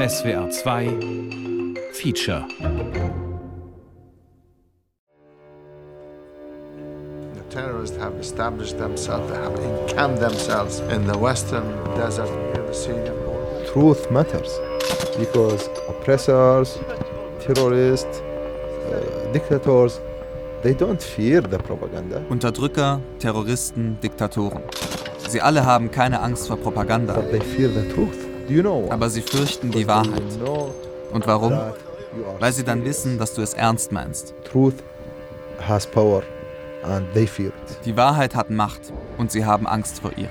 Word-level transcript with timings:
SWR 0.00 0.48
2 0.48 1.92
Feature 1.92 2.46
terrorists 7.50 7.96
have 7.98 8.14
established 8.14 8.78
themselves, 8.78 9.28
they 9.30 9.36
have 9.36 9.58
encamped 9.58 10.20
themselves 10.20 10.78
in 10.78 11.06
the 11.06 11.18
western 11.18 11.66
desert 11.96 12.30
near 12.54 12.66
the 12.66 12.72
Syrian 12.72 13.14
border. 13.26 13.66
Truth 13.72 14.10
matters 14.10 14.58
because 15.18 15.68
oppressors, 15.88 16.78
terrorists, 17.40 18.20
uh, 18.20 19.30
dictators, 19.34 20.00
they 20.62 20.72
don't 20.72 21.02
fear 21.02 21.42
the 21.42 21.58
propaganda. 21.58 22.24
Unterdrücker, 22.30 23.00
Terroristen, 23.18 23.98
Diktatoren. 24.00 24.62
Sie 25.28 25.42
alle 25.42 25.66
haben 25.66 25.90
keine 25.90 26.20
Angst 26.20 26.48
vor 26.48 26.56
Propaganda. 26.56 27.14
But 27.14 27.32
they 27.32 27.40
fear 27.40 27.68
the 27.68 27.86
truth. 27.92 28.29
Aber 28.90 29.10
sie 29.10 29.22
fürchten 29.22 29.70
die 29.70 29.86
Wahrheit. 29.86 30.22
Und 31.12 31.26
warum? 31.26 31.50
that 31.50 31.76
you 32.16 32.24
are 32.24 32.40
Weil 32.40 32.52
sie 32.52 32.64
dann 32.64 32.84
wissen, 32.84 33.18
dass 33.18 33.34
du 33.34 33.42
es 33.42 33.54
ernst 33.54 33.92
meinst. 33.92 34.34
Truth 34.44 34.74
has 35.66 35.86
power 35.86 36.22
and 36.82 37.12
they 37.14 37.26
fear 37.26 37.48
it. 37.48 37.84
Die 37.84 37.96
Wahrheit 37.96 38.34
hat 38.34 38.50
Macht 38.50 38.92
und 39.18 39.30
sie 39.30 39.44
haben 39.44 39.66
Angst 39.66 40.00
vor 40.00 40.12
ihr. 40.16 40.28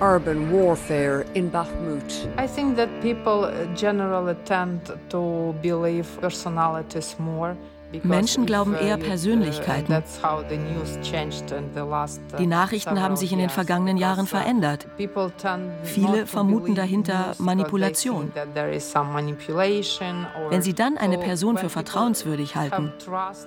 urban 0.00 0.50
warfare 0.50 1.24
in 1.34 1.50
Bakhmut. 1.50 2.28
I 2.36 2.46
think 2.46 2.76
that 2.76 2.88
people 3.00 3.50
generally 3.74 4.34
tend 4.44 4.80
to 5.08 5.54
believe 5.62 6.06
personalities 6.20 7.16
more. 7.18 7.56
Menschen 8.02 8.46
glauben 8.46 8.74
uh, 8.74 8.78
eher 8.78 8.96
Persönlichkeiten. 8.96 9.92
uh, 11.52 11.56
the 11.74 11.80
last, 11.80 12.20
uh, 12.32 12.36
Die 12.38 12.46
Nachrichten 12.46 13.00
haben 13.00 13.16
sich 13.16 13.32
in 13.32 13.38
den 13.38 13.50
vergangenen 13.50 13.96
Jahren 13.96 14.24
uh, 14.24 14.28
verändert. 14.28 14.86
Viele 15.82 16.26
vermuten 16.26 16.74
dahinter 16.74 17.34
Manipulation. 17.38 18.32
Wenn 20.50 20.62
Sie 20.62 20.74
dann 20.74 20.98
eine 20.98 21.16
So 21.16 21.22
Person 21.22 21.58
für 21.58 21.68
vertrauenswürdig 21.68 22.56
halten, 22.56 22.92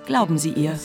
glauben 0.05 0.37
Sie 0.37 0.51
ihr. 0.51 0.75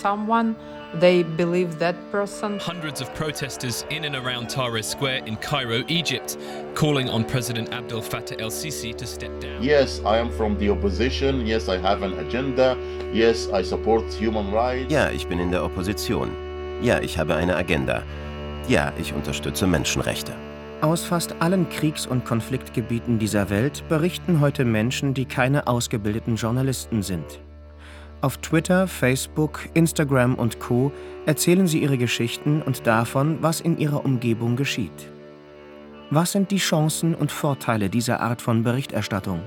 They 1.00 1.22
believe 1.22 1.78
that 1.78 1.96
person 2.10 2.58
Hundreds 2.58 3.00
of 3.00 3.12
protesters 3.14 3.86
in 3.88 4.04
and 4.04 4.14
around 4.14 4.48
Tahrir 4.48 4.84
Square 4.84 5.24
in 5.24 5.36
Cairo, 5.36 5.82
Egypt, 5.88 6.36
calling 6.74 7.08
on 7.08 7.24
President 7.24 7.72
Abdel 7.72 8.02
Fattah 8.02 8.38
el 8.38 8.50
Sisi 8.50 8.94
to 8.96 9.06
step 9.06 9.30
down. 9.40 9.62
Yes, 9.62 10.00
I 10.04 10.18
am 10.18 10.30
from 10.30 10.58
the 10.58 10.68
opposition. 10.68 11.46
Yes, 11.46 11.68
I 11.68 11.78
have 11.78 12.02
an 12.02 12.12
agenda. 12.18 12.76
Yes, 13.12 13.48
I 13.48 13.62
support 13.62 14.04
human 14.12 14.52
rights. 14.52 14.92
Ja, 14.92 15.10
ich 15.10 15.26
bin 15.26 15.38
in 15.38 15.50
der 15.50 15.64
Opposition. 15.64 16.30
Ja, 16.82 17.00
ich 17.00 17.16
habe 17.16 17.36
eine 17.36 17.56
Agenda. 17.56 18.02
Ja, 18.68 18.92
ich 18.98 19.14
unterstütze 19.14 19.66
Menschenrechte. 19.66 20.32
Aus 20.82 21.04
fast 21.04 21.36
allen 21.40 21.70
Kriegs- 21.70 22.06
und 22.06 22.24
Konfliktgebieten 22.26 23.18
dieser 23.18 23.48
Welt 23.48 23.82
berichten 23.88 24.40
heute 24.40 24.64
Menschen, 24.64 25.14
die 25.14 25.24
keine 25.24 25.68
ausgebildeten 25.68 26.36
Journalisten 26.36 27.02
sind. 27.02 27.40
Auf 28.22 28.36
Twitter, 28.36 28.86
Facebook, 28.86 29.68
Instagram 29.74 30.36
und 30.36 30.60
Co 30.60 30.92
erzählen 31.26 31.66
sie 31.66 31.82
ihre 31.82 31.98
Geschichten 31.98 32.62
und 32.62 32.86
davon, 32.86 33.38
was 33.40 33.60
in 33.60 33.78
ihrer 33.78 34.04
Umgebung 34.04 34.54
geschieht. 34.54 35.10
Was 36.10 36.30
sind 36.30 36.52
die 36.52 36.58
Chancen 36.58 37.16
und 37.16 37.32
Vorteile 37.32 37.90
dieser 37.90 38.20
Art 38.20 38.40
von 38.40 38.62
Berichterstattung? 38.62 39.40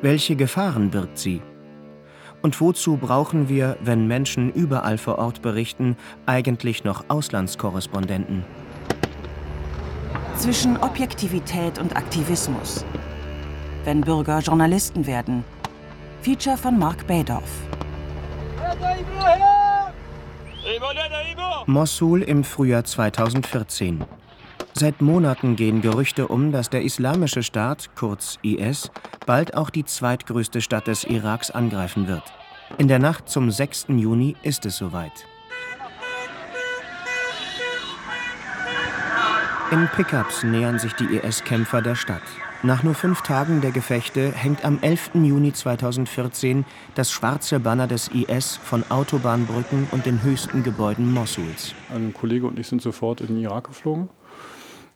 Welche 0.00 0.36
Gefahren 0.36 0.90
birgt 0.90 1.18
sie? 1.18 1.42
Und 2.40 2.60
wozu 2.60 2.98
brauchen 2.98 3.48
wir, 3.48 3.76
wenn 3.82 4.06
Menschen 4.06 4.52
überall 4.52 4.96
vor 4.96 5.18
Ort 5.18 5.42
berichten, 5.42 5.96
eigentlich 6.24 6.84
noch 6.84 7.04
Auslandskorrespondenten? 7.08 8.44
Zwischen 10.36 10.76
Objektivität 10.76 11.80
und 11.80 11.96
Aktivismus. 11.96 12.84
Wenn 13.82 14.02
Bürger 14.02 14.38
Journalisten 14.38 15.04
werden. 15.04 15.42
Feature 16.22 16.56
von 16.56 16.78
Mark 16.78 17.04
Baydorf. 17.08 17.50
Mossul 21.66 22.22
im 22.22 22.44
Frühjahr 22.44 22.84
2014. 22.84 24.04
Seit 24.74 25.02
Monaten 25.02 25.56
gehen 25.56 25.82
Gerüchte 25.82 26.28
um, 26.28 26.52
dass 26.52 26.70
der 26.70 26.82
Islamische 26.82 27.42
Staat, 27.42 27.90
kurz 27.94 28.38
IS, 28.42 28.90
bald 29.26 29.54
auch 29.54 29.70
die 29.70 29.84
zweitgrößte 29.84 30.60
Stadt 30.60 30.86
des 30.86 31.04
Iraks 31.04 31.50
angreifen 31.50 32.08
wird. 32.08 32.22
In 32.78 32.88
der 32.88 32.98
Nacht 32.98 33.28
zum 33.28 33.50
6. 33.50 33.86
Juni 33.88 34.36
ist 34.42 34.66
es 34.66 34.76
soweit. 34.76 35.26
In 39.70 39.88
Pickups 39.94 40.44
nähern 40.44 40.78
sich 40.78 40.94
die 40.94 41.16
IS-Kämpfer 41.16 41.82
der 41.82 41.94
Stadt. 41.94 42.22
Nach 42.64 42.82
nur 42.82 42.94
fünf 42.94 43.22
Tagen 43.22 43.60
der 43.60 43.70
Gefechte 43.70 44.32
hängt 44.32 44.64
am 44.64 44.80
11. 44.80 45.10
Juni 45.14 45.52
2014 45.52 46.64
das 46.96 47.12
schwarze 47.12 47.60
Banner 47.60 47.86
des 47.86 48.08
IS 48.08 48.56
von 48.56 48.82
Autobahnbrücken 48.90 49.86
und 49.92 50.06
den 50.06 50.24
höchsten 50.24 50.64
Gebäuden 50.64 51.12
Mossuls. 51.12 51.76
Ein 51.94 52.12
Kollege 52.12 52.48
und 52.48 52.58
ich 52.58 52.66
sind 52.66 52.82
sofort 52.82 53.20
in 53.20 53.28
den 53.28 53.38
Irak 53.38 53.68
geflogen 53.68 54.08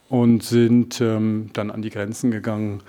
und 0.09 0.43
sind 0.43 1.01
ähm, 1.01 1.51
dann 1.53 1.71
an 1.71 1.83
die 1.83 1.91
Grenzen 1.91 2.33
gegangen, 2.33 2.83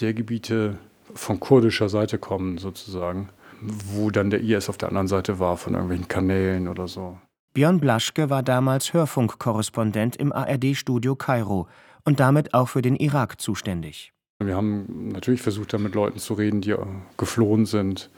der 0.00 0.12
Gebiete 0.12 0.76
von 1.14 1.40
kurdischer 1.40 1.88
Seite 1.88 2.18
kommen 2.18 2.58
sozusagen, 2.58 3.30
wo 3.62 4.10
dann 4.10 4.28
der 4.28 4.42
IS 4.42 4.68
auf 4.68 4.76
der 4.76 4.90
anderen 4.90 5.08
Seite 5.08 5.38
war, 5.38 5.56
von 5.56 5.72
irgendwelchen 5.72 6.08
Kanälen 6.08 6.68
oder 6.68 6.86
so. 6.86 7.16
Björn 7.54 7.80
Blaschke 7.80 8.28
war 8.28 8.42
damals 8.42 8.92
Hörfunkkorrespondent 8.92 10.16
im 10.16 10.32
ARD-Studio 10.32 11.16
Kairo 11.16 11.66
und 12.04 12.20
damit 12.20 12.54
auch 12.54 12.68
für 12.68 12.82
den 12.82 12.96
Irak 12.96 13.40
zuständig. 13.40 14.12
Wir 14.38 14.56
haben 14.56 15.08
natürlich 15.08 15.42
versucht, 15.42 15.72
da 15.72 15.78
mit 15.78 15.94
Leuten 15.94 16.18
zu 16.18 16.34
reden, 16.34 16.60
die 16.60 16.70
äh, 16.70 16.84
geflohen 17.16 17.66
sind 17.66 18.10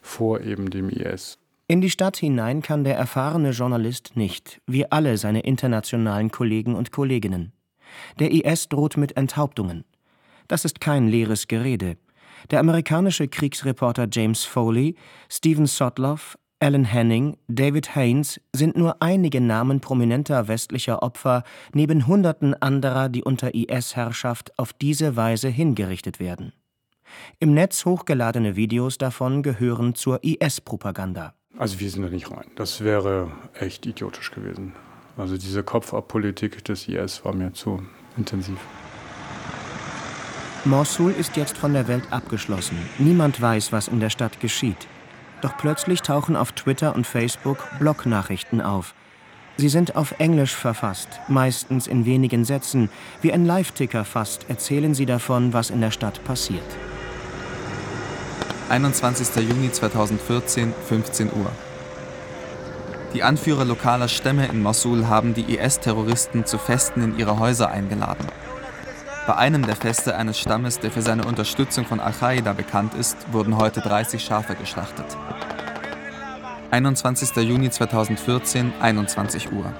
vor 0.00 0.40
eben 0.40 0.70
dem 0.70 0.90
IS. 0.90 1.38
In 1.66 1.80
die 1.80 1.90
Stadt 1.90 2.16
hinein 2.16 2.62
kann 2.62 2.84
der 2.84 2.96
erfahrene 2.96 3.50
Journalist 3.50 4.12
nicht, 4.16 4.60
wie 4.66 4.90
alle 4.90 5.18
seine 5.18 5.40
internationalen 5.40 6.30
Kollegen 6.30 6.74
und 6.74 6.92
Kolleginnen. 6.92 7.52
Der 8.18 8.32
IS 8.32 8.68
droht 8.68 8.96
mit 8.96 9.16
Enthauptungen. 9.16 9.84
Das 10.48 10.64
ist 10.64 10.80
kein 10.80 11.08
leeres 11.08 11.46
Gerede. 11.46 11.98
Der 12.50 12.60
amerikanische 12.60 13.28
Kriegsreporter 13.28 14.08
James 14.10 14.44
Foley, 14.44 14.94
Stephen 15.28 15.66
Sotloff, 15.66 16.38
Alan 16.60 16.84
Henning, 16.84 17.36
David 17.46 17.94
Haynes 17.94 18.40
sind 18.52 18.76
nur 18.76 19.00
einige 19.00 19.40
Namen 19.40 19.80
prominenter 19.80 20.48
westlicher 20.48 21.04
Opfer 21.04 21.44
neben 21.72 22.08
Hunderten 22.08 22.52
anderer, 22.54 23.08
die 23.08 23.22
unter 23.22 23.54
IS-Herrschaft 23.54 24.58
auf 24.58 24.72
diese 24.72 25.14
Weise 25.14 25.48
hingerichtet 25.48 26.18
werden. 26.18 26.52
Im 27.38 27.54
Netz 27.54 27.84
hochgeladene 27.84 28.56
Videos 28.56 28.98
davon 28.98 29.44
gehören 29.44 29.94
zur 29.94 30.24
IS-Propaganda. 30.24 31.34
Also 31.56 31.78
wir 31.78 31.90
sind 31.90 32.02
da 32.02 32.08
nicht 32.08 32.30
rein. 32.30 32.50
Das 32.56 32.82
wäre 32.82 33.30
echt 33.54 33.86
idiotisch 33.86 34.32
gewesen. 34.32 34.72
Also 35.16 35.36
diese 35.36 35.62
Kopfabpolitik 35.62 36.64
des 36.64 36.88
IS 36.88 37.24
war 37.24 37.34
mir 37.34 37.52
zu 37.52 37.82
intensiv. 38.16 38.58
Mosul 40.64 41.12
ist 41.12 41.36
jetzt 41.36 41.56
von 41.56 41.72
der 41.72 41.86
Welt 41.86 42.04
abgeschlossen. 42.10 42.76
Niemand 42.98 43.40
weiß, 43.40 43.70
was 43.70 43.86
in 43.86 44.00
der 44.00 44.10
Stadt 44.10 44.40
geschieht. 44.40 44.88
Doch 45.40 45.56
plötzlich 45.56 46.02
tauchen 46.02 46.36
auf 46.36 46.52
Twitter 46.52 46.94
und 46.94 47.06
Facebook 47.06 47.58
Blognachrichten 47.78 48.60
auf. 48.60 48.94
Sie 49.56 49.68
sind 49.68 49.96
auf 49.96 50.14
Englisch 50.18 50.54
verfasst, 50.54 51.08
meistens 51.26 51.88
in 51.88 52.06
wenigen 52.06 52.44
Sätzen. 52.44 52.90
Wie 53.22 53.32
ein 53.32 53.44
Live-Ticker 53.44 54.04
fast 54.04 54.48
erzählen 54.48 54.94
sie 54.94 55.06
davon, 55.06 55.52
was 55.52 55.70
in 55.70 55.80
der 55.80 55.90
Stadt 55.90 56.22
passiert. 56.24 56.62
21. 58.68 59.34
Juni 59.48 59.72
2014, 59.72 60.72
15 60.88 61.26
Uhr. 61.28 61.50
Die 63.14 63.22
Anführer 63.22 63.64
lokaler 63.64 64.08
Stämme 64.08 64.46
in 64.46 64.62
Mosul 64.62 65.08
haben 65.08 65.34
die 65.34 65.56
IS-Terroristen 65.56 66.44
zu 66.44 66.58
Festen 66.58 67.02
in 67.02 67.18
ihre 67.18 67.38
Häuser 67.38 67.70
eingeladen. 67.70 68.26
Bei 69.28 69.36
einem 69.36 69.66
der 69.66 69.76
Feste 69.76 70.16
eines 70.16 70.38
Stammes, 70.40 70.80
der 70.80 70.90
für 70.90 71.02
seine 71.02 71.26
Unterstützung 71.26 71.84
von 71.84 72.00
Al-Qaida 72.00 72.54
bekannt 72.54 72.94
ist, 72.94 73.30
wurden 73.30 73.58
heute 73.58 73.82
30 73.82 74.24
Schafe 74.24 74.54
geschlachtet. 74.54 75.04
21. 76.70 77.36
Juni 77.36 77.68
2014, 77.68 78.72
21 78.80 79.52
Uhr. 79.52 79.70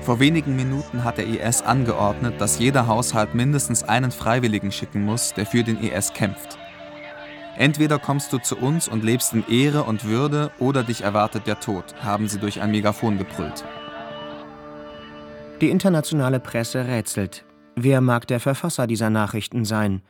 Vor 0.00 0.20
wenigen 0.20 0.56
Minuten 0.56 1.04
hat 1.04 1.18
der 1.18 1.26
IS 1.26 1.60
angeordnet, 1.60 2.40
dass 2.40 2.58
jeder 2.58 2.86
Haushalt 2.86 3.34
mindestens 3.34 3.82
einen 3.82 4.10
Freiwilligen 4.10 4.72
schicken 4.72 5.04
muss, 5.04 5.34
der 5.34 5.44
für 5.44 5.62
den 5.62 5.78
IS 5.82 6.14
kämpft. 6.14 6.56
Entweder 7.58 7.98
kommst 7.98 8.32
du 8.32 8.38
zu 8.38 8.56
uns 8.56 8.88
und 8.88 9.04
lebst 9.04 9.34
in 9.34 9.46
Ehre 9.50 9.82
und 9.82 10.06
Würde, 10.06 10.50
oder 10.58 10.82
dich 10.82 11.02
erwartet 11.02 11.46
der 11.46 11.60
Tod, 11.60 11.94
haben 12.02 12.26
sie 12.26 12.38
durch 12.38 12.62
ein 12.62 12.70
Megafon 12.70 13.18
gebrüllt. 13.18 13.66
Die 15.60 15.68
internationale 15.68 16.40
Presse 16.40 16.86
rätselt. 16.86 17.44
Wer 17.78 18.00
mag 18.00 18.26
der 18.26 18.40
Verfasser 18.40 18.86
dieser 18.86 19.10
Nachrichten 19.10 19.66
sein? 19.66 20.00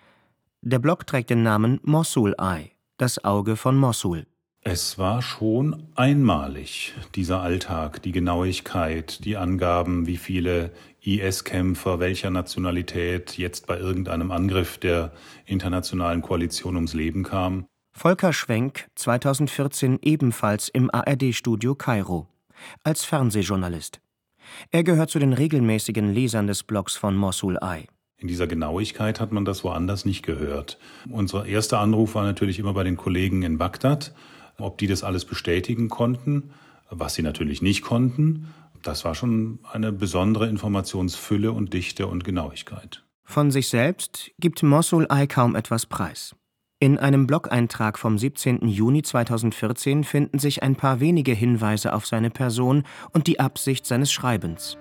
Der 0.63 0.79
Blog 0.79 1.05
trägt 1.05 1.31
den 1.31 1.43
Namen 1.43 1.81
Mosul 1.83 2.33
Eye, 2.39 2.71
das 2.97 3.25
Auge 3.25 3.57
von 3.57 3.77
Mosul. 3.77 4.25
Es 4.61 4.99
war 4.99 5.21
schon 5.21 5.89
einmalig, 5.97 6.95
dieser 7.17 7.41
Alltag, 7.41 8.03
die 8.03 8.13
Genauigkeit, 8.13 9.25
die 9.25 9.37
Angaben, 9.37 10.07
wie 10.07 10.17
viele 10.17 10.71
IS-Kämpfer 11.03 11.99
welcher 11.99 12.31
Nationalität 12.31 13.37
jetzt 13.37 13.67
bei 13.67 13.79
irgendeinem 13.79 14.31
Angriff 14.31 14.79
der 14.79 15.13
internationalen 15.45 16.23
Koalition 16.23 16.77
ums 16.77 16.95
Leben 16.95 17.25
kamen. 17.25 17.67
Volker 17.93 18.33
Schwenk, 18.33 18.87
2014 18.95 19.99
ebenfalls 20.03 20.69
im 20.69 20.89
ARD-Studio 20.93 21.75
Kairo, 21.75 22.29
als 22.85 23.05
Fernsehjournalist. 23.05 24.01
Er 24.71 24.85
gehört 24.85 25.11
zu 25.11 25.19
den 25.19 25.33
regelmäßigen 25.33 26.13
Lesern 26.13 26.47
des 26.47 26.63
Blogs 26.63 26.97
von 26.97 27.17
Mosul 27.17 27.59
Eye. 27.61 27.87
In 28.19 28.29
dieser 28.29 28.47
Genauigkeit 28.47 29.21
hat 29.21 29.33
man 29.33 29.45
das 29.45 29.63
woanders 29.63 30.05
nicht 30.05 30.23
gehört. 30.23 30.79
Unser 31.11 31.45
erster 31.45 31.81
Anruf 31.81 32.15
war 32.15 32.25
natürlich 32.25 32.59
immer 32.59 32.73
bei 32.73 32.83
den 32.83 32.97
Kollegen 32.97 33.43
in 33.43 33.59
Bagdad 33.59 34.13
ob 34.59 34.79
die 34.79 34.87
das 34.87 35.05
alles 35.05 35.25
bestätigen 35.25 35.89
konnten, 35.89 36.51
was 36.91 37.15
sie 37.15 37.23
natürlich 37.23 37.63
nicht 37.63 37.83
konnten, 37.83 38.53
das 38.83 39.05
war 39.05 39.15
schon 39.15 39.59
eine 39.73 39.93
besondere 39.93 40.49
Informationsfülle 40.49 41.51
und 41.53 41.73
Dichte 41.73 42.07
und 42.07 42.25
Genauigkeit. 42.25 43.03
Von 43.25 43.51
sich 43.51 43.69
selbst 43.69 44.31
gibt 44.39 44.63
Mosul 44.63 45.07
Eye 45.11 45.27
kaum 45.27 45.57
etwas 45.57 45.87
preis. 45.87 46.37
In 46.79 46.99
einem 46.99 47.27
Blog-Eintrag 47.27 47.99
vom 47.99 48.19
17. 48.19 48.69
Juni 48.69 49.01
2014 49.01 50.05
finden 50.05 50.39
sich 50.39 50.63
ein 50.63 50.77
paar 50.77 51.01
wenige 51.01 51.33
Hinweise 51.33 51.95
auf 51.95 52.07
seine 52.07 52.29
Person 52.29 52.83
und 53.15 53.29
die 53.29 53.41
Absicht 53.41 53.87
seines 53.87 54.13
Schreibens. 54.13 54.77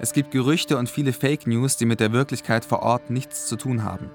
Es 0.00 0.12
gibt 0.12 0.32
Gerüchte 0.32 0.76
und 0.76 0.90
viele 0.90 1.12
Fake 1.12 1.46
News, 1.46 1.76
die 1.76 1.86
mit 1.86 2.00
der 2.00 2.10
Wirklichkeit 2.10 2.64
vor 2.64 2.82
Ort 2.82 3.10
nichts 3.10 3.46
zu 3.46 3.54
tun 3.54 3.84
haben. 3.84 4.10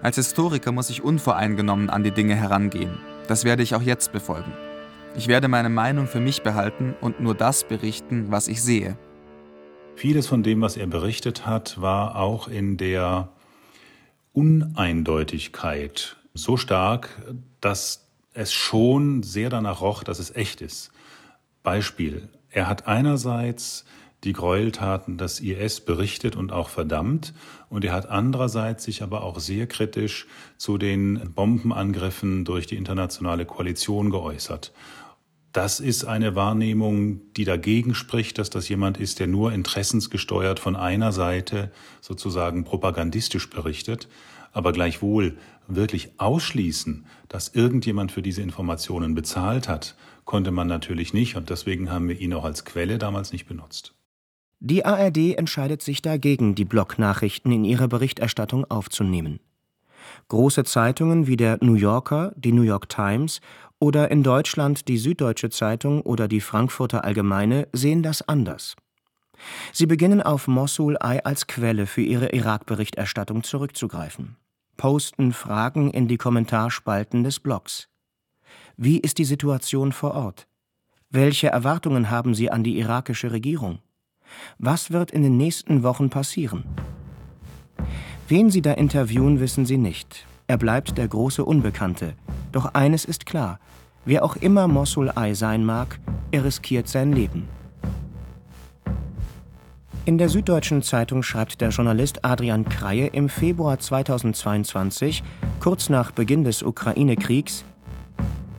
Als 0.00 0.16
Historiker 0.16 0.72
muss 0.72 0.88
ich 0.88 1.04
unvoreingenommen 1.04 1.90
an 1.90 2.02
die 2.02 2.12
Dinge 2.12 2.34
herangehen. 2.34 2.96
Das 3.28 3.44
werde 3.44 3.62
ich 3.62 3.74
auch 3.74 3.82
jetzt 3.82 4.10
befolgen. 4.12 4.54
Ich 5.14 5.28
werde 5.28 5.48
meine 5.48 5.68
Meinung 5.68 6.06
für 6.06 6.20
mich 6.20 6.40
behalten 6.40 6.94
und 7.02 7.20
nur 7.20 7.34
das 7.34 7.64
berichten, 7.64 8.30
was 8.30 8.48
ich 8.48 8.62
sehe. 8.62 8.96
Vieles 9.96 10.28
von 10.28 10.42
dem, 10.42 10.62
was 10.62 10.78
er 10.78 10.86
berichtet 10.86 11.44
hat, 11.44 11.78
war 11.78 12.16
auch 12.16 12.48
in 12.48 12.78
der 12.78 13.28
Uneindeutigkeit 14.32 16.16
so 16.34 16.56
stark, 16.56 17.10
dass 17.60 18.08
es 18.34 18.52
schon 18.52 19.22
sehr 19.22 19.50
danach 19.50 19.80
roch, 19.80 20.02
dass 20.02 20.18
es 20.18 20.34
echt 20.34 20.60
ist. 20.60 20.90
Beispiel. 21.62 22.28
Er 22.50 22.68
hat 22.68 22.86
einerseits 22.86 23.84
die 24.24 24.32
Gräueltaten 24.32 25.18
des 25.18 25.40
IS 25.40 25.80
berichtet 25.80 26.36
und 26.36 26.52
auch 26.52 26.68
verdammt. 26.68 27.34
Und 27.68 27.84
er 27.84 27.92
hat 27.92 28.08
andererseits 28.08 28.84
sich 28.84 29.02
aber 29.02 29.24
auch 29.24 29.40
sehr 29.40 29.66
kritisch 29.66 30.26
zu 30.56 30.78
den 30.78 31.32
Bombenangriffen 31.34 32.44
durch 32.44 32.66
die 32.66 32.76
internationale 32.76 33.46
Koalition 33.46 34.10
geäußert. 34.10 34.72
Das 35.52 35.80
ist 35.80 36.04
eine 36.04 36.34
Wahrnehmung, 36.34 37.20
die 37.34 37.44
dagegen 37.44 37.94
spricht, 37.94 38.38
dass 38.38 38.48
das 38.48 38.68
jemand 38.68 38.98
ist, 38.98 39.20
der 39.20 39.26
nur 39.26 39.52
interessensgesteuert 39.52 40.58
von 40.58 40.76
einer 40.76 41.12
Seite 41.12 41.70
sozusagen 42.00 42.64
propagandistisch 42.64 43.50
berichtet. 43.50 44.08
Aber 44.52 44.72
gleichwohl 44.72 45.36
wirklich 45.68 46.18
ausschließen, 46.18 47.06
dass 47.28 47.48
irgendjemand 47.54 48.12
für 48.12 48.22
diese 48.22 48.42
Informationen 48.42 49.14
bezahlt 49.14 49.68
hat, 49.68 49.96
konnte 50.24 50.50
man 50.50 50.66
natürlich 50.66 51.14
nicht. 51.14 51.36
Und 51.36 51.50
deswegen 51.50 51.90
haben 51.90 52.08
wir 52.08 52.18
ihn 52.20 52.34
auch 52.34 52.44
als 52.44 52.64
Quelle 52.64 52.98
damals 52.98 53.32
nicht 53.32 53.46
benutzt. 53.46 53.94
Die 54.60 54.84
ARD 54.84 55.36
entscheidet 55.36 55.82
sich 55.82 56.02
dagegen, 56.02 56.54
die 56.54 56.64
Blognachrichten 56.64 57.50
in 57.50 57.64
ihre 57.64 57.88
Berichterstattung 57.88 58.64
aufzunehmen. 58.70 59.40
Große 60.28 60.64
Zeitungen 60.64 61.26
wie 61.26 61.36
der 61.36 61.58
New 61.60 61.74
Yorker, 61.74 62.32
die 62.36 62.52
New 62.52 62.62
York 62.62 62.88
Times 62.88 63.40
oder 63.78 64.12
in 64.12 64.22
Deutschland 64.22 64.86
die 64.86 64.98
Süddeutsche 64.98 65.50
Zeitung 65.50 66.02
oder 66.02 66.28
die 66.28 66.40
Frankfurter 66.40 67.04
Allgemeine 67.04 67.66
sehen 67.72 68.04
das 68.04 68.22
anders. 68.22 68.76
Sie 69.72 69.86
beginnen 69.86 70.22
auf 70.22 70.46
Mosul 70.46 70.96
Eye 71.02 71.24
als 71.24 71.48
Quelle 71.48 71.86
für 71.86 72.02
ihre 72.02 72.28
Irak-Berichterstattung 72.28 73.42
zurückzugreifen, 73.42 74.36
posten 74.76 75.32
Fragen 75.32 75.90
in 75.90 76.08
die 76.08 76.16
Kommentarspalten 76.16 77.24
des 77.24 77.40
Blogs. 77.40 77.88
Wie 78.76 78.98
ist 78.98 79.18
die 79.18 79.24
Situation 79.24 79.92
vor 79.92 80.14
Ort? 80.14 80.46
Welche 81.10 81.48
Erwartungen 81.48 82.10
haben 82.10 82.34
Sie 82.34 82.50
an 82.50 82.64
die 82.64 82.78
irakische 82.78 83.32
Regierung? 83.32 83.80
Was 84.58 84.90
wird 84.90 85.10
in 85.10 85.22
den 85.22 85.36
nächsten 85.36 85.82
Wochen 85.82 86.10
passieren? 86.10 86.64
Wen 88.28 88.50
sie 88.50 88.62
da 88.62 88.72
interviewen, 88.72 89.40
wissen 89.40 89.66
sie 89.66 89.76
nicht. 89.76 90.26
Er 90.46 90.56
bleibt 90.56 90.96
der 90.96 91.08
große 91.08 91.44
Unbekannte. 91.44 92.14
Doch 92.50 92.74
eines 92.74 93.04
ist 93.04 93.26
klar: 93.26 93.58
Wer 94.04 94.24
auch 94.24 94.36
immer 94.36 94.68
Mosul 94.68 95.12
Eye 95.14 95.34
sein 95.34 95.64
mag, 95.64 95.98
er 96.30 96.44
riskiert 96.44 96.88
sein 96.88 97.12
Leben. 97.12 97.48
In 100.04 100.18
der 100.18 100.28
Süddeutschen 100.28 100.82
Zeitung 100.82 101.22
schreibt 101.22 101.60
der 101.60 101.68
Journalist 101.68 102.24
Adrian 102.24 102.64
Kreie 102.64 103.06
im 103.06 103.28
Februar 103.28 103.78
2022, 103.78 105.22
kurz 105.60 105.88
nach 105.90 106.10
Beginn 106.10 106.42
des 106.42 106.64
Ukraine-Kriegs, 106.64 107.64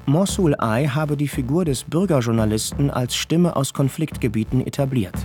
Mosul 0.06 0.54
Eye 0.54 0.88
habe 0.88 1.18
die 1.18 1.28
Figur 1.28 1.66
des 1.66 1.84
Bürgerjournalisten 1.84 2.90
als 2.90 3.18
Stimme 3.18 3.58
aus 3.58 3.74
Konfliktgebieten 3.74 4.66
etabliert. 4.66 5.16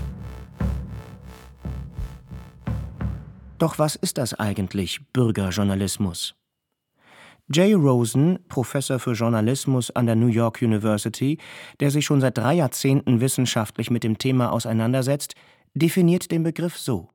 Doch 3.58 3.78
was 3.78 3.94
ist 3.94 4.18
das 4.18 4.34
eigentlich, 4.34 5.00
Bürgerjournalismus? 5.12 6.34
Jay 7.50 7.72
Rosen, 7.74 8.40
Professor 8.48 8.98
für 8.98 9.12
Journalismus 9.12 9.90
an 9.92 10.06
der 10.06 10.16
New 10.16 10.26
York 10.26 10.62
University, 10.62 11.38
der 11.80 11.90
sich 11.90 12.04
schon 12.04 12.20
seit 12.20 12.36
drei 12.36 12.54
Jahrzehnten 12.54 13.20
wissenschaftlich 13.20 13.90
mit 13.90 14.04
dem 14.04 14.18
Thema 14.18 14.52
auseinandersetzt, 14.52 15.34
definiert 15.74 16.30
den 16.30 16.42
Begriff 16.42 16.76
so. 16.76 17.10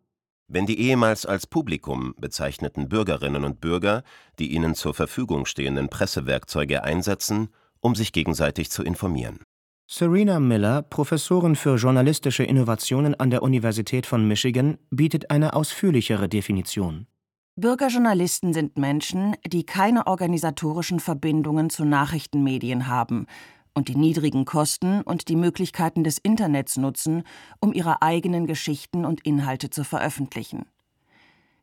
Wenn 0.48 0.66
die 0.66 0.80
ehemals 0.80 1.26
als 1.26 1.48
Publikum 1.48 2.14
bezeichneten 2.18 2.90
Bürgerinnen 2.90 3.44
und 3.44 3.62
Bürger 3.62 4.04
die 4.40 4.54
ihnen 4.54 4.76
zur 4.76 4.94
Verfügung 4.94 5.46
stehenden 5.46 5.90
Pressewerkzeuge 5.90 6.84
einsetzen, 6.84 7.50
um 7.80 7.96
sich 7.96 8.12
gegenseitig 8.12 8.70
zu 8.70 8.84
informieren. 8.84 9.40
Serena 9.88 10.40
Miller, 10.40 10.82
Professorin 10.82 11.56
für 11.56 11.76
journalistische 11.76 12.44
Innovationen 12.44 13.16
an 13.16 13.30
der 13.30 13.44
Universität 13.44 14.06
von 14.06 14.28
Michigan, 14.28 14.78
bietet 14.90 15.30
eine 15.30 15.54
ausführlichere 15.54 16.30
Definition. 16.30 17.08
Bürgerjournalisten 17.56 18.54
sind 18.54 18.78
Menschen, 18.78 19.36
die 19.46 19.66
keine 19.66 20.08
organisatorischen 20.08 21.00
Verbindungen 21.00 21.70
zu 21.70 21.86
Nachrichtenmedien 21.86 22.88
haben 22.88 23.28
und 23.74 23.88
die 23.88 23.96
niedrigen 23.96 24.46
Kosten 24.46 25.02
und 25.02 25.28
die 25.30 25.36
Möglichkeiten 25.36 26.04
des 26.04 26.18
Internets 26.18 26.78
nutzen, 26.78 27.24
um 27.60 27.74
ihre 27.74 28.02
eigenen 28.02 28.48
Geschichten 28.48 29.06
und 29.06 29.22
Inhalte 29.22 29.70
zu 29.70 29.84
veröffentlichen. 29.84 30.66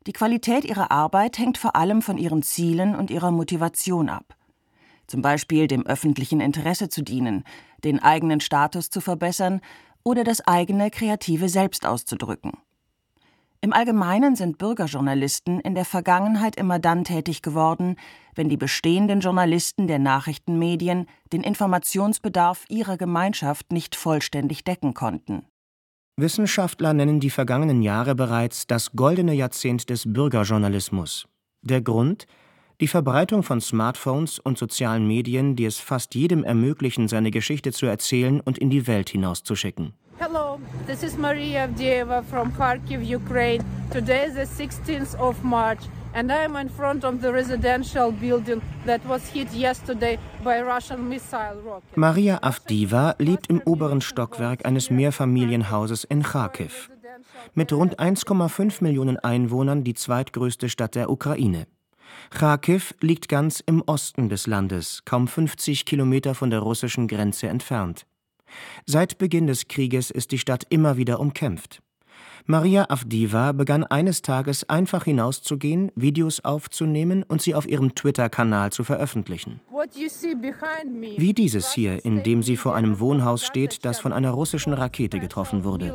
Die 0.07 0.13
Qualität 0.13 0.65
ihrer 0.65 0.91
Arbeit 0.91 1.37
hängt 1.37 1.57
vor 1.57 1.75
allem 1.75 2.01
von 2.01 2.17
ihren 2.17 2.43
Zielen 2.43 2.95
und 2.95 3.11
ihrer 3.11 3.31
Motivation 3.31 4.09
ab 4.09 4.35
zum 5.11 5.21
Beispiel 5.21 5.67
dem 5.67 5.85
öffentlichen 5.85 6.39
Interesse 6.39 6.87
zu 6.87 7.03
dienen, 7.03 7.43
den 7.83 7.99
eigenen 7.99 8.39
Status 8.39 8.89
zu 8.89 9.01
verbessern 9.01 9.59
oder 10.03 10.23
das 10.23 10.47
eigene 10.47 10.89
kreative 10.89 11.49
Selbst 11.49 11.85
auszudrücken. 11.85 12.53
Im 13.63 13.73
Allgemeinen 13.73 14.35
sind 14.35 14.57
Bürgerjournalisten 14.57 15.59
in 15.59 15.75
der 15.75 15.85
Vergangenheit 15.85 16.55
immer 16.55 16.79
dann 16.79 17.03
tätig 17.03 17.43
geworden, 17.43 17.95
wenn 18.33 18.49
die 18.49 18.57
bestehenden 18.57 19.19
Journalisten 19.19 19.87
der 19.87 19.99
Nachrichtenmedien 19.99 21.05
den 21.31 21.43
Informationsbedarf 21.43 22.65
ihrer 22.69 22.97
Gemeinschaft 22.97 23.71
nicht 23.71 23.95
vollständig 23.95 24.63
decken 24.63 24.95
konnten. 24.95 25.45
Wissenschaftler 26.17 26.93
nennen 26.93 27.19
die 27.19 27.29
vergangenen 27.29 27.83
Jahre 27.83 28.15
bereits 28.15 28.65
das 28.65 28.93
goldene 28.93 29.33
Jahrzehnt 29.33 29.91
des 29.91 30.11
Bürgerjournalismus. 30.11 31.27
Der 31.61 31.81
Grund 31.81 32.25
die 32.79 32.87
Verbreitung 32.87 33.43
von 33.43 33.61
Smartphones 33.61 34.39
und 34.39 34.57
sozialen 34.57 35.07
Medien, 35.07 35.55
die 35.55 35.65
es 35.65 35.77
fast 35.77 36.15
jedem 36.15 36.43
ermöglichen, 36.43 37.07
seine 37.07 37.29
Geschichte 37.29 37.71
zu 37.71 37.85
erzählen 37.85 38.41
und 38.41 38.57
in 38.57 38.71
die 38.71 38.87
Welt 38.87 39.11
hinauszuschicken. 39.11 39.93
Hello, 40.21 40.59
this 40.85 41.01
is 41.01 41.17
Maria 41.17 41.67
Avdieva 41.67 42.23
from 42.23 42.51
Kharkiv, 42.51 43.03
Ukraine. 43.03 43.63
Today 43.89 44.25
is 44.25 44.35
the 44.35 44.45
16th 44.45 45.15
of 45.15 45.43
March 45.43 45.79
and 46.13 46.31
I 46.31 46.43
am 46.43 46.55
in 46.57 46.69
front 46.69 47.03
of 47.03 47.23
the 47.23 47.33
residential 47.33 48.11
building 48.11 48.61
that 48.85 49.03
was 49.07 49.27
hit 49.33 49.51
yesterday 49.51 50.19
by 50.43 50.61
Russian 50.61 51.09
missile 51.09 51.59
rocket. 51.65 51.97
Maria 51.97 52.37
Avdiva 52.43 53.15
lebt 53.17 53.47
im 53.47 53.63
oberen 53.65 54.01
Stockwerk 54.01 54.63
eines 54.63 54.91
Mehrfamilienhauses 54.91 56.03
in 56.03 56.21
Kharkiv. 56.21 56.91
Mit 57.55 57.73
rund 57.73 57.99
1,5 57.99 58.83
Millionen 58.83 59.17
Einwohnern 59.17 59.83
die 59.83 59.95
zweitgrößte 59.95 60.69
Stadt 60.69 60.93
der 60.93 61.09
Ukraine. 61.09 61.65
Kharkiv 62.29 62.93
liegt 63.01 63.27
ganz 63.27 63.59
im 63.65 63.81
Osten 63.87 64.29
des 64.29 64.45
Landes, 64.45 65.01
kaum 65.03 65.27
50 65.27 65.85
Kilometer 65.85 66.35
von 66.35 66.51
der 66.51 66.59
russischen 66.59 67.07
Grenze 67.07 67.47
entfernt. 67.47 68.05
Seit 68.85 69.17
Beginn 69.17 69.47
des 69.47 69.67
Krieges 69.67 70.11
ist 70.11 70.31
die 70.31 70.37
Stadt 70.37 70.65
immer 70.69 70.97
wieder 70.97 71.19
umkämpft. 71.19 71.81
Maria 72.45 72.89
Avdiva 72.89 73.51
begann 73.51 73.83
eines 73.83 74.21
Tages 74.21 74.67
einfach 74.67 75.03
hinauszugehen, 75.03 75.91
Videos 75.95 76.43
aufzunehmen 76.43 77.23
und 77.23 77.41
sie 77.41 77.53
auf 77.53 77.67
ihrem 77.67 77.93
Twitter-Kanal 77.93 78.71
zu 78.71 78.83
veröffentlichen. 78.83 79.61
Wie 81.17 81.33
dieses 81.33 81.71
hier, 81.73 82.03
in 82.03 82.23
dem 82.23 82.41
sie 82.41 82.57
vor 82.57 82.75
einem 82.75 82.99
Wohnhaus 82.99 83.45
steht, 83.45 83.85
das 83.85 83.99
von 83.99 84.11
einer 84.11 84.31
russischen 84.31 84.73
Rakete 84.73 85.19
getroffen 85.19 85.63
wurde. 85.63 85.93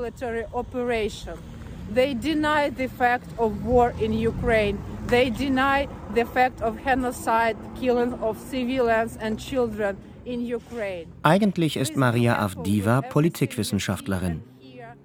They 1.95 2.17
deny 2.17 2.69
the 2.77 2.89
fact 2.89 3.29
of 3.39 3.53
war 3.65 3.93
in 4.01 4.13
Ukraine. 4.13 4.77
They 5.09 5.31
deny 5.31 5.87
the 6.17 6.25
fact 6.25 6.61
of 6.61 6.77
genocide, 6.83 7.57
killing 7.79 8.13
of 8.15 8.37
civilians 8.51 9.17
and 9.19 9.39
children. 9.39 9.97
Eigentlich 11.23 11.77
ist 11.77 11.97
Maria 11.97 12.39
Avdiva 12.39 13.01
Politikwissenschaftlerin. 13.03 14.43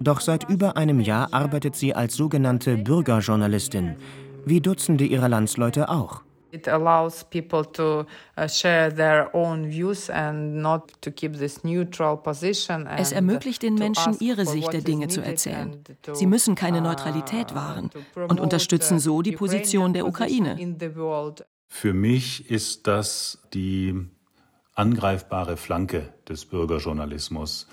Doch 0.00 0.20
seit 0.20 0.48
über 0.48 0.76
einem 0.76 1.00
Jahr 1.00 1.32
arbeitet 1.32 1.76
sie 1.76 1.94
als 1.94 2.14
sogenannte 2.14 2.76
Bürgerjournalistin, 2.76 3.96
wie 4.44 4.60
Dutzende 4.60 5.04
ihrer 5.04 5.28
Landsleute 5.28 5.88
auch. 5.88 6.22
It 6.50 6.68
allows 6.68 7.24
people 7.24 7.64
to 7.72 8.04
uh, 8.36 8.46
share 8.46 8.94
their 8.94 9.34
own 9.34 9.70
views 9.70 10.10
and 10.10 10.56
not 10.56 10.92
to 11.00 11.10
keep 11.10 11.38
this 11.38 11.64
neutral 11.64 12.14
position. 12.14 12.86
Es 12.86 13.10
ermöglicht 13.10 13.62
den 13.62 13.76
Menschen, 13.76 14.18
ihre 14.20 14.44
Sicht 14.44 14.70
der 14.70 14.82
Dinge 14.82 15.08
zu 15.08 15.22
erzählen. 15.22 15.82
Sie 16.12 16.26
müssen 16.26 16.54
keine 16.54 16.80
uh, 16.80 16.82
Neutralität 16.82 17.54
wahren 17.54 17.88
und 18.28 18.38
unterstützen 18.38 18.98
so 18.98 19.22
die 19.22 19.32
Position 19.32 19.94
der 19.94 20.06
Ukraine. 20.06 20.58
Für 21.68 21.94
mich 21.94 22.50
ist 22.50 22.86
das 22.86 23.38
die 23.54 24.11
angreifbare 24.74 25.56
Flanke 25.56 26.12
des 26.28 26.46
Bürgerjournalismus 26.46 27.66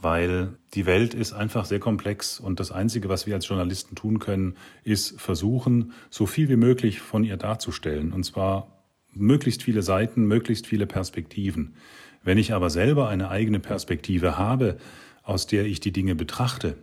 weil 0.00 0.56
die 0.74 0.86
Welt 0.86 1.14
ist 1.14 1.32
einfach 1.32 1.64
sehr 1.64 1.80
komplex 1.80 2.38
und 2.38 2.60
das 2.60 2.70
Einzige, 2.70 3.08
was 3.08 3.26
wir 3.26 3.34
als 3.34 3.48
Journalisten 3.48 3.96
tun 3.96 4.18
können, 4.18 4.56
ist 4.84 5.20
versuchen, 5.20 5.92
so 6.10 6.26
viel 6.26 6.48
wie 6.48 6.56
möglich 6.56 7.00
von 7.00 7.24
ihr 7.24 7.36
darzustellen. 7.36 8.12
Und 8.12 8.24
zwar 8.24 8.84
möglichst 9.12 9.62
viele 9.62 9.82
Seiten, 9.82 10.26
möglichst 10.26 10.66
viele 10.66 10.86
Perspektiven. 10.86 11.74
Wenn 12.22 12.38
ich 12.38 12.52
aber 12.52 12.70
selber 12.70 13.08
eine 13.08 13.30
eigene 13.30 13.58
Perspektive 13.58 14.38
habe, 14.38 14.76
aus 15.24 15.46
der 15.46 15.64
ich 15.64 15.80
die 15.80 15.92
Dinge 15.92 16.14
betrachte, 16.14 16.76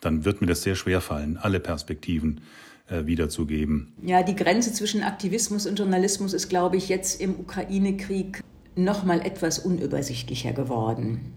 dann 0.00 0.24
wird 0.24 0.40
mir 0.40 0.46
das 0.46 0.62
sehr 0.62 0.74
schwer 0.74 1.00
fallen, 1.00 1.36
alle 1.36 1.60
Perspektiven 1.60 2.40
äh, 2.88 3.04
wiederzugeben. 3.06 3.92
Ja, 4.02 4.22
die 4.22 4.34
Grenze 4.34 4.72
zwischen 4.72 5.02
Aktivismus 5.02 5.66
und 5.66 5.78
Journalismus 5.78 6.32
ist, 6.32 6.48
glaube 6.48 6.76
ich, 6.76 6.88
jetzt 6.88 7.20
im 7.20 7.38
Ukraine-Krieg 7.38 8.42
noch 8.76 9.04
mal 9.04 9.20
etwas 9.20 9.58
unübersichtlicher 9.58 10.52
geworden. 10.52 11.32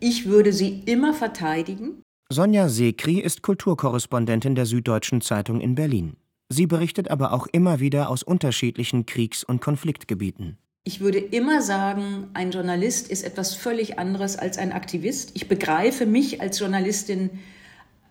Ich 0.00 0.26
würde 0.26 0.52
sie 0.52 0.82
immer 0.86 1.14
verteidigen. 1.14 2.02
Sonja 2.32 2.68
Sekri 2.68 3.18
ist 3.18 3.42
Kulturkorrespondentin 3.42 4.54
der 4.54 4.66
Süddeutschen 4.66 5.20
Zeitung 5.20 5.60
in 5.60 5.74
Berlin. 5.74 6.16
Sie 6.48 6.66
berichtet 6.66 7.10
aber 7.10 7.32
auch 7.32 7.46
immer 7.46 7.80
wieder 7.80 8.08
aus 8.08 8.22
unterschiedlichen 8.22 9.06
Kriegs- 9.06 9.44
und 9.44 9.60
Konfliktgebieten. 9.60 10.58
Ich 10.84 11.00
würde 11.00 11.18
immer 11.18 11.60
sagen, 11.60 12.28
ein 12.34 12.50
Journalist 12.50 13.10
ist 13.10 13.22
etwas 13.22 13.54
völlig 13.54 13.98
anderes 13.98 14.36
als 14.36 14.58
ein 14.58 14.72
Aktivist. 14.72 15.32
Ich 15.34 15.46
begreife 15.46 16.06
mich 16.06 16.40
als 16.40 16.58
Journalistin 16.58 17.30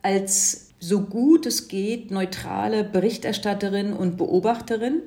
als 0.01 0.69
so 0.79 1.01
gut 1.01 1.45
es 1.45 1.67
geht 1.67 2.11
neutrale 2.11 2.83
Berichterstatterin 2.83 3.91
und 3.91 4.17
Beobachterin. 4.17 5.01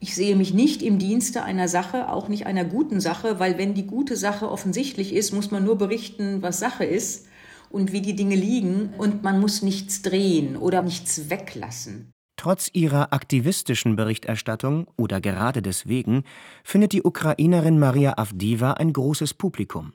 Ich 0.00 0.14
sehe 0.14 0.36
mich 0.36 0.54
nicht 0.54 0.82
im 0.82 0.98
Dienste 0.98 1.42
einer 1.42 1.66
Sache, 1.66 2.08
auch 2.08 2.28
nicht 2.28 2.46
einer 2.46 2.64
guten 2.64 3.00
Sache, 3.00 3.40
weil 3.40 3.58
wenn 3.58 3.74
die 3.74 3.86
gute 3.86 4.16
Sache 4.16 4.48
offensichtlich 4.48 5.12
ist, 5.12 5.32
muss 5.32 5.50
man 5.50 5.64
nur 5.64 5.76
berichten, 5.76 6.40
was 6.40 6.60
Sache 6.60 6.84
ist 6.84 7.26
und 7.68 7.92
wie 7.92 8.00
die 8.00 8.14
Dinge 8.14 8.36
liegen 8.36 8.94
und 8.96 9.24
man 9.24 9.40
muss 9.40 9.62
nichts 9.62 10.02
drehen 10.02 10.56
oder 10.56 10.82
nichts 10.82 11.30
weglassen. 11.30 12.12
Trotz 12.36 12.70
ihrer 12.72 13.12
aktivistischen 13.12 13.96
Berichterstattung 13.96 14.86
oder 14.96 15.20
gerade 15.20 15.60
deswegen 15.60 16.22
findet 16.62 16.92
die 16.92 17.02
Ukrainerin 17.02 17.80
Maria 17.80 18.16
Avdiva 18.16 18.74
ein 18.74 18.92
großes 18.92 19.34
Publikum. 19.34 19.92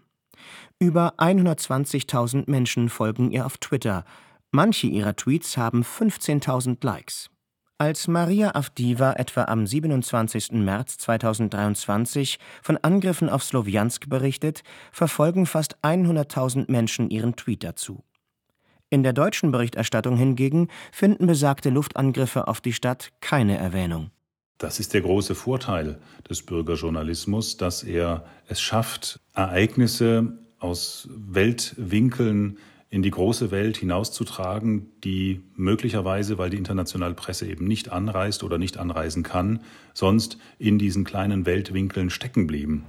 Über 0.77 1.13
120.000 1.17 2.51
Menschen 2.51 2.89
folgen 2.89 3.31
ihr 3.31 3.45
auf 3.45 3.57
Twitter. 3.57 4.03
Manche 4.51 4.87
ihrer 4.87 5.15
Tweets 5.15 5.55
haben 5.55 5.83
15.000 5.83 6.83
Likes. 6.85 7.29
Als 7.83 8.07
Maria 8.07 8.55
Avdiva 8.55 9.11
etwa 9.17 9.43
am 9.43 9.67
27. 9.67 10.53
März 10.53 10.97
2023 10.99 12.39
von 12.61 12.77
Angriffen 12.77 13.27
auf 13.27 13.43
Slowjansk 13.43 14.07
berichtet, 14.07 14.63
verfolgen 14.93 15.45
fast 15.45 15.75
100.000 15.83 16.71
Menschen 16.71 17.09
ihren 17.09 17.35
Tweet 17.35 17.61
dazu. 17.61 18.05
In 18.89 19.03
der 19.03 19.11
deutschen 19.11 19.51
Berichterstattung 19.51 20.15
hingegen 20.15 20.69
finden 20.93 21.27
besagte 21.27 21.71
Luftangriffe 21.71 22.47
auf 22.47 22.61
die 22.61 22.71
Stadt 22.71 23.09
keine 23.19 23.57
Erwähnung. 23.57 24.11
Das 24.59 24.79
ist 24.79 24.93
der 24.93 25.01
große 25.01 25.35
Vorteil 25.35 25.99
des 26.29 26.41
Bürgerjournalismus, 26.45 27.57
dass 27.57 27.83
er 27.83 28.23
es 28.47 28.61
schafft, 28.61 29.19
Ereignisse 29.33 30.37
aus 30.57 31.09
Weltwinkeln 31.11 32.59
in 32.93 33.01
die 33.01 33.09
große 33.09 33.49
Welt 33.49 33.77
hinauszutragen, 33.77 34.85
die 35.03 35.41
möglicherweise, 35.55 36.37
weil 36.37 36.51
die 36.51 36.57
internationale 36.57 37.15
Presse 37.15 37.47
eben 37.47 37.65
nicht 37.65 37.91
anreist 37.91 38.43
oder 38.43 38.59
nicht 38.59 38.77
anreisen 38.77 39.23
kann, 39.23 39.61
sonst 39.95 40.37
in 40.59 40.77
diesen 40.77 41.03
kleinen 41.03 41.47
Weltwinkeln 41.47 42.11
stecken 42.11 42.45
blieben. 42.45 42.85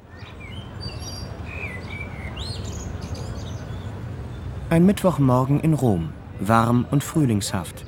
Ein 4.68 4.84
Mittwochmorgen 4.84 5.60
in 5.60 5.72
Rom, 5.72 6.10
warm 6.38 6.84
und 6.90 7.02
frühlingshaft. 7.02 7.86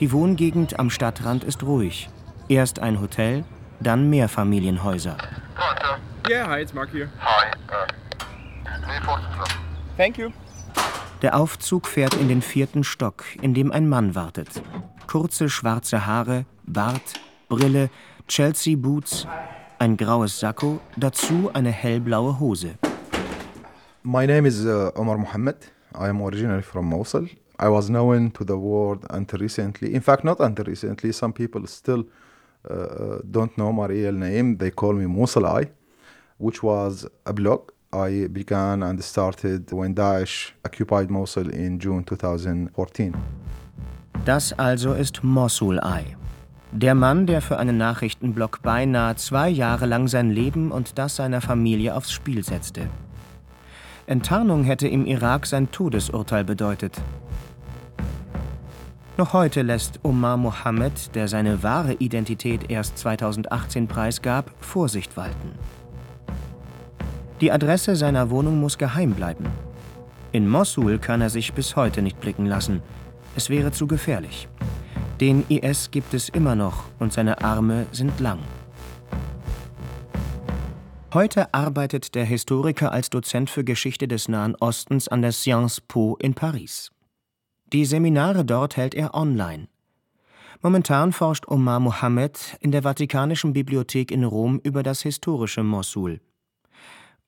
Die 0.00 0.10
Wohngegend 0.10 0.78
am 0.78 0.88
Stadtrand 0.88 1.44
ist 1.44 1.64
ruhig. 1.64 2.08
Erst 2.48 2.78
ein 2.78 2.98
Hotel, 2.98 3.44
dann 3.78 4.08
Mehrfamilienhäuser. 4.08 5.18
Yeah, 6.30 6.48
hi, 6.48 6.62
it's 6.62 6.72
Mark 6.72 6.90
here. 6.90 7.10
Hi. 7.20 7.50
Uh, 7.68 7.92
Thank 9.98 10.16
you. 10.16 10.32
Der 11.22 11.36
Aufzug 11.36 11.86
fährt 11.86 12.14
in 12.14 12.26
den 12.26 12.42
vierten 12.42 12.82
Stock, 12.82 13.22
in 13.40 13.54
dem 13.54 13.70
ein 13.70 13.88
Mann 13.88 14.16
wartet. 14.16 14.60
Kurze 15.06 15.48
schwarze 15.48 16.04
Haare, 16.04 16.46
Bart, 16.66 17.14
Brille, 17.48 17.90
Chelsea 18.26 18.74
Boots, 18.76 19.28
ein 19.78 19.96
graues 19.96 20.40
Sakko, 20.40 20.80
dazu 20.96 21.48
eine 21.54 21.70
hellblaue 21.70 22.40
Hose. 22.40 22.74
My 24.02 24.26
name 24.26 24.48
is 24.48 24.64
uh, 24.64 24.90
Omar 24.96 25.16
Mohammed. 25.16 25.58
I 25.94 26.08
am 26.08 26.20
originally 26.22 26.62
from 26.62 26.86
Mosul. 26.86 27.28
I 27.56 27.68
was 27.68 27.88
known 27.88 28.32
to 28.32 28.44
the 28.44 28.56
world 28.56 29.04
until 29.10 29.38
recently. 29.38 29.94
In 29.94 30.02
fact, 30.02 30.24
not 30.24 30.40
until 30.40 30.64
recently. 30.64 31.12
Some 31.12 31.32
people 31.32 31.68
still 31.68 32.04
uh, 32.68 32.74
uh 32.74 33.18
don't 33.30 33.56
know 33.56 33.72
my 33.72 33.86
real 33.86 34.12
name. 34.12 34.56
They 34.56 34.72
call 34.72 34.94
me 34.94 35.06
Mosul 35.06 35.46
I, 35.46 35.70
which 36.38 36.64
was 36.64 37.06
a 37.24 37.32
blog 37.32 37.70
I 37.94 38.26
began 38.28 38.82
and 38.82 39.02
started 39.02 39.70
when 39.70 39.94
Daesh 39.94 40.52
occupied 40.64 41.10
Mosul 41.10 41.50
in 41.50 41.78
June 41.78 42.04
2014. 42.06 43.14
Das 44.24 44.52
also 44.58 44.94
ist 44.94 45.22
Mosul 45.22 45.78
Eye. 45.78 46.16
Der 46.70 46.94
Mann, 46.94 47.26
der 47.26 47.42
für 47.42 47.58
einen 47.58 47.76
Nachrichtenblock 47.76 48.62
beinahe 48.62 49.16
zwei 49.16 49.50
Jahre 49.50 49.84
lang 49.84 50.08
sein 50.08 50.30
Leben 50.30 50.70
und 50.72 50.96
das 50.96 51.16
seiner 51.16 51.42
Familie 51.42 51.94
aufs 51.94 52.12
Spiel 52.12 52.42
setzte. 52.42 52.88
Enttarnung 54.06 54.64
hätte 54.64 54.88
im 54.88 55.04
Irak 55.04 55.44
sein 55.44 55.70
Todesurteil 55.70 56.44
bedeutet. 56.44 56.98
Noch 59.18 59.34
heute 59.34 59.60
lässt 59.60 60.00
Omar 60.02 60.38
Mohammed, 60.38 61.14
der 61.14 61.28
seine 61.28 61.62
wahre 61.62 61.92
Identität 61.94 62.70
erst 62.70 62.96
2018 62.96 63.86
preisgab, 63.86 64.50
Vorsicht 64.60 65.18
walten. 65.18 65.52
Die 67.42 67.50
Adresse 67.50 67.96
seiner 67.96 68.30
Wohnung 68.30 68.60
muss 68.60 68.78
geheim 68.78 69.14
bleiben. 69.14 69.46
In 70.30 70.48
Mossul 70.48 71.00
kann 71.00 71.20
er 71.20 71.28
sich 71.28 71.52
bis 71.54 71.74
heute 71.74 72.00
nicht 72.00 72.20
blicken 72.20 72.46
lassen. 72.46 72.82
Es 73.34 73.50
wäre 73.50 73.72
zu 73.72 73.88
gefährlich. 73.88 74.48
Den 75.20 75.44
IS 75.48 75.90
gibt 75.90 76.14
es 76.14 76.28
immer 76.28 76.54
noch 76.54 76.84
und 77.00 77.12
seine 77.12 77.42
Arme 77.42 77.86
sind 77.90 78.20
lang. 78.20 78.38
Heute 81.12 81.52
arbeitet 81.52 82.14
der 82.14 82.24
Historiker 82.24 82.92
als 82.92 83.10
Dozent 83.10 83.50
für 83.50 83.64
Geschichte 83.64 84.06
des 84.06 84.28
Nahen 84.28 84.54
Ostens 84.60 85.08
an 85.08 85.20
der 85.20 85.32
Sciences 85.32 85.80
Po 85.80 86.16
in 86.20 86.34
Paris. 86.34 86.92
Die 87.72 87.84
Seminare 87.86 88.44
dort 88.44 88.76
hält 88.76 88.94
er 88.94 89.14
online. 89.14 89.66
Momentan 90.60 91.12
forscht 91.12 91.48
Omar 91.48 91.80
Mohammed 91.80 92.56
in 92.60 92.70
der 92.70 92.82
Vatikanischen 92.84 93.52
Bibliothek 93.52 94.12
in 94.12 94.22
Rom 94.22 94.60
über 94.62 94.84
das 94.84 95.02
historische 95.02 95.64
Mossul. 95.64 96.20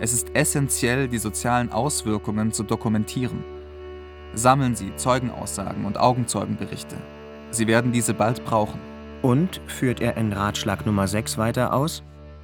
Es 0.00 0.14
ist 0.14 0.34
essentiell, 0.34 1.06
die 1.06 1.18
sozialen 1.18 1.70
Auswirkungen 1.70 2.50
zu 2.50 2.62
dokumentieren. 2.62 3.44
Sammeln 4.34 4.74
Sie 4.74 4.94
Zeugenaussagen 4.96 5.84
und 5.84 5.98
Augenzeugenberichte. 5.98 6.96
Sie 7.50 7.66
werden 7.66 7.92
diese 7.92 8.14
bald 8.14 8.44
brauchen. 8.44 8.80
Und 9.22 9.60
führt 9.66 10.00
er 10.00 10.16
in 10.16 10.32
Ratschlag 10.32 10.84
Nummer 10.84 11.06
6 11.06 11.38
weiter 11.38 11.72
aus? 11.72 12.02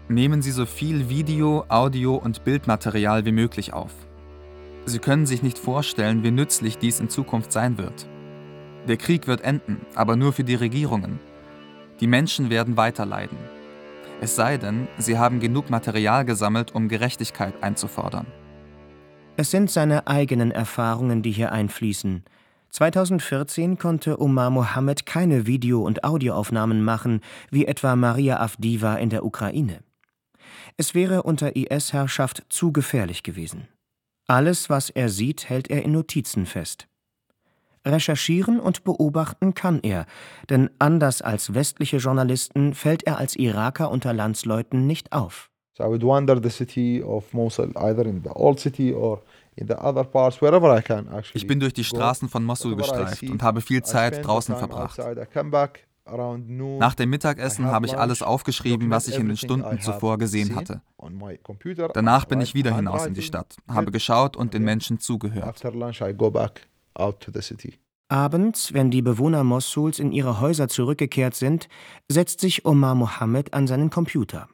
Nehmen 0.08 0.40
Sie 0.40 0.50
so 0.50 0.66
viel 0.66 1.08
Video, 1.08 1.64
Audio 1.68 2.16
und 2.16 2.44
Bildmaterial 2.44 3.24
wie 3.24 3.32
möglich 3.32 3.72
auf. 3.72 3.92
Sie 4.86 4.98
können 4.98 5.26
sich 5.26 5.42
nicht 5.42 5.58
vorstellen, 5.58 6.22
wie 6.22 6.30
nützlich 6.30 6.78
dies 6.78 7.00
in 7.00 7.10
Zukunft 7.10 7.52
sein 7.52 7.76
wird. 7.76 8.06
Der 8.88 8.96
Krieg 8.96 9.26
wird 9.26 9.42
enden, 9.42 9.84
aber 9.94 10.16
nur 10.16 10.32
für 10.32 10.44
die 10.44 10.54
Regierungen. 10.54 11.20
Die 12.00 12.06
Menschen 12.06 12.50
werden 12.50 12.76
weiter 12.76 13.04
leiden. 13.04 13.36
Es 14.22 14.36
sei 14.36 14.56
denn, 14.56 14.88
sie 14.98 15.18
haben 15.18 15.40
genug 15.40 15.70
Material 15.70 16.24
gesammelt, 16.24 16.74
um 16.74 16.88
Gerechtigkeit 16.88 17.54
einzufordern. 17.62 18.26
Es 19.40 19.50
sind 19.50 19.70
seine 19.70 20.06
eigenen 20.06 20.50
Erfahrungen, 20.50 21.22
die 21.22 21.30
hier 21.30 21.50
einfließen. 21.50 22.24
2014 22.72 23.78
konnte 23.78 24.20
Omar 24.20 24.50
Mohammed 24.50 25.06
keine 25.06 25.46
Video- 25.46 25.80
und 25.80 26.04
Audioaufnahmen 26.04 26.84
machen, 26.84 27.22
wie 27.50 27.64
etwa 27.64 27.96
Maria 27.96 28.38
Avdiva 28.38 28.96
in 28.96 29.08
der 29.08 29.24
Ukraine. 29.24 29.80
Es 30.76 30.94
wäre 30.94 31.22
unter 31.22 31.56
IS-Herrschaft 31.56 32.44
zu 32.50 32.70
gefährlich 32.70 33.22
gewesen. 33.22 33.66
Alles, 34.26 34.68
was 34.68 34.90
er 34.90 35.08
sieht, 35.08 35.48
hält 35.48 35.70
er 35.70 35.86
in 35.86 35.92
Notizen 35.92 36.44
fest. 36.44 36.86
Recherchieren 37.82 38.60
und 38.60 38.84
beobachten 38.84 39.54
kann 39.54 39.80
er, 39.80 40.04
denn 40.50 40.68
anders 40.78 41.22
als 41.22 41.54
westliche 41.54 41.96
Journalisten 41.96 42.74
fällt 42.74 43.04
er 43.04 43.16
als 43.16 43.36
Iraker 43.36 43.90
unter 43.90 44.12
Landsleuten 44.12 44.86
nicht 44.86 45.12
auf. 45.12 45.50
So 45.80 45.86
I 45.86 45.88
would 45.88 46.02
wander 46.02 46.36
the 46.36 46.50
city 46.50 47.02
of 47.02 47.32
Mosul, 47.32 47.72
either 47.74 48.04
in 48.04 48.22
the 48.22 48.28
old 48.34 48.60
city 48.60 48.92
or 48.92 49.22
Ich 51.34 51.46
bin 51.46 51.60
durch 51.60 51.74
die 51.74 51.84
Straßen 51.84 52.28
von 52.28 52.44
Mosul 52.44 52.76
gestreift 52.76 53.22
und 53.22 53.42
habe 53.42 53.60
viel 53.60 53.82
Zeit 53.82 54.24
draußen 54.24 54.56
verbracht. 54.56 54.98
Nach 56.06 56.94
dem 56.94 57.10
Mittagessen 57.10 57.66
habe 57.66 57.86
ich 57.86 57.96
alles 57.96 58.22
aufgeschrieben, 58.22 58.90
was 58.90 59.06
ich 59.08 59.16
in 59.16 59.28
den 59.28 59.36
Stunden 59.36 59.80
zuvor 59.80 60.18
gesehen 60.18 60.56
hatte. 60.56 60.82
Danach 61.94 62.24
bin 62.24 62.40
ich 62.40 62.54
wieder 62.54 62.74
hinaus 62.74 63.06
in 63.06 63.14
die 63.14 63.22
Stadt, 63.22 63.56
habe 63.68 63.90
geschaut 63.90 64.36
und 64.36 64.54
den 64.54 64.64
Menschen 64.64 64.98
zugehört. 64.98 65.62
Abends, 68.08 68.74
wenn 68.74 68.90
die 68.90 69.02
Bewohner 69.02 69.44
Mossuls 69.44 70.00
in 70.00 70.10
ihre 70.10 70.40
Häuser 70.40 70.66
zurückgekehrt 70.66 71.36
sind, 71.36 71.68
setzt 72.08 72.40
sich 72.40 72.66
Omar 72.66 72.96
Mohammed 72.96 73.54
an 73.54 73.68
seinen 73.68 73.90
Computer. 73.90 74.48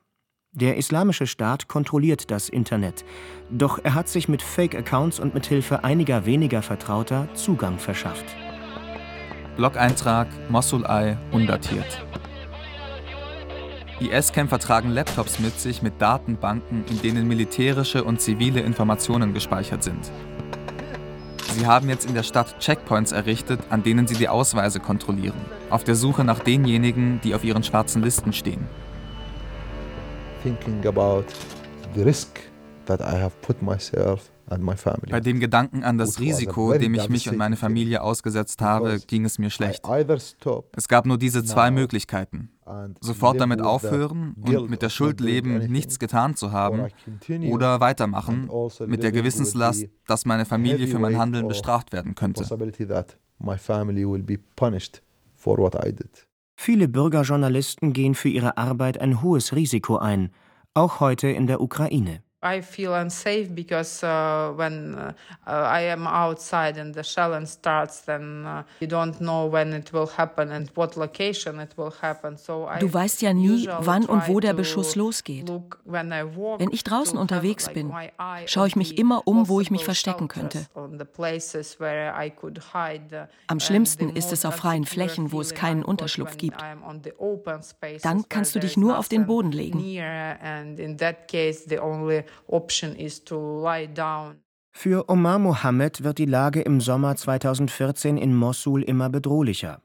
Der 0.56 0.78
Islamische 0.78 1.26
Staat 1.26 1.68
kontrolliert 1.68 2.30
das 2.30 2.48
Internet, 2.48 3.04
doch 3.50 3.78
er 3.82 3.92
hat 3.92 4.08
sich 4.08 4.26
mit 4.26 4.40
Fake-Accounts 4.40 5.20
und 5.20 5.34
mit 5.34 5.44
Hilfe 5.44 5.84
einiger 5.84 6.24
weniger 6.24 6.62
Vertrauter 6.62 7.28
Zugang 7.34 7.78
verschafft. 7.78 8.24
Blog-Eintrag 9.58 10.28
Mosul-Ei 10.48 11.18
undatiert. 11.30 12.02
IS-Kämpfer 14.00 14.58
tragen 14.58 14.92
Laptops 14.92 15.40
mit 15.40 15.60
sich 15.60 15.82
mit 15.82 16.00
Datenbanken, 16.00 16.86
in 16.88 17.02
denen 17.02 17.28
militärische 17.28 18.02
und 18.02 18.22
zivile 18.22 18.60
Informationen 18.60 19.34
gespeichert 19.34 19.84
sind. 19.84 20.10
Sie 21.52 21.66
haben 21.66 21.90
jetzt 21.90 22.06
in 22.06 22.14
der 22.14 22.22
Stadt 22.22 22.60
Checkpoints 22.60 23.12
errichtet, 23.12 23.60
an 23.68 23.82
denen 23.82 24.06
sie 24.06 24.14
die 24.16 24.30
Ausweise 24.30 24.80
kontrollieren, 24.80 25.38
auf 25.68 25.84
der 25.84 25.96
Suche 25.96 26.24
nach 26.24 26.38
denjenigen, 26.38 27.20
die 27.22 27.34
auf 27.34 27.44
ihren 27.44 27.62
schwarzen 27.62 28.02
Listen 28.02 28.32
stehen 28.32 28.66
thinking 30.46 30.86
about 30.86 31.24
the 31.96 32.04
risk 32.04 32.38
that 32.86 33.00
I 33.00 33.18
have 33.20 33.34
put 33.42 33.60
myself 33.62 34.30
bei 35.10 35.18
dem 35.18 35.40
Gedanken 35.40 35.82
an 35.82 35.98
das 35.98 36.20
Risiko, 36.20 36.72
dem 36.72 36.94
ich 36.94 37.08
mich 37.08 37.28
und 37.28 37.36
meine 37.36 37.56
Familie 37.56 38.00
ausgesetzt 38.00 38.62
habe, 38.62 39.00
ging 39.04 39.24
es 39.24 39.40
mir 39.40 39.50
schlecht. 39.50 39.82
Es 40.76 40.86
gab 40.86 41.04
nur 41.04 41.18
diese 41.18 41.42
zwei 41.42 41.72
Möglichkeiten. 41.72 42.52
Sofort 43.00 43.40
damit 43.40 43.60
aufhören 43.60 44.36
und 44.40 44.70
mit 44.70 44.82
der 44.82 44.88
Schuld 44.88 45.20
leben, 45.20 45.66
nichts 45.66 45.98
getan 45.98 46.36
zu 46.36 46.52
haben, 46.52 46.86
oder 47.50 47.80
weitermachen 47.80 48.48
also 48.48 48.86
mit 48.86 49.02
der 49.02 49.10
Gewissenslast, 49.10 49.88
dass 50.06 50.24
meine 50.26 50.44
Familie 50.44 50.86
für 50.86 51.00
mein 51.00 51.18
Handeln 51.18 51.48
bestraft 51.48 51.92
werden 51.92 52.14
könnte. 52.14 52.44
Viele 56.56 56.88
Bürgerjournalisten 56.88 57.92
gehen 57.92 58.14
für 58.14 58.28
ihre 58.28 58.56
Arbeit 58.56 59.00
ein 59.00 59.22
hohes 59.22 59.54
Risiko 59.54 59.98
ein, 59.98 60.30
auch 60.74 61.00
heute 61.00 61.28
in 61.28 61.46
der 61.46 61.60
Ukraine. 61.60 62.22
I 62.46 62.62
feel 62.62 62.94
unsafe 62.94 63.54
because 63.54 64.04
uh, 64.04 64.52
when 64.56 64.94
uh, 64.94 65.12
I 65.46 65.82
am 65.82 66.06
outside 66.06 66.78
and 66.78 66.94
the 66.94 67.02
shelling 67.02 67.46
starts, 67.46 68.02
then 68.02 68.46
uh, 68.46 68.62
you 68.80 68.86
don't 68.86 69.18
know 69.18 69.50
when 69.50 69.72
it 69.72 69.92
will 69.92 70.08
happen 70.16 70.52
and 70.52 70.70
what 70.74 70.96
location 70.96 71.58
it 71.60 71.76
will 71.76 71.92
happen. 72.00 72.36
So 72.36 72.68
du 72.78 72.92
weißt 72.92 73.22
ja 73.22 73.32
nie, 73.34 73.68
wann 73.80 74.06
und 74.06 74.28
wo 74.28 74.40
der 74.40 74.54
Beschuss 74.54 74.94
losgeht. 74.94 75.50
Wenn 75.84 76.70
ich 76.70 76.84
draußen 76.84 77.18
unterwegs 77.18 77.68
bin, 77.68 77.92
schaue 78.46 78.68
ich 78.68 78.76
mich 78.76 78.98
immer 78.98 79.26
um, 79.26 79.48
wo 79.48 79.60
ich 79.60 79.70
mich 79.70 79.84
verstecken 79.84 80.28
könnte. 80.28 80.66
Am 83.46 83.60
schlimmsten 83.60 84.10
ist 84.10 84.32
es 84.32 84.44
auf 84.44 84.54
freien 84.56 84.84
Flächen, 84.84 85.32
wo 85.32 85.40
es 85.40 85.54
keinen 85.54 85.84
Unterschlupf 85.84 86.36
gibt. 86.36 86.62
Dann 88.02 88.28
kannst 88.28 88.54
du 88.54 88.60
dich 88.60 88.76
nur 88.76 88.98
auf 88.98 89.08
den 89.08 89.26
Boden 89.26 89.52
legen 89.52 89.82
option 92.46 92.94
is 92.94 93.22
to 93.24 93.64
lie 93.64 93.86
down. 93.86 94.36
Für 94.72 95.08
Omar 95.08 95.38
Mohammed 95.38 96.04
wird 96.04 96.18
die 96.18 96.26
Lage 96.26 96.60
im 96.60 96.80
Sommer 96.82 97.16
2014 97.16 98.18
in 98.18 98.34
Mossul 98.34 98.82
immer 98.82 99.08
bedrohlicher. 99.08 99.80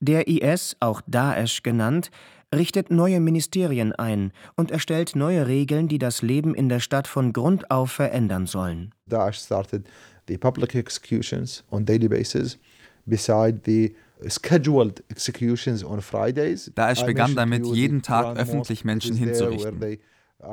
Der 0.00 0.28
IS, 0.28 0.76
auch 0.78 1.00
Daesh 1.08 1.62
genannt, 1.62 2.10
richtet 2.54 2.90
neue 2.90 3.18
Ministerien 3.18 3.92
ein 3.92 4.32
und 4.54 4.70
erstellt 4.70 5.16
neue 5.16 5.48
Regeln, 5.48 5.88
die 5.88 5.98
das 5.98 6.22
Leben 6.22 6.54
in 6.54 6.68
der 6.68 6.80
Stadt 6.80 7.08
von 7.08 7.32
Grund 7.32 7.70
auf 7.70 7.90
verändern 7.90 8.46
sollen. 8.46 8.94
Daesh 9.06 9.38
started 9.38 9.88
the 10.28 10.38
public 10.38 10.74
executions 10.74 11.64
on 11.70 11.84
daily 11.84 12.08
basis 12.08 12.58
beside 13.06 13.60
the 13.64 13.94
scheduled 14.28 15.02
executions 15.08 15.84
on 15.84 16.00
Fridays. 16.00 16.70
Daesh 16.74 17.04
begann 17.04 17.34
damit, 17.34 17.66
jeden 17.66 18.02
Tag 18.02 18.36
öffentlich 18.36 18.84
Menschen 18.84 19.16
hinzurichten. 19.16 19.98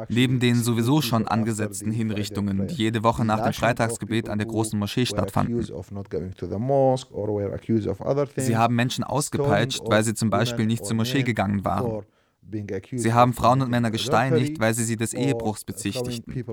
Neben 0.08 0.40
den 0.40 0.56
sowieso 0.56 1.02
schon 1.02 1.28
angesetzten 1.28 1.92
Hinrichtungen, 1.92 2.68
die 2.68 2.76
jede 2.76 3.04
Woche 3.04 3.26
nach 3.26 3.44
dem 3.44 3.54
Freitagsgebet 3.54 4.30
an 4.30 4.38
der 4.38 4.48
großen 4.48 4.80
Moschee 4.80 5.06
stattfanden. 5.06 5.62
Sie 8.38 8.58
haben 8.58 8.76
Menschen 8.76 9.04
ausgepeitscht, 9.04 9.82
weil 9.86 10.04
sie 10.04 10.14
zum 10.14 10.30
Beispiel 10.30 10.66
nicht 10.66 10.86
zur 10.86 10.96
Moschee 10.96 11.24
gegangen 11.24 11.66
waren. 11.66 12.04
Sie 12.92 13.14
haben 13.14 13.34
Frauen 13.34 13.62
und 13.62 13.72
Männer 13.72 13.90
gesteinigt, 13.92 14.60
weil 14.60 14.74
sie 14.74 14.84
sie 14.84 14.98
des 14.98 15.14
Ehebruchs 15.14 15.64
bezichtigten. 15.64 16.44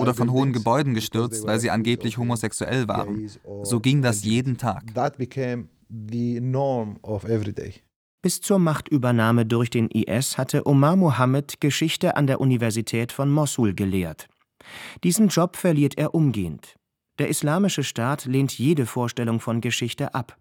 Oder 0.00 0.14
von 0.14 0.30
hohen 0.30 0.52
Gebäuden 0.52 0.94
gestürzt, 0.94 1.46
weil 1.46 1.58
sie 1.58 1.70
angeblich 1.70 2.18
homosexuell 2.18 2.88
waren. 2.88 3.28
So 3.62 3.80
ging 3.80 4.02
das 4.02 4.24
jeden 4.24 4.58
Tag. 4.58 4.84
Bis 8.22 8.42
zur 8.42 8.58
Machtübernahme 8.58 9.46
durch 9.46 9.70
den 9.70 9.88
IS 9.88 10.36
hatte 10.36 10.66
Omar 10.66 10.94
Mohammed 10.96 11.58
Geschichte 11.58 12.16
an 12.16 12.26
der 12.26 12.38
Universität 12.38 13.12
von 13.12 13.30
Mossul 13.30 13.72
gelehrt. 13.72 14.28
Diesen 15.04 15.28
Job 15.28 15.56
verliert 15.56 15.96
er 15.96 16.14
umgehend. 16.14 16.74
Der 17.18 17.28
Islamische 17.28 17.82
Staat 17.82 18.26
lehnt 18.26 18.58
jede 18.58 18.84
Vorstellung 18.84 19.40
von 19.40 19.62
Geschichte 19.62 20.14
ab. 20.14 20.36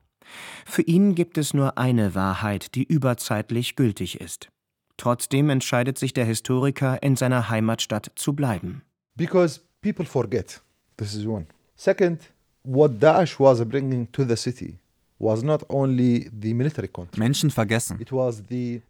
Für 0.65 0.81
ihn 0.81 1.15
gibt 1.15 1.37
es 1.37 1.53
nur 1.53 1.77
eine 1.77 2.15
Wahrheit, 2.15 2.75
die 2.75 2.83
überzeitlich 2.83 3.77
gültig 3.77 4.19
ist. 4.19 4.49
Trotzdem 4.97 5.49
entscheidet 5.49 5.97
sich 5.97 6.11
der 6.13 6.25
Historiker, 6.25 7.01
in 7.01 7.15
seiner 7.15 7.49
Heimatstadt 7.49 8.11
zu 8.15 8.33
bleiben. 8.33 8.81
Because 9.15 9.61
people 9.81 10.05
forget. 10.05 10.61
This 10.97 11.15
is 11.15 11.25
one. 11.25 11.47
Second, 11.77 12.19
what 12.63 13.01
Daesh 13.01 13.39
was 13.39 13.63
bringing 13.63 14.11
to 14.11 14.25
the 14.25 14.35
city 14.35 14.79
Menschen 17.17 17.51
vergessen. 17.51 17.99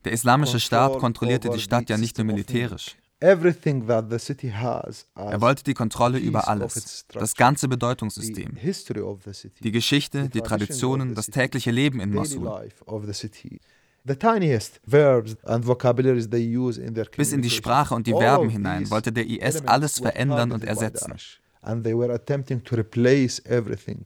Der 0.06 0.12
islamische 0.12 0.60
Staat 0.60 1.00
kontrollierte 1.00 1.50
die 1.50 1.60
Stadt 1.60 1.90
ja 1.90 1.98
nicht 1.98 2.18
nur 2.18 2.26
militärisch. 2.26 2.96
Er 3.22 3.42
wollte 5.42 5.64
die 5.64 5.74
Kontrolle 5.74 6.20
über 6.20 6.48
alles, 6.48 7.06
das 7.12 7.36
ganze 7.36 7.68
Bedeutungssystem, 7.68 8.58
die 9.62 9.72
Geschichte, 9.72 10.30
die 10.30 10.42
Traditionen, 10.42 11.16
das 11.16 11.28
tägliche 11.28 11.72
Leben 11.72 12.00
in 12.00 12.14
Mosul. 12.14 12.70
Bis 17.18 17.32
in 17.34 17.42
die 17.42 17.50
Sprache 17.50 17.94
und 17.94 18.08
die 18.08 18.14
Verben 18.14 18.50
hinein 18.50 18.90
wollte 18.90 19.12
der 19.12 19.28
IS 19.28 19.66
alles 19.66 20.00
verändern 20.00 20.54
und 20.54 20.64
ersetzen. 20.64 21.14
And 21.62 21.84
they 21.84 21.94
were 21.94 22.14
attempting 22.14 22.64
to 22.64 22.76
replace 22.78 23.42
everything. 23.46 24.06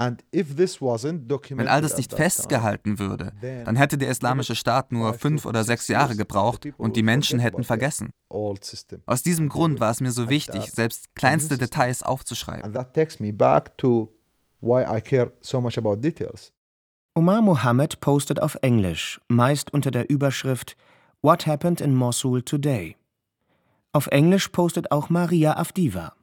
Wenn 0.00 1.68
all 1.68 1.82
das 1.82 1.96
nicht 1.96 2.14
festgehalten 2.14 2.98
würde, 2.98 3.32
dann 3.64 3.76
hätte 3.76 3.98
der 3.98 4.08
Islamische 4.08 4.54
Staat 4.54 4.92
nur 4.92 5.12
fünf 5.14 5.44
oder 5.44 5.62
sechs 5.62 5.88
Jahre 5.88 6.16
gebraucht 6.16 6.66
und 6.78 6.96
die 6.96 7.02
Menschen 7.02 7.38
hätten 7.38 7.64
vergessen. 7.64 8.10
Aus 8.30 9.22
diesem 9.22 9.48
Grund 9.48 9.80
war 9.80 9.90
es 9.90 10.00
mir 10.00 10.10
so 10.12 10.30
wichtig, 10.30 10.70
selbst 10.70 11.14
kleinste 11.14 11.58
Details 11.58 12.02
aufzuschreiben. 12.02 12.72
Omar 17.14 17.42
Mohammed 17.42 18.00
postet 18.00 18.40
auf 18.40 18.56
Englisch, 18.62 19.20
meist 19.28 19.74
unter 19.74 19.90
der 19.90 20.08
Überschrift 20.08 20.76
What 21.22 21.46
happened 21.46 21.80
in 21.80 21.94
Mosul 21.94 22.42
today? 22.42 22.96
Auf 23.92 24.06
Englisch 24.06 24.48
postet 24.48 24.92
auch 24.92 25.10
Maria 25.10 25.56
Avdiva. 25.56 26.14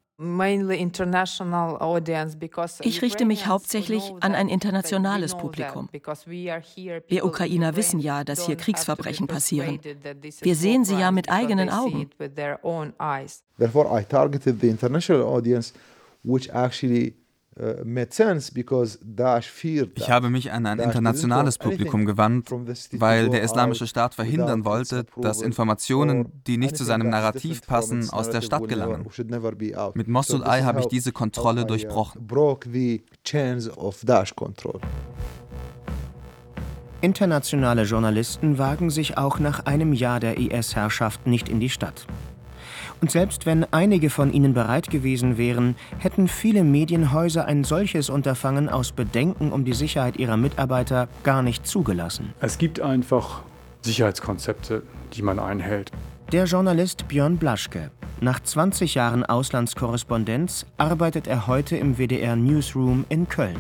Ich 2.82 3.02
richte 3.04 3.26
mich 3.26 3.46
hauptsächlich 3.46 4.14
an 4.20 4.34
ein 4.34 4.50
internationales 4.50 5.36
Publikum. 5.36 5.90
Wir 7.08 7.26
Ukrainer 7.26 7.76
wissen 7.76 8.00
ja, 8.00 8.24
dass 8.24 8.46
hier 8.48 8.56
Kriegsverbrechen 8.56 9.28
passieren. 9.28 9.80
Wir 10.42 10.56
sehen 10.56 10.86
sie 10.86 10.96
ja 11.00 11.12
mit 11.12 11.30
eigenen 11.30 11.70
Augen. 11.70 12.10
Therefore 13.60 14.00
I 14.00 14.04
targeted 14.04 14.60
the 14.60 14.70
international 14.70 15.22
audience 15.22 15.74
which 16.24 16.50
actually 16.50 17.14
ich 19.96 20.10
habe 20.12 20.30
mich 20.30 20.52
an 20.52 20.66
ein 20.68 20.80
internationales 20.80 21.58
Publikum 21.58 22.06
gewandt, 22.06 22.52
weil 22.94 23.30
der 23.30 23.42
Islamische 23.42 23.88
Staat 23.88 24.14
verhindern 24.14 24.64
wollte, 24.64 25.06
dass 25.20 25.42
Informationen, 25.42 26.32
die 26.46 26.58
nicht 26.58 26.78
zu 26.78 26.84
seinem 26.84 27.10
Narrativ 27.10 27.66
passen, 27.66 28.10
aus 28.12 28.30
der 28.30 28.42
Stadt 28.42 28.68
gelangen. 28.68 29.08
Mit 29.96 30.08
Mosul 30.08 30.44
Eye 30.44 30.64
habe 30.64 30.82
ich 30.82 30.88
diese 30.88 31.12
Kontrolle 31.12 31.66
durchbrochen. 31.66 32.28
Internationale 37.00 37.84
Journalisten 37.84 38.58
wagen 38.58 38.90
sich 38.90 39.18
auch 39.18 39.40
nach 39.40 39.66
einem 39.66 39.94
Jahr 39.94 40.20
der 40.20 40.38
IS-Herrschaft 40.38 41.26
nicht 41.28 41.50
in 41.50 41.60
die 41.60 41.70
Stadt. 41.70 42.08
Und 43.02 43.12
selbst 43.12 43.46
wenn 43.46 43.66
einige 43.72 44.10
von 44.10 44.34
ihnen 44.34 44.54
bereit 44.54 44.90
gewesen 44.90 45.38
wären, 45.38 45.76
hätten 46.00 46.28
viele 46.28 46.64
Medienhäuser 46.64 47.46
ein 47.46 47.64
solches 47.64 48.10
Unterfangen 48.10 48.70
aus 48.70 48.92
Bedenken 48.92 49.52
um 49.52 49.66
die 49.66 49.74
Sicherheit 49.74 50.18
ihrer 50.18 50.38
Mitarbeiter 50.38 51.08
gar 51.24 51.44
nicht 51.44 51.68
zugelassen. 51.68 52.34
Es 52.42 52.58
gibt 52.58 52.82
einfach 52.82 53.42
Sicherheitskonzepte, 53.82 54.84
die 55.14 55.22
man 55.22 55.40
einhält. 55.40 55.92
Der 56.32 56.46
Journalist 56.46 57.08
Björn 57.08 57.38
Blaschke. 57.38 57.92
Nach 58.20 58.40
20 58.40 58.96
Jahren 58.96 59.24
Auslandskorrespondenz 59.24 60.66
arbeitet 60.78 61.28
er 61.28 61.48
heute 61.48 61.78
im 61.78 61.98
WDR 61.98 62.36
Newsroom 62.36 63.06
in 63.10 63.30
Köln. 63.30 63.56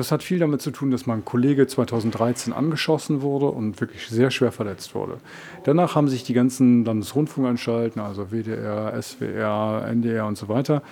Das 0.00 0.12
hat 0.12 0.22
viel 0.22 0.38
damit 0.38 0.62
zu 0.62 0.70
tun, 0.70 0.90
dass 0.90 1.04
mein 1.04 1.26
Kollege 1.26 1.66
2013 1.66 2.54
angeschossen 2.54 3.20
wurde 3.20 3.44
und 3.44 3.82
wirklich 3.82 4.08
sehr 4.08 4.30
schwer 4.30 4.50
verletzt 4.50 4.94
wurde. 4.94 5.18
Danach 5.64 5.94
haben 5.94 6.08
sich 6.08 6.24
die 6.24 6.32
ganzen 6.32 6.86
Landesrundfunkanstalten, 6.86 8.00
also 8.00 8.30
WDR, 8.30 8.98
SWR, 9.02 9.84
NDR 9.90 10.24
und 10.24 10.38
so 10.38 10.48
weiter, 10.48 10.82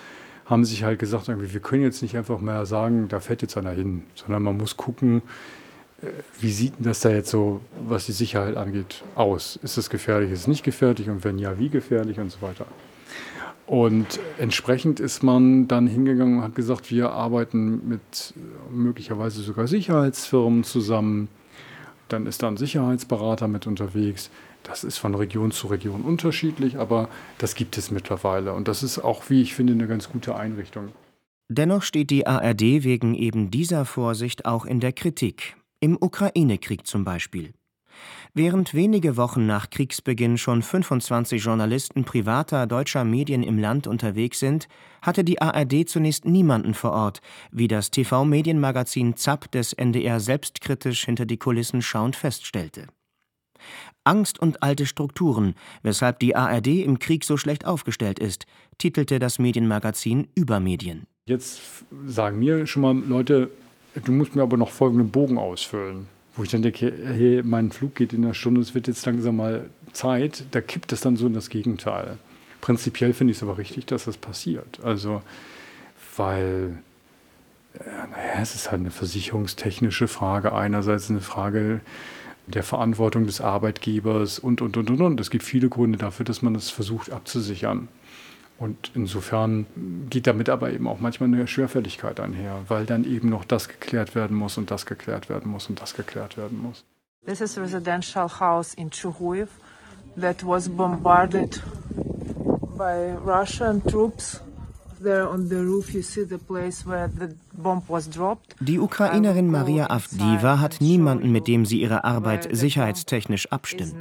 haben 0.44 0.66
sich 0.66 0.84
halt 0.84 0.98
gesagt, 0.98 1.26
wir 1.26 1.60
können 1.60 1.84
jetzt 1.84 2.02
nicht 2.02 2.18
einfach 2.18 2.38
mehr 2.38 2.66
sagen, 2.66 3.08
da 3.08 3.18
fährt 3.18 3.40
jetzt 3.40 3.56
einer 3.56 3.70
hin, 3.70 4.02
sondern 4.14 4.42
man 4.42 4.58
muss 4.58 4.76
gucken, 4.76 5.22
äh, 6.02 6.08
wie 6.38 6.50
sieht 6.50 6.76
denn 6.76 6.84
das 6.84 7.00
da 7.00 7.08
jetzt 7.08 7.30
so, 7.30 7.62
was 7.88 8.04
die 8.04 8.12
Sicherheit 8.12 8.58
angeht, 8.58 9.04
aus? 9.14 9.58
Ist 9.62 9.78
es 9.78 9.88
gefährlich, 9.88 10.32
ist 10.32 10.40
es 10.40 10.48
nicht 10.48 10.64
gefährlich 10.64 11.08
und 11.08 11.24
wenn 11.24 11.38
ja, 11.38 11.58
wie 11.58 11.70
gefährlich 11.70 12.20
und 12.20 12.30
so 12.30 12.42
weiter. 12.42 12.66
Und 13.68 14.18
entsprechend 14.38 14.98
ist 14.98 15.22
man 15.22 15.68
dann 15.68 15.86
hingegangen 15.86 16.38
und 16.38 16.42
hat 16.42 16.54
gesagt, 16.54 16.90
wir 16.90 17.10
arbeiten 17.10 17.86
mit 17.86 18.32
möglicherweise 18.72 19.42
sogar 19.42 19.66
Sicherheitsfirmen 19.66 20.64
zusammen. 20.64 21.28
Dann 22.08 22.24
ist 22.24 22.42
da 22.42 22.48
ein 22.48 22.56
Sicherheitsberater 22.56 23.46
mit 23.46 23.66
unterwegs. 23.66 24.30
Das 24.62 24.84
ist 24.84 24.96
von 24.96 25.14
Region 25.14 25.50
zu 25.50 25.66
Region 25.66 26.00
unterschiedlich, 26.00 26.78
aber 26.78 27.10
das 27.36 27.54
gibt 27.54 27.76
es 27.76 27.90
mittlerweile. 27.90 28.54
Und 28.54 28.68
das 28.68 28.82
ist 28.82 29.00
auch, 29.00 29.28
wie 29.28 29.42
ich 29.42 29.54
finde, 29.54 29.74
eine 29.74 29.86
ganz 29.86 30.08
gute 30.08 30.34
Einrichtung. 30.34 30.88
Dennoch 31.50 31.82
steht 31.82 32.08
die 32.08 32.26
ARD 32.26 32.62
wegen 32.62 33.14
eben 33.14 33.50
dieser 33.50 33.84
Vorsicht 33.84 34.46
auch 34.46 34.64
in 34.64 34.80
der 34.80 34.94
Kritik. 34.94 35.56
Im 35.80 35.98
Ukraine-Krieg 36.00 36.86
zum 36.86 37.04
Beispiel. 37.04 37.52
Während 38.34 38.74
wenige 38.74 39.16
Wochen 39.16 39.46
nach 39.46 39.70
Kriegsbeginn 39.70 40.36
schon 40.36 40.62
25 40.62 41.42
Journalisten 41.42 42.04
privater 42.04 42.66
deutscher 42.66 43.04
Medien 43.04 43.42
im 43.42 43.58
Land 43.58 43.86
unterwegs 43.86 44.38
sind, 44.38 44.68
hatte 45.00 45.24
die 45.24 45.40
ARD 45.40 45.88
zunächst 45.88 46.24
niemanden 46.24 46.74
vor 46.74 46.92
Ort, 46.92 47.20
wie 47.50 47.68
das 47.68 47.90
TV-Medienmagazin 47.90 49.16
ZAP 49.16 49.50
des 49.52 49.72
NDR 49.72 50.20
selbstkritisch 50.20 51.04
hinter 51.04 51.24
die 51.24 51.38
Kulissen 51.38 51.80
schauend 51.80 52.16
feststellte. 52.16 52.86
Angst 54.04 54.38
und 54.38 54.62
alte 54.62 54.86
Strukturen, 54.86 55.54
weshalb 55.82 56.18
die 56.20 56.36
ARD 56.36 56.68
im 56.68 56.98
Krieg 56.98 57.24
so 57.24 57.36
schlecht 57.36 57.66
aufgestellt 57.66 58.18
ist, 58.18 58.46
titelte 58.78 59.18
das 59.18 59.38
Medienmagazin 59.38 60.28
Übermedien. 60.34 61.06
Jetzt 61.26 61.60
sagen 62.06 62.38
mir 62.38 62.66
schon 62.66 62.82
mal 62.82 62.96
Leute, 62.96 63.50
du 63.94 64.12
musst 64.12 64.36
mir 64.36 64.42
aber 64.42 64.56
noch 64.56 64.70
folgenden 64.70 65.10
Bogen 65.10 65.38
ausfüllen 65.38 66.06
wo 66.38 66.44
ich 66.44 66.50
dann 66.50 66.62
denke, 66.62 66.92
hey, 67.04 67.42
mein 67.44 67.72
Flug 67.72 67.96
geht 67.96 68.12
in 68.12 68.24
einer 68.24 68.32
Stunde, 68.32 68.60
es 68.60 68.72
wird 68.72 68.86
jetzt 68.86 69.04
langsam 69.04 69.36
mal 69.36 69.68
Zeit, 69.92 70.44
da 70.52 70.60
kippt 70.60 70.92
es 70.92 71.00
dann 71.00 71.16
so 71.16 71.26
in 71.26 71.34
das 71.34 71.50
Gegenteil. 71.50 72.16
Prinzipiell 72.60 73.12
finde 73.12 73.32
ich 73.32 73.38
es 73.38 73.42
aber 73.42 73.58
richtig, 73.58 73.86
dass 73.86 74.04
das 74.04 74.16
passiert. 74.16 74.78
Also, 74.84 75.20
weil, 76.16 76.78
naja, 77.74 78.40
es 78.40 78.54
ist 78.54 78.70
halt 78.70 78.80
eine 78.80 78.92
versicherungstechnische 78.92 80.06
Frage, 80.06 80.52
einerseits 80.52 81.10
eine 81.10 81.20
Frage 81.20 81.80
der 82.46 82.62
Verantwortung 82.62 83.26
des 83.26 83.40
Arbeitgebers 83.40 84.38
und, 84.38 84.62
und, 84.62 84.76
und, 84.76 84.90
und, 84.90 85.00
und. 85.00 85.20
Es 85.20 85.30
gibt 85.30 85.42
viele 85.42 85.68
Gründe 85.68 85.98
dafür, 85.98 86.24
dass 86.24 86.40
man 86.40 86.54
das 86.54 86.70
versucht 86.70 87.10
abzusichern. 87.10 87.88
Und 88.58 88.90
insofern 88.94 89.66
geht 90.10 90.26
damit 90.26 90.48
aber 90.48 90.72
eben 90.72 90.88
auch 90.88 90.98
manchmal 90.98 91.28
eine 91.28 91.46
Schwerfälligkeit 91.46 92.18
einher, 92.18 92.56
weil 92.66 92.86
dann 92.86 93.04
eben 93.04 93.28
noch 93.28 93.44
das 93.44 93.68
geklärt 93.68 94.16
werden 94.16 94.36
muss 94.36 94.58
und 94.58 94.70
das 94.72 94.84
geklärt 94.84 95.28
werden 95.28 95.50
muss 95.50 95.68
und 95.68 95.80
das 95.80 95.94
geklärt 95.94 96.36
werden 96.36 96.60
muss. 96.60 96.84
This 97.24 97.40
is 97.40 97.56
a 97.56 97.62
residential 97.62 98.28
house 98.28 98.74
in 98.74 98.90
Chuhuiv 98.90 99.48
that 100.20 100.44
was 100.44 100.68
bombarded 100.68 101.62
by 102.76 103.14
Russian 103.24 103.82
troops. 103.84 104.42
Die 108.60 108.78
Ukrainerin 108.80 109.50
Maria 109.50 109.90
Avdiva 109.90 110.58
hat 110.58 110.80
niemanden, 110.80 111.30
mit 111.30 111.46
dem 111.46 111.66
sie 111.66 111.80
ihre 111.80 112.02
Arbeit 112.02 112.48
sicherheitstechnisch 112.50 113.52
abstimmt. 113.52 113.94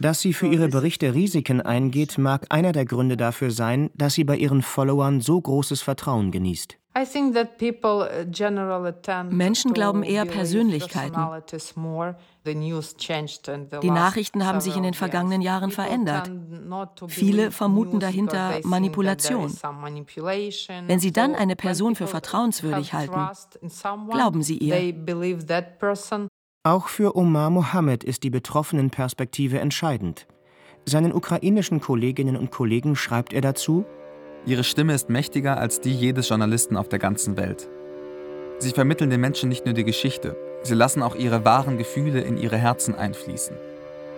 Dass 0.00 0.20
sie 0.20 0.32
für 0.32 0.46
ihre 0.48 0.68
Berichte 0.68 1.14
Risiken 1.14 1.60
eingeht, 1.60 2.18
mag 2.18 2.46
einer 2.50 2.72
der 2.72 2.84
Gründe 2.84 3.16
dafür 3.16 3.50
sein, 3.52 3.90
dass 3.94 4.14
sie 4.14 4.24
bei 4.24 4.36
ihren 4.36 4.62
Followern 4.62 5.20
so 5.20 5.40
großes 5.40 5.80
Vertrauen 5.82 6.32
genießt. 6.32 6.78
Uh, 6.94 8.04
Menschen 9.30 9.72
glauben 9.72 10.02
eher 10.02 10.26
Persönlichkeiten. 10.26 11.26
Die 13.82 13.90
Nachrichten 13.90 14.44
haben 14.44 14.60
sich 14.60 14.76
in 14.76 14.82
den 14.82 14.92
vergangenen 14.92 15.40
Jahren 15.40 15.70
verändert. 15.70 16.30
Viele 17.08 17.50
vermuten 17.50 17.98
dahinter 17.98 18.60
Manipulation. 18.64 19.50
Wenn 20.86 21.00
sie 21.00 21.12
dann 21.12 21.34
eine 21.34 21.56
Person 21.56 21.94
für 21.94 22.06
vertrauenswürdig 22.06 22.92
halten, 22.92 23.28
glauben 24.10 24.42
sie 24.42 24.58
ihr. 24.58 24.94
Auch 26.64 26.88
für 26.88 27.16
Omar 27.16 27.50
Mohammed 27.50 28.04
ist 28.04 28.22
die 28.22 28.30
betroffenen 28.30 28.90
Perspektive 28.90 29.58
entscheidend. 29.60 30.26
Seinen 30.84 31.12
ukrainischen 31.12 31.80
Kolleginnen 31.80 32.36
und 32.36 32.50
Kollegen 32.50 32.96
schreibt 32.96 33.32
er 33.32 33.40
dazu, 33.40 33.84
Ihre 34.44 34.64
Stimme 34.64 34.92
ist 34.92 35.08
mächtiger 35.08 35.58
als 35.58 35.80
die 35.80 35.94
jedes 35.94 36.28
Journalisten 36.28 36.76
auf 36.76 36.88
der 36.88 36.98
ganzen 36.98 37.36
Welt. 37.36 37.68
Sie 38.58 38.72
vermitteln 38.72 39.08
den 39.08 39.20
Menschen 39.20 39.48
nicht 39.48 39.66
nur 39.66 39.74
die 39.74 39.84
Geschichte, 39.84 40.36
sie 40.64 40.74
lassen 40.74 41.00
auch 41.02 41.14
ihre 41.14 41.44
wahren 41.44 41.78
Gefühle 41.78 42.20
in 42.22 42.36
ihre 42.36 42.56
Herzen 42.56 42.96
einfließen. 42.96 43.56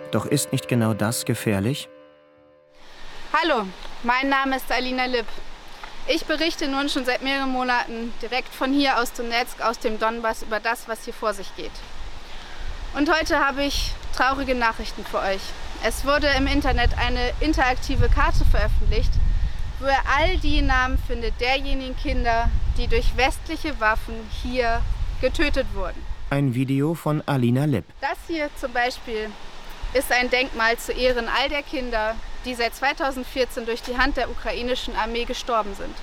Doch 0.09 0.25
ist 0.25 0.51
nicht 0.51 0.67
genau 0.67 0.95
das 0.95 1.25
gefährlich? 1.25 1.89
Hallo, 3.33 3.67
mein 4.01 4.29
Name 4.29 4.55
ist 4.55 4.71
Alina 4.71 5.05
Lipp. 5.05 5.27
Ich 6.07 6.25
berichte 6.25 6.67
nun 6.67 6.89
schon 6.89 7.05
seit 7.05 7.21
mehreren 7.21 7.49
Monaten 7.49 8.11
direkt 8.21 8.53
von 8.53 8.73
hier 8.73 8.99
aus 8.99 9.13
Donetsk, 9.13 9.61
aus 9.61 9.77
dem 9.77 9.99
Donbass, 9.99 10.41
über 10.41 10.59
das, 10.59 10.87
was 10.87 11.05
hier 11.05 11.13
vor 11.13 11.33
sich 11.33 11.55
geht. 11.55 11.71
Und 12.95 13.15
heute 13.15 13.45
habe 13.45 13.63
ich 13.63 13.91
traurige 14.15 14.55
Nachrichten 14.55 15.05
für 15.05 15.19
euch. 15.19 15.41
Es 15.83 16.03
wurde 16.05 16.27
im 16.37 16.47
Internet 16.47 16.97
eine 16.97 17.31
interaktive 17.41 18.09
Karte 18.09 18.45
veröffentlicht, 18.45 19.11
wo 19.79 19.87
ihr 19.87 20.01
all 20.17 20.37
die 20.37 20.61
Namen 20.61 20.97
findet 20.97 21.39
derjenigen 21.41 21.95
Kinder, 21.97 22.49
die 22.77 22.87
durch 22.87 23.17
westliche 23.17 23.79
Waffen 23.79 24.15
hier 24.41 24.81
getötet 25.21 25.67
wurden. 25.73 26.01
Ein 26.29 26.55
Video 26.55 26.93
von 26.93 27.21
Alina 27.25 27.65
Lipp. 27.65 27.85
Das 28.01 28.17
hier 28.27 28.49
zum 28.59 28.71
Beispiel 28.73 29.29
ist 29.93 30.11
ein 30.11 30.29
Denkmal 30.29 30.77
zu 30.77 30.91
Ehren 30.91 31.27
all 31.29 31.49
der 31.49 31.63
Kinder, 31.63 32.15
die 32.45 32.53
seit 32.53 32.75
2014 32.75 33.65
durch 33.65 33.81
die 33.81 33.97
Hand 33.97 34.17
der 34.17 34.29
ukrainischen 34.29 34.95
Armee 34.95 35.25
gestorben 35.25 35.73
sind. 35.75 35.95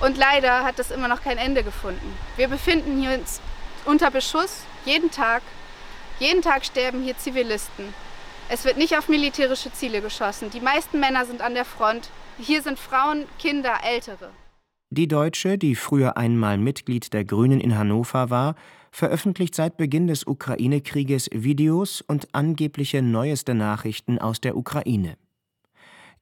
Und 0.00 0.16
leider 0.16 0.64
hat 0.64 0.78
es 0.78 0.90
immer 0.90 1.08
noch 1.08 1.22
kein 1.22 1.38
Ende 1.38 1.62
gefunden. 1.62 2.18
Wir 2.36 2.48
befinden 2.48 3.00
hier 3.00 3.18
uns 3.18 3.40
unter 3.84 4.10
Beschuss 4.10 4.62
jeden 4.84 5.10
Tag. 5.10 5.42
Jeden 6.18 6.42
Tag 6.42 6.64
sterben 6.64 7.02
hier 7.02 7.16
Zivilisten. 7.16 7.94
Es 8.48 8.64
wird 8.64 8.76
nicht 8.76 8.96
auf 8.96 9.08
militärische 9.08 9.72
Ziele 9.72 10.00
geschossen. 10.00 10.50
Die 10.50 10.60
meisten 10.60 11.00
Männer 11.00 11.24
sind 11.24 11.40
an 11.40 11.54
der 11.54 11.64
Front. 11.64 12.10
Hier 12.38 12.62
sind 12.62 12.78
Frauen, 12.78 13.26
Kinder, 13.38 13.80
Ältere. 13.84 14.30
Die 14.90 15.08
Deutsche, 15.08 15.58
die 15.58 15.74
früher 15.74 16.16
einmal 16.16 16.58
Mitglied 16.58 17.12
der 17.12 17.24
Grünen 17.24 17.60
in 17.60 17.78
Hannover 17.78 18.30
war, 18.30 18.54
veröffentlicht 18.90 19.54
seit 19.54 19.76
Beginn 19.76 20.06
des 20.06 20.26
Ukraine-Krieges 20.26 21.28
Videos 21.32 22.00
und 22.00 22.34
angebliche 22.34 23.02
neueste 23.02 23.54
Nachrichten 23.54 24.18
aus 24.18 24.40
der 24.40 24.56
Ukraine. 24.56 25.16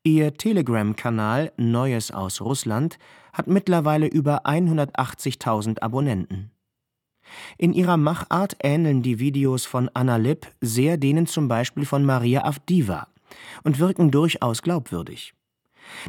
Ihr 0.03 0.35
Telegram-Kanal 0.35 1.53
Neues 1.57 2.11
aus 2.11 2.41
Russland 2.41 2.99
hat 3.33 3.47
mittlerweile 3.47 4.07
über 4.07 4.47
180.000 4.47 5.81
Abonnenten. 5.81 6.51
In 7.57 7.73
ihrer 7.73 7.97
Machart 7.97 8.57
ähneln 8.63 9.03
die 9.03 9.21
Videos 9.21 9.65
von 9.65 9.91
Anna 9.95 10.17
Lipp 10.17 10.49
sehr 10.61 10.97
denen 10.97 11.27
zum 11.27 11.49
Beispiel 11.49 11.87
von 11.87 12.05
Maria 12.05 12.45
Avdiva 12.45 13.09
und 13.63 13.79
wirken 13.79 14.11
durchaus 14.11 14.63
glaubwürdig. 14.63 15.35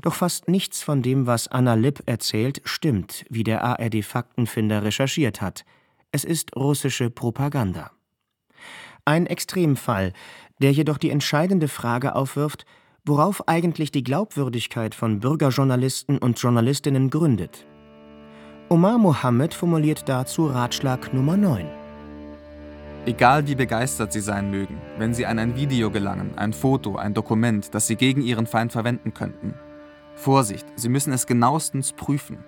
Doch 0.01 0.13
fast 0.13 0.47
nichts 0.47 0.83
von 0.83 1.01
dem, 1.01 1.27
was 1.27 1.47
Anna 1.47 1.73
Lipp 1.73 2.03
erzählt, 2.05 2.61
stimmt, 2.65 3.25
wie 3.29 3.43
der 3.43 3.63
ARD-Faktenfinder 3.63 4.83
recherchiert 4.83 5.41
hat. 5.41 5.65
Es 6.11 6.23
ist 6.23 6.55
russische 6.55 7.09
Propaganda. 7.09 7.91
Ein 9.05 9.25
Extremfall, 9.25 10.13
der 10.61 10.71
jedoch 10.71 10.97
die 10.97 11.09
entscheidende 11.09 11.67
Frage 11.67 12.15
aufwirft, 12.15 12.65
worauf 13.05 13.47
eigentlich 13.47 13.91
die 13.91 14.03
Glaubwürdigkeit 14.03 14.93
von 14.93 15.19
Bürgerjournalisten 15.19 16.17
und 16.17 16.39
Journalistinnen 16.39 17.09
gründet. 17.09 17.65
Omar 18.69 18.97
Mohammed 18.97 19.53
formuliert 19.53 20.07
dazu 20.07 20.45
Ratschlag 20.45 21.13
Nummer 21.13 21.35
9. 21.35 21.80
Egal 23.07 23.47
wie 23.47 23.55
begeistert 23.55 24.13
Sie 24.13 24.21
sein 24.21 24.51
mögen, 24.51 24.79
wenn 24.99 25.15
Sie 25.15 25.25
an 25.25 25.39
ein 25.39 25.55
Video 25.55 25.89
gelangen, 25.89 26.37
ein 26.37 26.53
Foto, 26.53 26.97
ein 26.97 27.15
Dokument, 27.15 27.73
das 27.73 27.87
Sie 27.87 27.95
gegen 27.95 28.21
Ihren 28.21 28.45
Feind 28.45 28.71
verwenden 28.71 29.15
könnten. 29.15 29.55
Vorsicht, 30.13 30.67
Sie 30.75 30.87
müssen 30.87 31.11
es 31.11 31.25
genauestens 31.25 31.93
prüfen. 31.93 32.43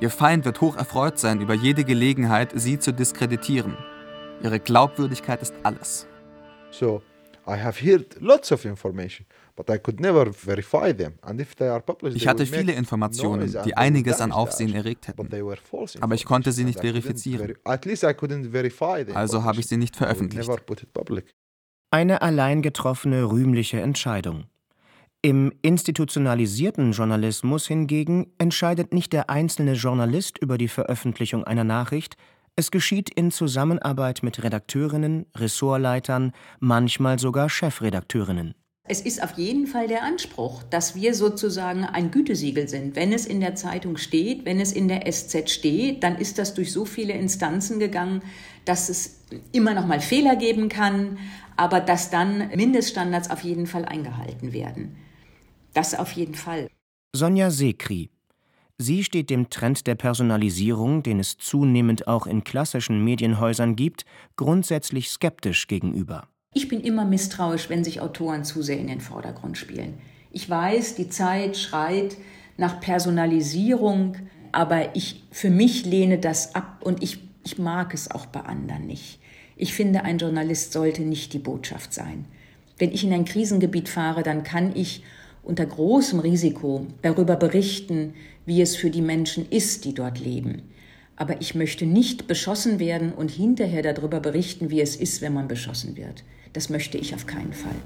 Ihr 0.00 0.10
Feind 0.10 0.44
wird 0.44 0.60
hoch 0.60 0.76
erfreut 0.76 1.20
sein 1.20 1.40
über 1.40 1.54
jede 1.54 1.84
Gelegenheit, 1.84 2.50
Sie 2.54 2.80
zu 2.80 2.92
diskreditieren. 2.92 3.76
Ihre 4.42 4.58
Glaubwürdigkeit 4.58 5.40
ist 5.40 5.54
alles. 5.62 6.08
So, 6.72 7.00
I 7.46 7.52
have 7.52 7.80
heard 7.80 8.20
lots 8.20 8.50
of 8.50 8.64
information. 8.64 9.24
Ich 12.14 12.26
hatte 12.26 12.46
viele 12.46 12.72
Informationen, 12.72 13.56
die 13.64 13.76
einiges 13.76 14.20
an 14.20 14.32
Aufsehen 14.32 14.74
erregt 14.74 15.08
hätten, 15.08 15.28
aber 16.00 16.14
ich 16.14 16.24
konnte 16.24 16.52
sie 16.52 16.64
nicht 16.64 16.80
verifizieren. 16.80 17.54
Also 19.14 19.44
habe 19.44 19.60
ich 19.60 19.66
sie 19.66 19.76
nicht 19.76 19.96
veröffentlicht. 19.96 20.50
Eine 21.92 22.22
allein 22.22 22.62
getroffene 22.62 23.24
rühmliche 23.24 23.80
Entscheidung. 23.80 24.44
Im 25.22 25.52
institutionalisierten 25.60 26.92
Journalismus 26.92 27.66
hingegen 27.66 28.32
entscheidet 28.38 28.94
nicht 28.94 29.12
der 29.12 29.28
einzelne 29.28 29.74
Journalist 29.74 30.38
über 30.38 30.56
die 30.56 30.68
Veröffentlichung 30.68 31.44
einer 31.44 31.64
Nachricht, 31.64 32.16
es 32.56 32.70
geschieht 32.70 33.10
in 33.10 33.30
Zusammenarbeit 33.30 34.22
mit 34.22 34.42
Redakteurinnen, 34.42 35.26
Ressortleitern, 35.36 36.32
manchmal 36.58 37.18
sogar 37.18 37.50
Chefredakteurinnen. 37.50 38.54
Es 38.90 39.00
ist 39.00 39.22
auf 39.22 39.38
jeden 39.38 39.68
Fall 39.68 39.86
der 39.86 40.02
Anspruch, 40.02 40.64
dass 40.64 40.96
wir 40.96 41.14
sozusagen 41.14 41.84
ein 41.84 42.10
Gütesiegel 42.10 42.68
sind. 42.68 42.96
Wenn 42.96 43.12
es 43.12 43.24
in 43.24 43.38
der 43.38 43.54
Zeitung 43.54 43.96
steht, 43.96 44.44
wenn 44.44 44.58
es 44.58 44.72
in 44.72 44.88
der 44.88 45.08
SZ 45.08 45.48
steht, 45.48 46.02
dann 46.02 46.16
ist 46.16 46.38
das 46.38 46.54
durch 46.54 46.72
so 46.72 46.84
viele 46.84 47.12
Instanzen 47.12 47.78
gegangen, 47.78 48.20
dass 48.64 48.88
es 48.88 49.20
immer 49.52 49.74
noch 49.74 49.86
mal 49.86 50.00
Fehler 50.00 50.34
geben 50.34 50.68
kann, 50.68 51.18
aber 51.56 51.78
dass 51.78 52.10
dann 52.10 52.48
Mindeststandards 52.48 53.30
auf 53.30 53.44
jeden 53.44 53.68
Fall 53.68 53.84
eingehalten 53.84 54.52
werden. 54.52 54.96
Das 55.72 55.96
auf 55.96 56.10
jeden 56.10 56.34
Fall. 56.34 56.66
Sonja 57.14 57.52
Sekri. 57.52 58.10
Sie 58.76 59.04
steht 59.04 59.30
dem 59.30 59.50
Trend 59.50 59.86
der 59.86 59.94
Personalisierung, 59.94 61.04
den 61.04 61.20
es 61.20 61.36
zunehmend 61.36 62.08
auch 62.08 62.26
in 62.26 62.42
klassischen 62.42 63.04
Medienhäusern 63.04 63.76
gibt, 63.76 64.04
grundsätzlich 64.34 65.10
skeptisch 65.10 65.68
gegenüber. 65.68 66.29
Ich 66.52 66.66
bin 66.66 66.80
immer 66.80 67.04
misstrauisch, 67.04 67.70
wenn 67.70 67.84
sich 67.84 68.00
Autoren 68.00 68.42
zu 68.42 68.60
sehr 68.60 68.78
in 68.78 68.88
den 68.88 69.00
Vordergrund 69.00 69.56
spielen. 69.56 69.94
Ich 70.32 70.50
weiß, 70.50 70.96
die 70.96 71.08
Zeit 71.08 71.56
schreit 71.56 72.16
nach 72.56 72.80
Personalisierung, 72.80 74.16
aber 74.50 74.96
ich 74.96 75.22
für 75.30 75.50
mich 75.50 75.86
lehne 75.86 76.18
das 76.18 76.56
ab 76.56 76.80
und 76.82 77.04
ich, 77.04 77.20
ich 77.44 77.58
mag 77.58 77.94
es 77.94 78.10
auch 78.10 78.26
bei 78.26 78.40
anderen 78.40 78.88
nicht. 78.88 79.20
Ich 79.56 79.74
finde, 79.74 80.02
ein 80.02 80.18
Journalist 80.18 80.72
sollte 80.72 81.02
nicht 81.02 81.32
die 81.34 81.38
Botschaft 81.38 81.94
sein. 81.94 82.24
Wenn 82.78 82.90
ich 82.90 83.04
in 83.04 83.12
ein 83.12 83.26
Krisengebiet 83.26 83.88
fahre, 83.88 84.24
dann 84.24 84.42
kann 84.42 84.74
ich 84.74 85.04
unter 85.44 85.66
großem 85.66 86.18
Risiko 86.18 86.88
darüber 87.02 87.36
berichten, 87.36 88.14
wie 88.44 88.60
es 88.60 88.74
für 88.74 88.90
die 88.90 89.02
Menschen 89.02 89.48
ist, 89.48 89.84
die 89.84 89.94
dort 89.94 90.18
leben. 90.18 90.62
Aber 91.14 91.40
ich 91.40 91.54
möchte 91.54 91.86
nicht 91.86 92.26
beschossen 92.26 92.80
werden 92.80 93.12
und 93.12 93.30
hinterher 93.30 93.82
darüber 93.82 94.18
berichten, 94.18 94.70
wie 94.70 94.80
es 94.80 94.96
ist, 94.96 95.22
wenn 95.22 95.34
man 95.34 95.46
beschossen 95.46 95.96
wird. 95.96 96.24
Das 96.52 96.68
möchte 96.68 96.98
ich 96.98 97.14
auf 97.14 97.26
keinen 97.26 97.52
Fall. 97.52 97.76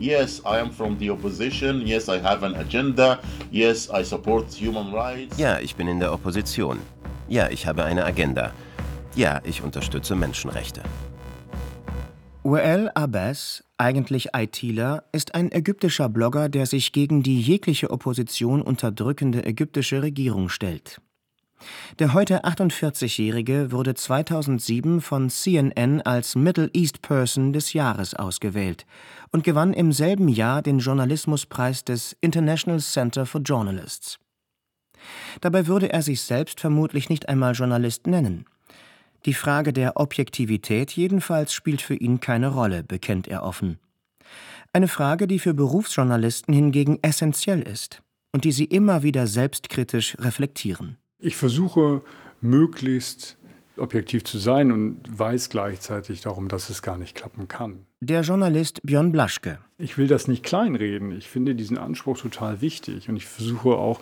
Yes, 0.00 0.40
I 0.44 0.60
am 0.60 0.70
from 0.70 0.96
the 0.98 1.10
opposition. 1.10 1.84
Yes, 1.84 2.08
I 2.08 2.20
have 2.22 2.46
an 2.46 2.54
agenda. 2.54 3.18
Yes, 3.50 3.88
I 3.92 4.04
support 4.04 4.46
human 4.54 4.94
rights. 4.94 5.36
Ja, 5.38 5.58
ich 5.58 5.74
bin 5.74 5.88
in 5.88 5.98
der 5.98 6.12
Opposition. 6.12 6.78
Ja, 7.28 7.48
ich 7.50 7.66
habe 7.66 7.84
eine 7.84 8.04
Agenda. 8.04 8.52
Ja, 9.16 9.40
ich 9.44 9.62
unterstütze 9.62 10.14
Menschenrechte. 10.14 10.82
Wael 12.44 12.90
Abbas, 12.94 13.64
eigentlich 13.76 14.28
ITler, 14.34 15.04
ist 15.12 15.34
ein 15.34 15.50
ägyptischer 15.50 16.08
Blogger, 16.08 16.48
der 16.48 16.66
sich 16.66 16.92
gegen 16.92 17.22
die 17.22 17.40
jegliche 17.40 17.90
Opposition 17.90 18.62
unterdrückende 18.62 19.44
ägyptische 19.44 20.00
Regierung 20.00 20.48
stellt. 20.48 21.00
Der 21.98 22.14
heute 22.14 22.44
48-Jährige 22.44 23.72
wurde 23.72 23.94
2007 23.94 25.00
von 25.00 25.30
CNN 25.30 26.02
als 26.02 26.36
Middle 26.36 26.70
East 26.72 27.02
Person 27.02 27.52
des 27.52 27.72
Jahres 27.72 28.14
ausgewählt 28.14 28.86
und 29.32 29.44
gewann 29.44 29.72
im 29.72 29.92
selben 29.92 30.28
Jahr 30.28 30.62
den 30.62 30.78
Journalismuspreis 30.78 31.84
des 31.84 32.16
International 32.20 32.80
Center 32.80 33.26
for 33.26 33.40
Journalists. 33.40 34.18
Dabei 35.40 35.66
würde 35.66 35.92
er 35.92 36.02
sich 36.02 36.22
selbst 36.22 36.60
vermutlich 36.60 37.08
nicht 37.08 37.28
einmal 37.28 37.54
Journalist 37.54 38.06
nennen. 38.06 38.46
Die 39.24 39.34
Frage 39.34 39.72
der 39.72 39.96
Objektivität 39.96 40.92
jedenfalls 40.92 41.52
spielt 41.52 41.82
für 41.82 41.94
ihn 41.94 42.20
keine 42.20 42.48
Rolle, 42.48 42.84
bekennt 42.84 43.26
er 43.26 43.42
offen. 43.42 43.78
Eine 44.72 44.88
Frage, 44.88 45.26
die 45.26 45.38
für 45.38 45.54
Berufsjournalisten 45.54 46.54
hingegen 46.54 46.98
essentiell 47.02 47.62
ist 47.62 48.02
und 48.32 48.44
die 48.44 48.52
sie 48.52 48.66
immer 48.66 49.02
wieder 49.02 49.26
selbstkritisch 49.26 50.16
reflektieren. 50.20 50.98
Ich 51.20 51.36
versuche 51.36 52.02
möglichst 52.40 53.36
objektiv 53.76 54.24
zu 54.24 54.38
sein 54.38 54.70
und 54.70 55.00
weiß 55.08 55.50
gleichzeitig 55.50 56.20
darum, 56.20 56.48
dass 56.48 56.70
es 56.70 56.80
gar 56.80 56.96
nicht 56.96 57.16
klappen 57.16 57.48
kann. 57.48 57.86
Der 58.00 58.22
Journalist 58.22 58.80
Björn 58.84 59.10
Blaschke. 59.10 59.58
Ich 59.78 59.98
will 59.98 60.06
das 60.06 60.28
nicht 60.28 60.44
kleinreden. 60.44 61.10
Ich 61.10 61.28
finde 61.28 61.56
diesen 61.56 61.76
Anspruch 61.76 62.18
total 62.18 62.60
wichtig 62.60 63.08
und 63.08 63.16
ich 63.16 63.26
versuche 63.26 63.70
auch, 63.70 64.00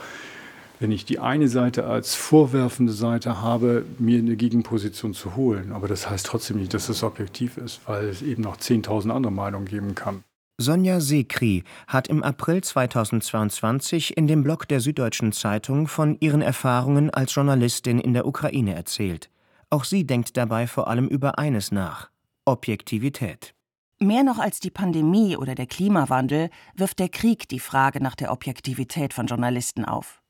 wenn 0.79 0.93
ich 0.93 1.07
die 1.07 1.19
eine 1.19 1.49
Seite 1.49 1.87
als 1.87 2.15
vorwerfende 2.15 2.93
Seite 2.93 3.41
habe, 3.41 3.87
mir 3.99 4.19
eine 4.19 4.37
Gegenposition 4.37 5.15
zu 5.15 5.37
holen. 5.37 5.73
Aber 5.73 5.89
das 5.89 6.11
heißt 6.11 6.27
trotzdem 6.27 6.59
nicht, 6.59 6.75
dass 6.75 6.91
es 6.91 7.03
objektiv 7.03 7.57
ist, 7.57 7.81
weil 7.87 8.09
es 8.09 8.21
eben 8.21 8.43
noch 8.43 8.59
10.000 8.59 9.11
andere 9.11 9.33
Meinungen 9.33 9.65
geben 9.65 9.95
kann. 9.95 10.23
Sonja 10.59 11.01
Sekri 11.01 11.64
hat 11.87 12.09
im 12.09 12.23
April 12.23 12.64
2022 12.64 14.16
in 14.16 14.27
dem 14.27 14.42
Blog 14.42 14.66
der 14.66 14.81
Süddeutschen 14.81 15.33
Zeitung 15.33 15.87
von 15.87 16.16
ihren 16.21 16.40
Erfahrungen 16.40 17.11
als 17.11 17.35
Journalistin 17.35 17.99
in 17.99 18.14
der 18.14 18.27
Ukraine 18.27 18.75
erzählt. 18.75 19.29
Auch 19.69 19.85
sie 19.85 20.07
denkt 20.07 20.35
dabei 20.38 20.66
vor 20.66 20.88
allem 20.88 21.09
über 21.09 21.38
eines 21.38 21.73
nach: 21.73 22.09
Objektivität. 22.47 23.55
Mehr 23.99 24.23
noch 24.23 24.38
als 24.38 24.59
die 24.59 24.71
Pandemie 24.71 25.37
oder 25.37 25.55
der 25.55 25.66
Klimawandel 25.66 26.49
wirft 26.75 27.01
der 27.01 27.11
Krieg 27.11 27.51
die 27.51 27.61
Frage 27.61 28.03
nach 28.03 28.14
der 28.14 28.33
Objektivität 28.33 29.12
von 29.12 29.27
Journalisten 29.27 29.85
auf. 29.85 30.23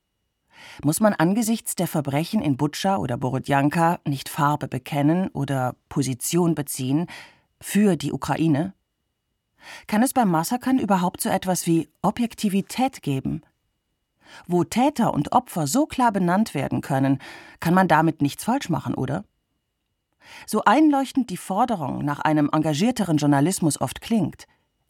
Muss 0.83 0.99
man 0.99 1.13
angesichts 1.13 1.77
der 1.77 1.87
Verbrechen 1.87 2.43
in 2.43 2.57
Butscha 2.57 2.97
oder 2.97 3.17
Borodjanka 3.17 4.01
nicht 4.05 4.29
Farbe 4.29 4.67
bekennen 4.67 5.29
oder 5.29 5.77
Position 5.89 6.57
beziehen 6.57 7.07
für 7.61 7.95
die 7.95 8.13
Ukraine? 8.13 8.76
Kann 9.87 10.03
es 10.03 10.13
beim 10.13 10.31
Massakern 10.31 10.79
überhaupt 10.79 11.21
so 11.21 11.29
etwas 11.29 11.67
wie 11.67 11.89
Objektivität 12.03 13.03
geben? 13.03 13.43
Wo 14.47 14.65
Täter 14.65 15.15
und 15.15 15.33
Opfer 15.33 15.67
so 15.67 15.87
klar 15.87 16.13
benannt 16.13 16.55
werden 16.55 16.81
können, 16.81 17.21
kann 17.61 17.75
man 17.75 17.89
damit 17.89 18.23
nichts 18.23 18.45
falsch 18.45 18.69
machen, 18.69 18.95
oder? 18.95 19.25
So 20.47 20.63
einleuchtend 20.65 21.31
die 21.31 21.37
Forderung 21.37 22.05
nach 22.05 22.21
einem 22.21 22.51
engagierteren 22.53 23.17
Journalismus 23.17 23.81
oft 23.81 24.01
klingt, 24.01 24.47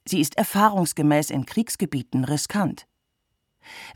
sie 0.06 0.20
ist 0.20 0.38
erfahrungsgemäß 0.38 1.30
in 1.30 1.44
Kriegsgebieten 1.46 2.24
riskant. 2.24 2.86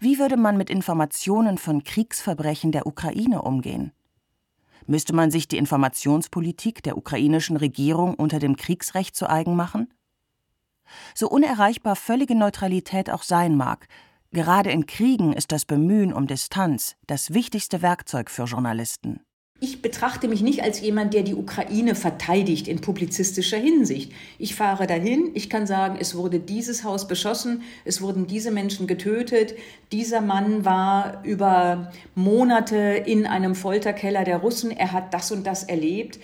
Wie 0.00 0.18
würde 0.18 0.36
man 0.36 0.56
mit 0.56 0.68
Informationen 0.68 1.56
von 1.56 1.84
Kriegsverbrechen 1.84 2.72
der 2.72 2.86
Ukraine 2.86 3.42
umgehen? 3.42 3.92
Müsste 4.86 5.14
man 5.14 5.30
sich 5.30 5.46
die 5.46 5.58
Informationspolitik 5.58 6.82
der 6.82 6.96
ukrainischen 6.96 7.56
Regierung 7.56 8.14
unter 8.14 8.38
dem 8.38 8.56
Kriegsrecht 8.56 9.14
zu 9.14 9.30
eigen 9.30 9.54
machen? 9.54 9.92
So 11.14 11.28
unerreichbar 11.28 11.96
völlige 11.96 12.34
Neutralität 12.34 13.10
auch 13.10 13.22
sein 13.22 13.56
mag, 13.56 13.86
gerade 14.32 14.70
in 14.70 14.86
Kriegen 14.86 15.32
ist 15.32 15.52
das 15.52 15.64
Bemühen 15.64 16.12
um 16.12 16.26
Distanz 16.26 16.96
das 17.06 17.32
wichtigste 17.34 17.82
Werkzeug 17.82 18.30
für 18.30 18.44
Journalisten. 18.44 19.20
Ich 19.62 19.82
betrachte 19.82 20.26
mich 20.26 20.40
nicht 20.40 20.62
als 20.62 20.80
jemand, 20.80 21.12
der 21.12 21.22
die 21.22 21.34
Ukraine 21.34 21.94
verteidigt 21.94 22.66
in 22.66 22.80
publizistischer 22.80 23.58
Hinsicht. 23.58 24.10
Ich 24.38 24.54
fahre 24.54 24.86
dahin, 24.86 25.32
ich 25.34 25.50
kann 25.50 25.66
sagen, 25.66 25.98
es 26.00 26.14
wurde 26.14 26.40
dieses 26.40 26.82
Haus 26.82 27.06
beschossen, 27.06 27.62
es 27.84 28.00
wurden 28.00 28.26
diese 28.26 28.52
Menschen 28.52 28.86
getötet, 28.86 29.54
dieser 29.92 30.22
Mann 30.22 30.64
war 30.64 31.22
über 31.24 31.92
Monate 32.14 32.78
in 33.04 33.26
einem 33.26 33.54
Folterkeller 33.54 34.24
der 34.24 34.38
Russen, 34.38 34.70
er 34.70 34.92
hat 34.92 35.12
das 35.12 35.30
und 35.30 35.46
das 35.46 35.64
erlebt. 35.64 36.18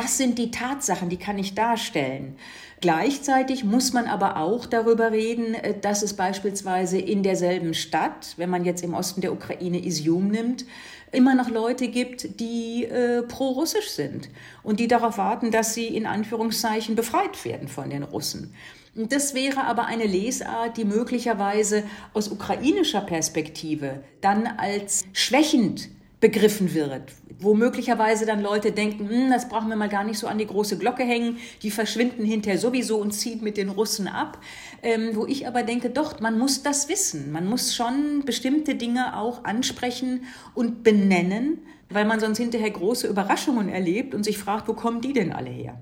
Das 0.00 0.16
sind 0.16 0.38
die 0.38 0.52
Tatsachen, 0.52 1.08
die 1.08 1.16
kann 1.16 1.38
ich 1.38 1.56
darstellen. 1.56 2.36
Gleichzeitig 2.80 3.64
muss 3.64 3.92
man 3.92 4.06
aber 4.06 4.36
auch 4.36 4.64
darüber 4.64 5.10
reden, 5.10 5.54
äh, 5.54 5.76
dass 5.76 6.02
es 6.02 6.14
beispielsweise 6.14 6.98
in 6.98 7.24
derselben 7.24 7.74
Stadt, 7.74 8.34
wenn 8.36 8.48
man 8.48 8.64
jetzt 8.64 8.84
im 8.84 8.94
Osten 8.94 9.22
der 9.22 9.32
Ukraine 9.32 9.84
Isium 9.84 10.28
nimmt, 10.28 10.66
immer 11.10 11.34
noch 11.34 11.50
Leute 11.50 11.88
gibt, 11.88 12.38
die 12.38 12.84
äh, 12.84 13.22
pro-russisch 13.22 13.90
sind 13.90 14.28
und 14.62 14.78
die 14.78 14.86
darauf 14.86 15.18
warten, 15.18 15.50
dass 15.50 15.74
sie 15.74 15.88
in 15.88 16.06
Anführungszeichen 16.06 16.94
befreit 16.94 17.44
werden 17.44 17.66
von 17.66 17.90
den 17.90 18.04
Russen. 18.04 18.54
Das 18.94 19.34
wäre 19.34 19.64
aber 19.64 19.86
eine 19.86 20.06
Lesart, 20.06 20.76
die 20.76 20.84
möglicherweise 20.84 21.82
aus 22.14 22.28
ukrainischer 22.28 23.00
Perspektive 23.00 24.04
dann 24.20 24.46
als 24.46 25.06
schwächend 25.12 25.88
begriffen 26.20 26.74
wird, 26.74 27.12
wo 27.38 27.54
möglicherweise 27.54 28.26
dann 28.26 28.42
Leute 28.42 28.72
denken, 28.72 29.08
hm, 29.08 29.30
das 29.30 29.48
brauchen 29.48 29.68
wir 29.68 29.76
mal 29.76 29.88
gar 29.88 30.02
nicht 30.02 30.18
so 30.18 30.26
an 30.26 30.38
die 30.38 30.46
große 30.46 30.76
Glocke 30.76 31.04
hängen, 31.04 31.38
die 31.62 31.70
verschwinden 31.70 32.24
hinterher 32.24 32.58
sowieso 32.58 32.98
und 32.98 33.12
ziehen 33.12 33.42
mit 33.42 33.56
den 33.56 33.68
Russen 33.68 34.08
ab, 34.08 34.38
ähm, 34.82 35.10
wo 35.14 35.26
ich 35.26 35.46
aber 35.46 35.62
denke, 35.62 35.90
doch, 35.90 36.18
man 36.18 36.36
muss 36.36 36.64
das 36.64 36.88
wissen, 36.88 37.30
man 37.30 37.46
muss 37.46 37.76
schon 37.76 38.24
bestimmte 38.24 38.74
Dinge 38.74 39.16
auch 39.16 39.44
ansprechen 39.44 40.24
und 40.54 40.82
benennen, 40.82 41.60
weil 41.88 42.04
man 42.04 42.18
sonst 42.18 42.38
hinterher 42.38 42.70
große 42.70 43.06
Überraschungen 43.06 43.68
erlebt 43.68 44.12
und 44.12 44.24
sich 44.24 44.38
fragt, 44.38 44.66
wo 44.66 44.74
kommen 44.74 45.00
die 45.00 45.12
denn 45.12 45.32
alle 45.32 45.50
her? 45.50 45.78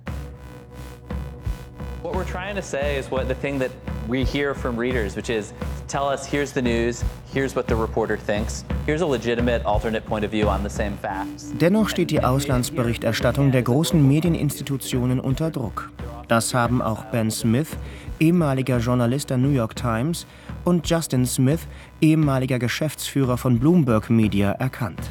What 2.02 2.14
we're 2.14 2.30
trying 2.30 2.54
to 2.54 2.62
say 2.62 2.98
is 2.98 3.10
what 3.10 3.26
the 3.26 3.34
thing 3.34 3.58
that 3.58 3.70
we 4.06 4.22
hear 4.22 4.54
from 4.54 4.78
readers, 4.78 5.16
which 5.16 5.30
is 5.30 5.52
tell 5.88 6.04
us 6.04 6.30
here's 6.30 6.52
the 6.52 6.62
news, 6.62 7.02
here's 7.36 7.54
what 7.54 7.68
the 7.68 7.74
reporter 7.74 8.16
thinks, 8.16 8.64
here's 8.86 9.02
a 9.02 9.06
legitimate 9.06 9.62
alternate 9.66 10.06
point 10.06 10.24
of 10.24 10.30
view 10.30 10.48
on 10.48 10.62
the 10.62 10.70
same 10.70 10.96
facts. 10.96 11.52
Dennoch 11.60 11.90
steht 11.90 12.10
die 12.10 12.24
Auslandsberichterstattung 12.24 13.52
der 13.52 13.62
großen 13.62 14.08
Medieninstitutionen 14.08 15.20
unter 15.20 15.50
Druck. 15.50 15.92
Das 16.28 16.54
haben 16.54 16.80
auch 16.80 17.04
Ben 17.12 17.30
Smith, 17.30 17.76
ehemaliger 18.18 18.78
Journalist 18.78 19.28
der 19.28 19.36
New 19.36 19.50
York 19.50 19.76
Times, 19.76 20.26
und 20.64 20.88
Justin 20.88 21.26
Smith, 21.26 21.60
ehemaliger 22.00 22.58
Geschäftsführer 22.58 23.36
von 23.36 23.58
Bloomberg 23.58 24.08
Media, 24.08 24.52
erkannt. 24.52 25.10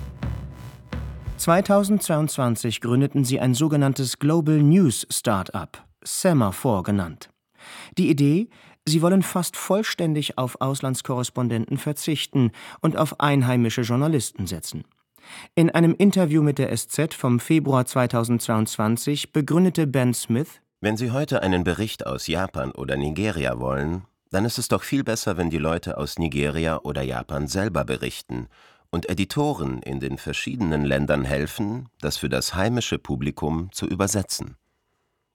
2022 1.37 2.81
gründeten 2.81 3.23
sie 3.23 3.39
ein 3.39 3.53
sogenanntes 3.53 4.17
Global 4.17 4.57
News 4.57 5.05
Startup 5.11 5.69
Semaphore 6.03 6.81
genannt. 6.81 7.29
Die 7.99 8.09
Idee, 8.09 8.49
sie 8.87 9.01
wollen 9.01 9.23
fast 9.23 9.57
vollständig 9.57 10.37
auf 10.37 10.61
Auslandskorrespondenten 10.61 11.77
verzichten 11.77 12.51
und 12.81 12.97
auf 12.97 13.19
einheimische 13.19 13.81
Journalisten 13.81 14.47
setzen. 14.47 14.83
In 15.55 15.71
einem 15.71 15.95
Interview 15.95 16.43
mit 16.43 16.59
der 16.59 16.75
SZ 16.75 17.13
vom 17.13 17.39
Februar 17.39 17.85
2022 17.85 19.33
begründete 19.33 19.87
Ben 19.87 20.13
Smith, 20.13 20.61
wenn 20.81 20.97
Sie 20.97 21.09
heute 21.09 21.41
einen 21.41 21.63
Bericht 21.63 22.05
aus 22.05 22.27
Japan 22.27 22.71
oder 22.71 22.95
Nigeria 22.95 23.59
wollen, 23.59 24.03
dann 24.29 24.45
ist 24.45 24.59
es 24.59 24.67
doch 24.67 24.83
viel 24.83 25.03
besser, 25.03 25.35
wenn 25.35 25.49
die 25.49 25.57
Leute 25.57 25.97
aus 25.97 26.19
Nigeria 26.19 26.79
oder 26.83 27.01
Japan 27.01 27.47
selber 27.47 27.85
berichten 27.85 28.49
und 28.91 29.09
Editoren 29.09 29.81
in 29.81 29.99
den 29.99 30.19
verschiedenen 30.19 30.85
Ländern 30.85 31.23
helfen, 31.23 31.89
das 32.01 32.17
für 32.17 32.29
das 32.29 32.53
heimische 32.53 32.99
Publikum 32.99 33.71
zu 33.71 33.87
übersetzen. 33.87 34.57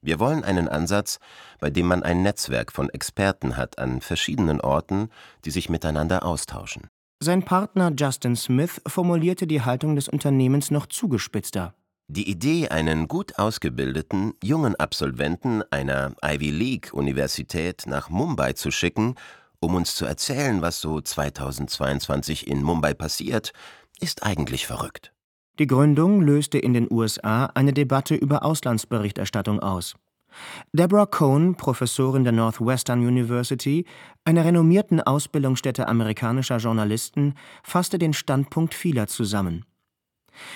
Wir 0.01 0.19
wollen 0.19 0.43
einen 0.43 0.67
Ansatz, 0.67 1.19
bei 1.59 1.69
dem 1.69 1.85
man 1.85 2.01
ein 2.01 2.23
Netzwerk 2.23 2.71
von 2.71 2.89
Experten 2.89 3.55
hat 3.55 3.77
an 3.77 4.01
verschiedenen 4.01 4.59
Orten, 4.59 5.09
die 5.45 5.51
sich 5.51 5.69
miteinander 5.69 6.25
austauschen. 6.25 6.87
Sein 7.23 7.43
Partner 7.43 7.91
Justin 7.95 8.35
Smith 8.35 8.81
formulierte 8.87 9.45
die 9.45 9.61
Haltung 9.61 9.95
des 9.95 10.09
Unternehmens 10.09 10.71
noch 10.71 10.87
zugespitzter. 10.87 11.75
Die 12.07 12.27
Idee, 12.29 12.69
einen 12.69 13.07
gut 13.07 13.37
ausgebildeten, 13.37 14.33
jungen 14.43 14.75
Absolventen 14.75 15.63
einer 15.69 16.13
Ivy 16.25 16.49
League-Universität 16.49 17.83
nach 17.85 18.09
Mumbai 18.09 18.53
zu 18.53 18.71
schicken, 18.71 19.15
um 19.59 19.75
uns 19.75 19.93
zu 19.93 20.05
erzählen, 20.05 20.63
was 20.63 20.81
so 20.81 20.99
2022 20.99 22.47
in 22.47 22.63
Mumbai 22.63 22.95
passiert, 22.95 23.53
ist 23.99 24.23
eigentlich 24.23 24.65
verrückt. 24.65 25.13
Die 25.61 25.67
Gründung 25.67 26.23
löste 26.23 26.57
in 26.57 26.73
den 26.73 26.87
USA 26.89 27.45
eine 27.53 27.71
Debatte 27.71 28.15
über 28.15 28.43
Auslandsberichterstattung 28.43 29.59
aus. 29.59 29.93
Deborah 30.73 31.05
Cohn, 31.05 31.53
Professorin 31.53 32.23
der 32.23 32.33
Northwestern 32.33 33.05
University, 33.05 33.85
einer 34.25 34.43
renommierten 34.43 35.01
Ausbildungsstätte 35.01 35.87
amerikanischer 35.87 36.57
Journalisten, 36.57 37.35
fasste 37.61 37.99
den 37.99 38.13
Standpunkt 38.13 38.73
vieler 38.73 39.05
zusammen. 39.05 39.63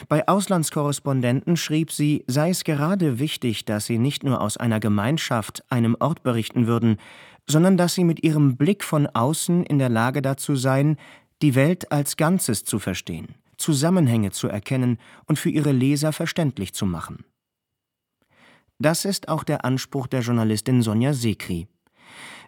Bei 0.07 0.27
Auslandskorrespondenten 0.27 1.55
schrieb 1.55 1.91
sie, 1.91 2.23
sei 2.25 2.49
es 2.49 2.63
gerade 2.63 3.19
wichtig, 3.19 3.63
dass 3.63 3.85
sie 3.85 3.99
nicht 3.99 4.23
nur 4.23 4.41
aus 4.41 4.57
einer 4.57 4.79
Gemeinschaft, 4.79 5.63
einem 5.69 5.95
Ort 5.99 6.23
berichten 6.23 6.65
würden, 6.65 6.97
sondern 7.45 7.77
dass 7.77 7.93
sie 7.93 8.05
mit 8.05 8.23
ihrem 8.23 8.57
Blick 8.57 8.83
von 8.83 9.05
außen 9.05 9.65
in 9.65 9.77
der 9.77 9.89
Lage 9.89 10.23
dazu 10.23 10.55
seien, 10.55 10.97
die 11.43 11.53
Welt 11.53 11.91
als 11.91 12.17
Ganzes 12.17 12.63
zu 12.63 12.79
verstehen. 12.79 13.35
Zusammenhänge 13.57 14.31
zu 14.31 14.47
erkennen 14.47 14.97
und 15.25 15.39
für 15.39 15.49
ihre 15.49 15.71
Leser 15.71 16.13
verständlich 16.13 16.73
zu 16.73 16.85
machen. 16.85 17.25
Das 18.79 19.05
ist 19.05 19.29
auch 19.29 19.43
der 19.43 19.63
Anspruch 19.63 20.07
der 20.07 20.21
Journalistin 20.21 20.81
Sonja 20.81 21.13
Sekri. 21.13 21.67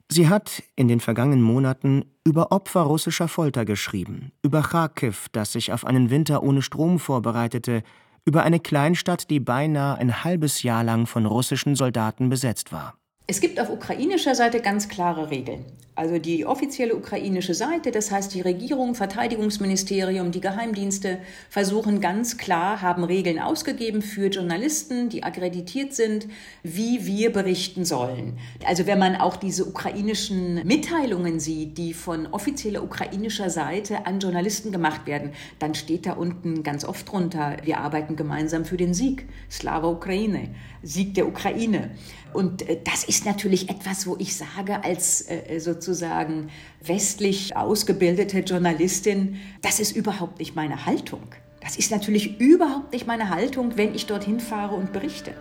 Sie 0.10 0.30
hat 0.30 0.64
in 0.76 0.88
den 0.88 1.00
vergangenen 1.00 1.42
Monaten 1.42 2.06
über 2.26 2.52
Opfer 2.52 2.82
russischer 2.82 3.28
Folter 3.28 3.66
geschrieben, 3.66 4.32
über 4.42 4.62
Kharkiv, 4.62 5.28
das 5.32 5.52
sich 5.52 5.74
auf 5.74 5.86
einen 5.86 6.10
Winter 6.10 6.44
ohne 6.44 6.62
Strom 6.62 7.00
vorbereitete, 7.00 7.84
über 8.26 8.44
eine 8.44 8.60
Kleinstadt, 8.60 9.30
die 9.30 9.40
beinahe 9.40 9.98
ein 9.98 10.24
halbes 10.24 10.64
Jahr 10.64 10.84
lang 10.84 11.08
von 11.08 11.26
russischen 11.26 11.76
Soldaten 11.76 12.30
besetzt 12.30 12.72
war. 12.72 12.98
Es 13.26 13.42
gibt 13.42 13.60
auf 13.60 13.70
ukrainischer 13.70 14.36
Seite 14.36 14.62
ganz 14.62 14.88
klare 14.88 15.30
Regeln. 15.30 15.66
Also 15.98 16.20
die 16.20 16.46
offizielle 16.46 16.96
ukrainische 16.96 17.56
Seite, 17.56 17.90
das 17.90 18.12
heißt 18.12 18.32
die 18.36 18.42
Regierung, 18.42 18.94
Verteidigungsministerium, 18.94 20.32
die 20.32 20.42
Geheimdienste 20.42 21.18
versuchen 21.50 22.02
ganz 22.02 22.38
klar, 22.38 22.84
haben 22.84 23.04
Regeln 23.04 23.40
ausgegeben 23.40 24.04
für 24.04 24.28
Journalisten, 24.28 25.10
die 25.10 25.24
akkreditiert 25.24 25.96
sind, 25.96 26.28
wie 26.62 27.08
wir 27.08 27.34
berichten 27.34 27.84
sollen. 27.84 28.38
Also 28.64 28.86
wenn 28.86 29.00
man 29.00 29.16
auch 29.16 29.38
diese 29.38 29.66
ukrainischen 29.66 30.64
Mitteilungen 30.68 31.40
sieht, 31.40 31.80
die 31.80 31.96
von 31.96 32.28
offizieller 32.28 32.84
ukrainischer 32.84 33.50
Seite 33.50 34.06
an 34.06 34.20
Journalisten 34.20 34.72
gemacht 34.72 35.08
werden, 35.08 35.32
dann 35.58 35.74
steht 35.74 36.06
da 36.06 36.14
unten 36.14 36.62
ganz 36.62 36.86
oft 36.86 37.12
drunter, 37.12 37.58
wir 37.64 37.80
arbeiten 37.80 38.16
gemeinsam 38.16 38.66
für 38.66 38.78
den 38.78 38.94
Sieg. 38.94 39.26
Slava 39.50 39.88
Ukraine, 39.88 40.50
Sieg 40.84 41.16
der 41.16 41.28
Ukraine. 41.28 41.90
Und 42.34 42.68
äh, 42.70 42.78
das 42.84 43.04
ist 43.04 43.26
natürlich 43.26 43.70
etwas, 43.70 44.06
wo 44.06 44.16
ich 44.20 44.36
sage, 44.36 44.84
als 44.84 45.22
äh, 45.22 45.60
sozusagen 45.88 46.50
westlich 46.84 47.56
ausgebildete 47.56 48.40
Journalistin, 48.40 49.38
das 49.62 49.80
ist 49.80 49.96
überhaupt 49.96 50.40
nicht 50.40 50.56
meine 50.56 50.86
Haltung. 50.86 51.24
Das 51.62 51.78
ist 51.78 51.92
natürlich 51.92 52.40
überhaupt 52.40 52.92
nicht 52.92 53.08
meine 53.08 53.30
Haltung, 53.30 53.78
wenn 53.78 53.96
ich 53.96 54.06
dorthin 54.06 54.40
fahre 54.40 54.76
und 54.76 54.92
berichte. 54.92 55.32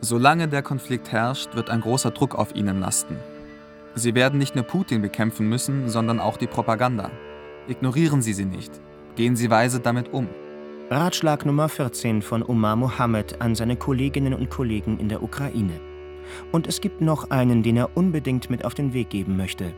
Solange 0.00 0.48
der 0.48 0.62
Konflikt 0.62 1.12
herrscht, 1.12 1.54
wird 1.54 1.70
ein 1.70 1.80
großer 1.80 2.10
Druck 2.10 2.34
auf 2.34 2.54
ihnen 2.54 2.80
lasten. 2.80 3.16
Sie 3.94 4.14
werden 4.14 4.38
nicht 4.38 4.54
nur 4.54 4.64
Putin 4.64 5.02
bekämpfen 5.02 5.48
müssen, 5.48 5.88
sondern 5.88 6.20
auch 6.20 6.36
die 6.36 6.46
Propaganda. 6.46 7.10
Ignorieren 7.68 8.22
Sie 8.22 8.32
sie 8.32 8.44
nicht. 8.44 8.72
Gehen 9.16 9.34
Sie 9.34 9.50
weise 9.50 9.80
damit 9.80 10.12
um. 10.12 10.28
Ratschlag 10.90 11.46
Nummer 11.46 11.68
14 11.68 12.22
von 12.22 12.42
Omar 12.42 12.76
Mohammed 12.76 13.40
an 13.40 13.54
seine 13.54 13.76
Kolleginnen 13.76 14.34
und 14.34 14.50
Kollegen 14.50 14.98
in 14.98 15.08
der 15.08 15.22
Ukraine. 15.22 15.87
Und 16.52 16.66
es 16.66 16.80
gibt 16.80 17.00
noch 17.00 17.30
einen, 17.30 17.62
den 17.62 17.76
er 17.76 17.96
unbedingt 17.96 18.50
mit 18.50 18.64
auf 18.64 18.74
den 18.74 18.92
Weg 18.92 19.10
geben 19.10 19.36
möchte. 19.36 19.72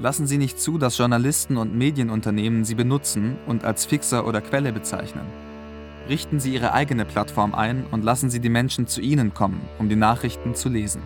Lassen 0.00 0.26
Sie 0.26 0.38
nicht 0.38 0.60
zu, 0.60 0.78
dass 0.78 0.98
Journalisten 0.98 1.56
und 1.56 1.74
Medienunternehmen 1.74 2.64
Sie 2.64 2.74
benutzen 2.74 3.36
und 3.46 3.64
als 3.64 3.84
Fixer 3.84 4.26
oder 4.26 4.40
Quelle 4.40 4.72
bezeichnen. 4.72 5.26
Richten 6.08 6.40
Sie 6.40 6.54
Ihre 6.54 6.72
eigene 6.72 7.04
Plattform 7.04 7.54
ein 7.54 7.84
und 7.90 8.04
lassen 8.04 8.30
Sie 8.30 8.40
die 8.40 8.48
Menschen 8.48 8.86
zu 8.86 9.00
Ihnen 9.00 9.34
kommen, 9.34 9.60
um 9.78 9.88
die 9.88 9.96
Nachrichten 9.96 10.54
zu 10.54 10.68
lesen. 10.68 11.02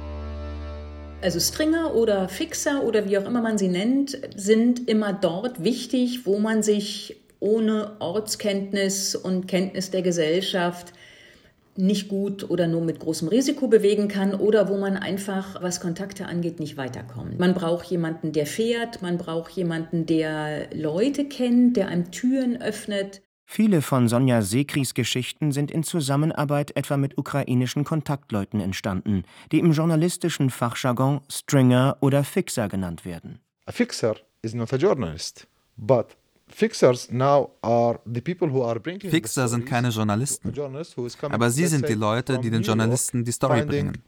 Also 1.22 1.38
Stringer 1.38 1.94
oder 1.94 2.28
Fixer 2.28 2.82
oder 2.82 3.08
wie 3.08 3.16
auch 3.16 3.24
immer 3.24 3.42
man 3.42 3.56
sie 3.56 3.68
nennt, 3.68 4.18
sind 4.34 4.88
immer 4.88 5.12
dort 5.12 5.62
wichtig, 5.62 6.26
wo 6.26 6.38
man 6.38 6.64
sich 6.64 7.16
ohne 7.38 7.92
Ortskenntnis 8.00 9.14
und 9.14 9.46
Kenntnis 9.46 9.90
der 9.90 10.02
Gesellschaft 10.02 10.92
nicht 11.76 12.08
gut 12.08 12.48
oder 12.48 12.68
nur 12.68 12.82
mit 12.82 13.00
großem 13.00 13.28
Risiko 13.28 13.68
bewegen 13.68 14.08
kann 14.08 14.34
oder 14.34 14.68
wo 14.68 14.76
man 14.76 14.96
einfach, 14.96 15.62
was 15.62 15.80
Kontakte 15.80 16.26
angeht, 16.26 16.60
nicht 16.60 16.76
weiterkommt. 16.76 17.38
Man 17.38 17.54
braucht 17.54 17.86
jemanden, 17.86 18.32
der 18.32 18.46
fährt, 18.46 19.02
man 19.02 19.18
braucht 19.18 19.52
jemanden, 19.52 20.06
der 20.06 20.74
Leute 20.74 21.24
kennt, 21.26 21.76
der 21.76 21.88
einem 21.88 22.10
Türen 22.10 22.60
öffnet. 22.60 23.22
Viele 23.44 23.82
von 23.82 24.08
Sonja 24.08 24.40
Sekris 24.40 24.94
Geschichten 24.94 25.52
sind 25.52 25.70
in 25.70 25.82
Zusammenarbeit 25.82 26.74
etwa 26.76 26.96
mit 26.96 27.18
ukrainischen 27.18 27.84
Kontaktleuten 27.84 28.60
entstanden, 28.60 29.24
die 29.50 29.58
im 29.58 29.72
journalistischen 29.72 30.48
Fachjargon 30.48 31.20
Stringer 31.30 31.98
oder 32.00 32.24
Fixer 32.24 32.68
genannt 32.68 33.04
werden. 33.04 33.40
A 33.66 33.72
fixer 33.72 34.16
is 34.42 34.54
not 34.54 34.72
a 34.72 34.76
journalist, 34.76 35.46
but 35.76 36.16
Fixer 39.10 39.48
sind 39.48 39.66
keine 39.66 39.88
Journalisten, 39.88 40.52
aber 41.30 41.50
sie 41.50 41.66
sind 41.66 41.88
die 41.88 41.94
Leute, 41.94 42.38
die 42.38 42.50
den 42.50 42.62
Journalisten 42.62 43.24
die 43.24 43.32
Story 43.32 43.64
bringen. 43.64 44.02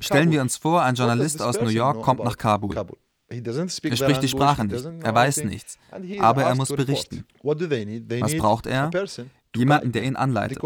Stellen 0.00 0.30
wir 0.30 0.40
uns 0.40 0.56
vor, 0.56 0.82
ein 0.82 0.94
Journalist 0.94 1.42
aus 1.42 1.60
New 1.60 1.68
York 1.68 2.02
kommt 2.02 2.24
nach 2.24 2.36
Kabul. 2.36 2.74
Er 3.30 3.96
spricht 3.96 4.22
die 4.22 4.28
Sprache 4.28 4.64
nicht, 4.64 4.84
er 5.02 5.14
weiß 5.14 5.44
nichts, 5.44 5.78
aber 6.18 6.44
er 6.44 6.54
muss 6.54 6.68
berichten. 6.70 7.26
Was 7.42 8.36
braucht 8.36 8.66
er? 8.66 8.90
Jemanden, 9.56 9.92
der 9.92 10.04
ihn 10.04 10.16
anleitet. 10.16 10.58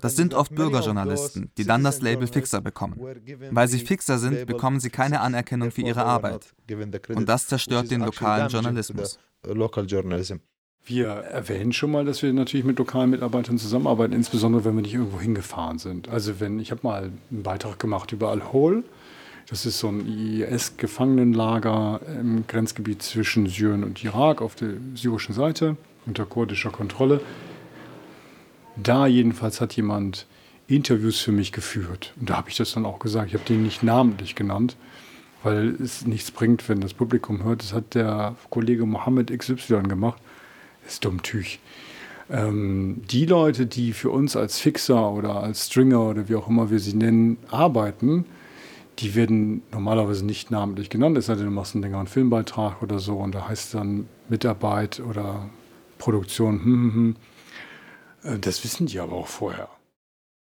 Das 0.00 0.16
sind 0.16 0.34
oft 0.34 0.54
Bürgerjournalisten, 0.54 1.50
die 1.58 1.64
dann 1.64 1.84
das 1.84 2.00
Label 2.00 2.26
Fixer 2.26 2.60
bekommen. 2.60 3.00
Weil 3.50 3.68
sie 3.68 3.78
Fixer 3.78 4.18
sind, 4.18 4.46
bekommen 4.46 4.80
sie 4.80 4.90
keine 4.90 5.20
Anerkennung 5.20 5.70
für 5.70 5.82
ihre 5.82 6.04
Arbeit. 6.04 6.54
Und 7.14 7.28
das 7.28 7.46
zerstört 7.46 7.90
den 7.90 8.00
lokalen 8.02 8.48
Journalismus. 8.48 9.18
Wir 10.88 11.08
erwähnen 11.08 11.72
schon 11.72 11.90
mal, 11.90 12.04
dass 12.04 12.22
wir 12.22 12.32
natürlich 12.32 12.64
mit 12.64 12.78
lokalen 12.78 13.10
Mitarbeitern 13.10 13.58
zusammenarbeiten, 13.58 14.12
insbesondere 14.12 14.64
wenn 14.64 14.76
wir 14.76 14.82
nicht 14.82 14.94
irgendwo 14.94 15.20
hingefahren 15.20 15.78
sind. 15.78 16.08
Also 16.08 16.38
wenn 16.38 16.60
ich 16.60 16.70
habe 16.70 16.82
mal 16.84 17.10
einen 17.30 17.42
Beitrag 17.42 17.80
gemacht 17.80 18.12
über 18.12 18.30
Al-Hol. 18.30 18.84
Das 19.48 19.64
ist 19.64 19.78
so 19.78 19.88
ein 19.88 20.06
IS-Gefangenenlager 20.06 22.00
im 22.20 22.46
Grenzgebiet 22.48 23.02
zwischen 23.02 23.46
Syrien 23.46 23.84
und 23.84 24.02
Irak 24.02 24.42
auf 24.42 24.56
der 24.56 24.70
syrischen 24.94 25.34
Seite 25.34 25.76
unter 26.04 26.24
kurdischer 26.24 26.70
Kontrolle. 26.70 27.20
Da 28.76 29.06
jedenfalls 29.06 29.60
hat 29.60 29.74
jemand 29.74 30.26
Interviews 30.68 31.20
für 31.20 31.32
mich 31.32 31.52
geführt. 31.52 32.12
Und 32.20 32.30
da 32.30 32.36
habe 32.36 32.50
ich 32.50 32.56
das 32.56 32.72
dann 32.72 32.84
auch 32.84 32.98
gesagt. 32.98 33.28
Ich 33.28 33.34
habe 33.34 33.44
den 33.44 33.62
nicht 33.62 33.82
namentlich 33.82 34.34
genannt, 34.34 34.76
weil 35.42 35.76
es 35.82 36.06
nichts 36.06 36.30
bringt, 36.30 36.68
wenn 36.68 36.80
das 36.80 36.94
Publikum 36.94 37.44
hört. 37.44 37.62
Das 37.62 37.72
hat 37.72 37.94
der 37.94 38.36
Kollege 38.50 38.84
Mohammed 38.84 39.36
XY 39.36 39.82
gemacht. 39.82 40.20
Das 40.82 40.94
ist 40.94 41.04
dummtüch. 41.04 41.60
Ähm, 42.28 43.02
die 43.10 43.26
Leute, 43.26 43.66
die 43.66 43.92
für 43.92 44.10
uns 44.10 44.36
als 44.36 44.58
Fixer 44.58 45.12
oder 45.12 45.42
als 45.42 45.66
Stringer 45.66 46.00
oder 46.00 46.28
wie 46.28 46.34
auch 46.34 46.48
immer 46.48 46.70
wir 46.70 46.80
sie 46.80 46.94
nennen, 46.94 47.38
arbeiten, 47.48 48.24
die 48.98 49.14
werden 49.14 49.62
normalerweise 49.72 50.24
nicht 50.24 50.50
namentlich 50.50 50.90
genannt, 50.90 51.18
es 51.18 51.26
sei 51.26 51.34
denn, 51.34 51.44
du 51.44 51.50
machst 51.50 51.74
einen 51.74 51.82
längeren 51.82 52.06
Filmbeitrag 52.06 52.82
oder 52.82 52.98
so 52.98 53.16
und 53.16 53.34
da 53.34 53.48
heißt 53.48 53.66
es 53.66 53.70
dann 53.72 54.08
Mitarbeit 54.28 55.00
oder 55.00 55.48
Produktion. 55.98 56.64
Hm, 56.64 56.64
hm, 56.64 56.94
hm. 56.94 57.16
Äh, 58.22 58.38
das 58.38 58.62
wissen 58.64 58.86
die 58.86 59.00
aber 59.00 59.14
auch 59.14 59.28
vorher. 59.28 59.68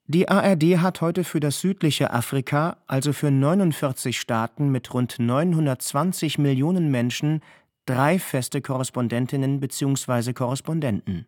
Die 0.07 0.27
ARD 0.27 0.79
hat 0.79 0.99
heute 0.99 1.23
für 1.23 1.39
das 1.39 1.61
südliche 1.61 2.11
Afrika, 2.11 2.77
also 2.87 3.13
für 3.13 3.31
49 3.31 4.19
Staaten 4.19 4.69
mit 4.69 4.93
rund 4.93 5.19
920 5.19 6.37
Millionen 6.37 6.91
Menschen, 6.91 7.41
drei 7.85 8.19
feste 8.19 8.61
Korrespondentinnen 8.61 9.59
bzw. 9.59 10.33
Korrespondenten. 10.33 11.27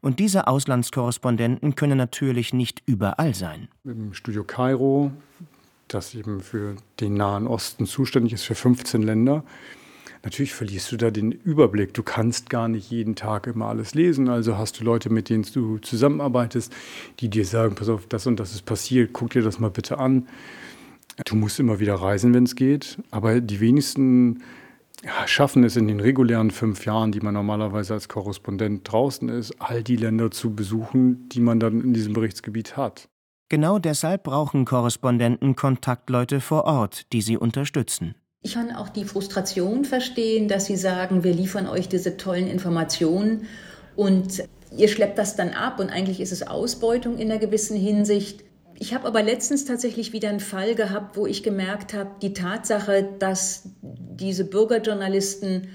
Und 0.00 0.20
diese 0.20 0.46
Auslandskorrespondenten 0.46 1.74
können 1.74 1.98
natürlich 1.98 2.52
nicht 2.52 2.82
überall 2.86 3.34
sein. 3.34 3.68
Im 3.84 4.14
Studio 4.14 4.44
Kairo, 4.44 5.10
das 5.88 6.14
eben 6.14 6.40
für 6.40 6.76
den 7.00 7.14
Nahen 7.14 7.46
Osten 7.46 7.86
zuständig 7.86 8.32
ist, 8.32 8.44
für 8.44 8.54
15 8.54 9.02
Länder, 9.02 9.44
Natürlich 10.24 10.54
verlierst 10.54 10.90
du 10.90 10.96
da 10.96 11.10
den 11.10 11.32
Überblick. 11.32 11.92
Du 11.92 12.02
kannst 12.02 12.48
gar 12.48 12.66
nicht 12.66 12.90
jeden 12.90 13.14
Tag 13.14 13.46
immer 13.46 13.66
alles 13.66 13.94
lesen. 13.94 14.30
Also 14.30 14.56
hast 14.56 14.80
du 14.80 14.84
Leute, 14.84 15.10
mit 15.10 15.28
denen 15.28 15.46
du 15.52 15.76
zusammenarbeitest, 15.78 16.72
die 17.20 17.28
dir 17.28 17.44
sagen, 17.44 17.74
pass 17.74 17.90
auf, 17.90 18.06
das 18.06 18.26
und 18.26 18.40
das 18.40 18.54
ist 18.54 18.62
passiert, 18.62 19.12
guck 19.12 19.30
dir 19.30 19.42
das 19.42 19.58
mal 19.58 19.70
bitte 19.70 19.98
an. 19.98 20.26
Du 21.26 21.36
musst 21.36 21.60
immer 21.60 21.78
wieder 21.78 21.96
reisen, 21.96 22.32
wenn 22.32 22.44
es 22.44 22.56
geht. 22.56 22.96
Aber 23.10 23.42
die 23.42 23.60
wenigsten 23.60 24.42
schaffen 25.26 25.62
es 25.62 25.76
in 25.76 25.88
den 25.88 26.00
regulären 26.00 26.50
fünf 26.50 26.86
Jahren, 26.86 27.12
die 27.12 27.20
man 27.20 27.34
normalerweise 27.34 27.92
als 27.92 28.08
Korrespondent 28.08 28.90
draußen 28.90 29.28
ist, 29.28 29.60
all 29.60 29.82
die 29.82 29.96
Länder 29.96 30.30
zu 30.30 30.54
besuchen, 30.54 31.28
die 31.28 31.40
man 31.40 31.60
dann 31.60 31.82
in 31.82 31.92
diesem 31.92 32.14
Berichtsgebiet 32.14 32.78
hat. 32.78 33.10
Genau 33.50 33.78
deshalb 33.78 34.24
brauchen 34.24 34.64
Korrespondenten 34.64 35.54
Kontaktleute 35.54 36.40
vor 36.40 36.64
Ort, 36.64 37.12
die 37.12 37.20
sie 37.20 37.36
unterstützen. 37.36 38.14
Ich 38.44 38.52
kann 38.52 38.72
auch 38.72 38.90
die 38.90 39.04
Frustration 39.04 39.86
verstehen, 39.86 40.48
dass 40.48 40.66
Sie 40.66 40.76
sagen, 40.76 41.24
wir 41.24 41.32
liefern 41.32 41.66
euch 41.66 41.88
diese 41.88 42.18
tollen 42.18 42.46
Informationen 42.46 43.46
und 43.96 44.44
ihr 44.76 44.88
schleppt 44.88 45.16
das 45.16 45.34
dann 45.34 45.54
ab 45.54 45.80
und 45.80 45.88
eigentlich 45.88 46.20
ist 46.20 46.30
es 46.30 46.46
Ausbeutung 46.46 47.16
in 47.16 47.30
einer 47.30 47.40
gewissen 47.40 47.74
Hinsicht. 47.74 48.44
Ich 48.78 48.92
habe 48.92 49.06
aber 49.08 49.22
letztens 49.22 49.64
tatsächlich 49.64 50.12
wieder 50.12 50.28
einen 50.28 50.40
Fall 50.40 50.74
gehabt, 50.74 51.16
wo 51.16 51.26
ich 51.26 51.42
gemerkt 51.42 51.94
habe, 51.94 52.10
die 52.20 52.34
Tatsache, 52.34 53.08
dass 53.18 53.70
diese 53.80 54.44
Bürgerjournalisten 54.44 55.68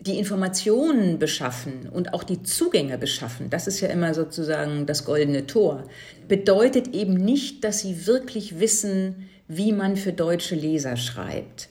die 0.00 0.18
Informationen 0.18 1.20
beschaffen 1.20 1.88
und 1.88 2.14
auch 2.14 2.24
die 2.24 2.42
Zugänge 2.42 2.98
beschaffen, 2.98 3.48
das 3.48 3.68
ist 3.68 3.78
ja 3.78 3.86
immer 3.86 4.12
sozusagen 4.12 4.86
das 4.86 5.04
goldene 5.04 5.46
Tor, 5.46 5.84
bedeutet 6.26 6.88
eben 6.94 7.14
nicht, 7.14 7.62
dass 7.62 7.78
sie 7.78 8.08
wirklich 8.08 8.58
wissen, 8.58 9.28
wie 9.46 9.70
man 9.70 9.96
für 9.96 10.12
deutsche 10.12 10.56
Leser 10.56 10.96
schreibt. 10.96 11.68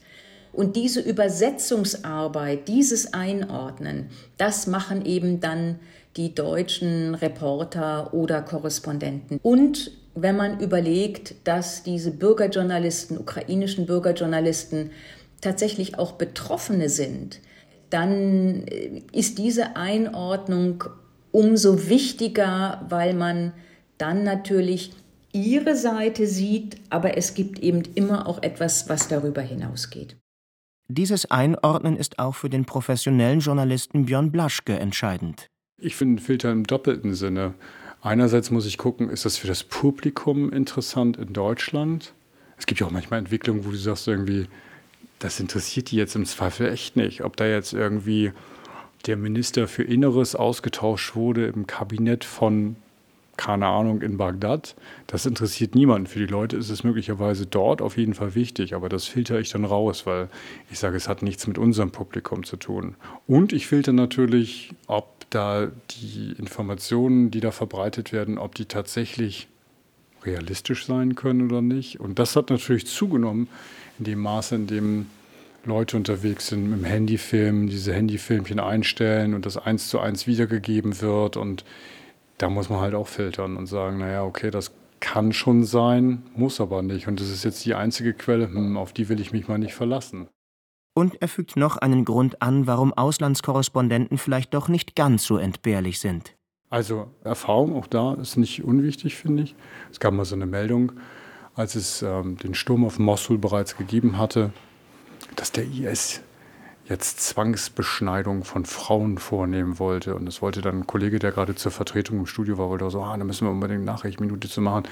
Und 0.52 0.76
diese 0.76 1.00
Übersetzungsarbeit, 1.00 2.68
dieses 2.68 3.14
Einordnen, 3.14 4.10
das 4.36 4.66
machen 4.66 5.06
eben 5.06 5.40
dann 5.40 5.78
die 6.16 6.34
deutschen 6.34 7.14
Reporter 7.14 8.12
oder 8.12 8.42
Korrespondenten. 8.42 9.38
Und 9.42 9.92
wenn 10.14 10.36
man 10.36 10.60
überlegt, 10.60 11.34
dass 11.44 11.82
diese 11.82 12.10
Bürgerjournalisten, 12.10 13.16
ukrainischen 13.16 13.86
Bürgerjournalisten, 13.86 14.90
tatsächlich 15.40 15.98
auch 15.98 16.12
Betroffene 16.12 16.88
sind, 16.88 17.40
dann 17.90 18.66
äh, 18.66 19.02
ist 19.12 19.38
diese 19.38 19.76
Einordnung 19.76 20.84
umso 21.30 21.88
wichtiger, 21.88 22.84
weil 22.88 23.14
man 23.14 23.52
dann 23.98 24.22
natürlich 24.22 24.92
ihre 25.32 25.76
Seite 25.76 26.26
sieht, 26.26 26.76
aber 26.90 27.16
es 27.16 27.34
gibt 27.34 27.58
eben 27.60 27.82
immer 27.94 28.26
auch 28.26 28.42
etwas, 28.42 28.88
was 28.88 29.08
darüber 29.08 29.40
hinausgeht. 29.40 30.16
Dieses 30.94 31.30
Einordnen 31.30 31.96
ist 31.96 32.18
auch 32.18 32.34
für 32.34 32.50
den 32.50 32.66
professionellen 32.66 33.40
Journalisten 33.40 34.04
Björn 34.04 34.30
Blaschke 34.30 34.78
entscheidend. 34.78 35.46
Ich 35.78 35.96
finde 35.96 36.20
Filter 36.20 36.52
im 36.52 36.64
doppelten 36.64 37.14
Sinne. 37.14 37.54
Einerseits 38.02 38.50
muss 38.50 38.66
ich 38.66 38.76
gucken, 38.76 39.08
ist 39.08 39.24
das 39.24 39.38
für 39.38 39.46
das 39.46 39.64
Publikum 39.64 40.52
interessant 40.52 41.16
in 41.16 41.32
Deutschland? 41.32 42.12
Es 42.58 42.66
gibt 42.66 42.80
ja 42.80 42.86
auch 42.86 42.90
manchmal 42.90 43.20
Entwicklungen, 43.20 43.64
wo 43.64 43.70
du 43.70 43.76
sagst 43.76 44.06
irgendwie, 44.06 44.48
das 45.18 45.40
interessiert 45.40 45.90
die 45.90 45.96
jetzt 45.96 46.14
im 46.14 46.26
Zweifel 46.26 46.68
echt 46.68 46.94
nicht. 46.94 47.24
Ob 47.24 47.38
da 47.38 47.46
jetzt 47.46 47.72
irgendwie 47.72 48.32
der 49.06 49.16
Minister 49.16 49.68
für 49.68 49.84
Inneres 49.84 50.36
ausgetauscht 50.36 51.16
wurde 51.16 51.46
im 51.46 51.66
Kabinett 51.66 52.22
von 52.22 52.76
keine 53.36 53.66
Ahnung, 53.66 54.02
in 54.02 54.18
Bagdad. 54.18 54.76
Das 55.06 55.26
interessiert 55.26 55.74
niemanden. 55.74 56.06
Für 56.06 56.18
die 56.18 56.26
Leute 56.26 56.56
ist 56.56 56.70
es 56.70 56.84
möglicherweise 56.84 57.46
dort 57.46 57.80
auf 57.80 57.96
jeden 57.96 58.14
Fall 58.14 58.34
wichtig, 58.34 58.74
aber 58.74 58.88
das 58.88 59.06
filter 59.06 59.40
ich 59.40 59.50
dann 59.50 59.64
raus, 59.64 60.06
weil 60.06 60.28
ich 60.70 60.78
sage, 60.78 60.96
es 60.96 61.08
hat 61.08 61.22
nichts 61.22 61.46
mit 61.46 61.58
unserem 61.58 61.90
Publikum 61.90 62.44
zu 62.44 62.56
tun. 62.56 62.94
Und 63.26 63.52
ich 63.52 63.66
filter 63.66 63.92
natürlich, 63.92 64.70
ob 64.86 65.28
da 65.30 65.68
die 65.90 66.34
Informationen, 66.38 67.30
die 67.30 67.40
da 67.40 67.50
verbreitet 67.50 68.12
werden, 68.12 68.36
ob 68.36 68.54
die 68.54 68.66
tatsächlich 68.66 69.48
realistisch 70.24 70.86
sein 70.86 71.14
können 71.14 71.46
oder 71.50 71.62
nicht. 71.62 72.00
Und 72.00 72.18
das 72.18 72.36
hat 72.36 72.50
natürlich 72.50 72.86
zugenommen 72.86 73.48
in 73.98 74.04
dem 74.04 74.20
Maße, 74.20 74.54
in 74.54 74.66
dem 74.66 75.06
Leute 75.64 75.96
unterwegs 75.96 76.48
sind 76.48 76.68
mit 76.68 76.80
dem 76.80 76.84
Handyfilm, 76.84 77.68
diese 77.68 77.94
Handyfilmchen 77.94 78.60
einstellen 78.60 79.34
und 79.34 79.46
das 79.46 79.56
eins 79.56 79.88
zu 79.88 80.00
eins 80.00 80.26
wiedergegeben 80.26 81.00
wird 81.00 81.36
und 81.36 81.64
da 82.42 82.50
muss 82.50 82.68
man 82.68 82.80
halt 82.80 82.94
auch 82.94 83.06
filtern 83.06 83.56
und 83.56 83.66
sagen, 83.66 83.98
naja, 83.98 84.24
okay, 84.24 84.50
das 84.50 84.72
kann 84.98 85.32
schon 85.32 85.62
sein, 85.64 86.24
muss 86.34 86.60
aber 86.60 86.82
nicht. 86.82 87.06
Und 87.06 87.20
das 87.20 87.28
ist 87.28 87.44
jetzt 87.44 87.64
die 87.64 87.74
einzige 87.74 88.14
Quelle, 88.14 88.48
hm, 88.48 88.76
auf 88.76 88.92
die 88.92 89.08
will 89.08 89.20
ich 89.20 89.32
mich 89.32 89.46
mal 89.46 89.58
nicht 89.58 89.74
verlassen. 89.74 90.28
Und 90.94 91.22
er 91.22 91.28
fügt 91.28 91.56
noch 91.56 91.76
einen 91.76 92.04
Grund 92.04 92.42
an, 92.42 92.66
warum 92.66 92.92
Auslandskorrespondenten 92.92 94.18
vielleicht 94.18 94.54
doch 94.54 94.68
nicht 94.68 94.96
ganz 94.96 95.24
so 95.24 95.38
entbehrlich 95.38 96.00
sind. 96.00 96.34
Also 96.68 97.10
Erfahrung 97.22 97.76
auch 97.76 97.86
da 97.86 98.14
ist 98.14 98.36
nicht 98.36 98.64
unwichtig, 98.64 99.16
finde 99.16 99.44
ich. 99.44 99.54
Es 99.90 100.00
gab 100.00 100.12
mal 100.12 100.24
so 100.24 100.34
eine 100.34 100.46
Meldung, 100.46 100.92
als 101.54 101.76
es 101.76 102.02
ähm, 102.02 102.38
den 102.38 102.54
Sturm 102.54 102.84
auf 102.84 102.98
Mosul 102.98 103.38
bereits 103.38 103.76
gegeben 103.76 104.18
hatte, 104.18 104.52
dass 105.36 105.52
der 105.52 105.64
IS 105.64 106.22
jetzt 106.88 107.20
Zwangsbeschneidung 107.20 108.44
von 108.44 108.64
Frauen 108.64 109.18
vornehmen 109.18 109.78
wollte. 109.78 110.14
Und 110.14 110.26
das 110.26 110.42
wollte 110.42 110.60
dann 110.60 110.80
ein 110.80 110.86
Kollege, 110.86 111.18
der 111.18 111.32
gerade 111.32 111.54
zur 111.54 111.72
Vertretung 111.72 112.18
im 112.18 112.26
Studio 112.26 112.58
war, 112.58 112.68
wollte 112.68 112.84
auch 112.84 112.90
so, 112.90 113.02
ah, 113.02 113.16
da 113.16 113.24
müssen 113.24 113.46
wir 113.46 113.52
unbedingt 113.52 113.84
Nachrichtenminute 113.84 114.48
zu 114.48 114.60
machen. 114.60 114.84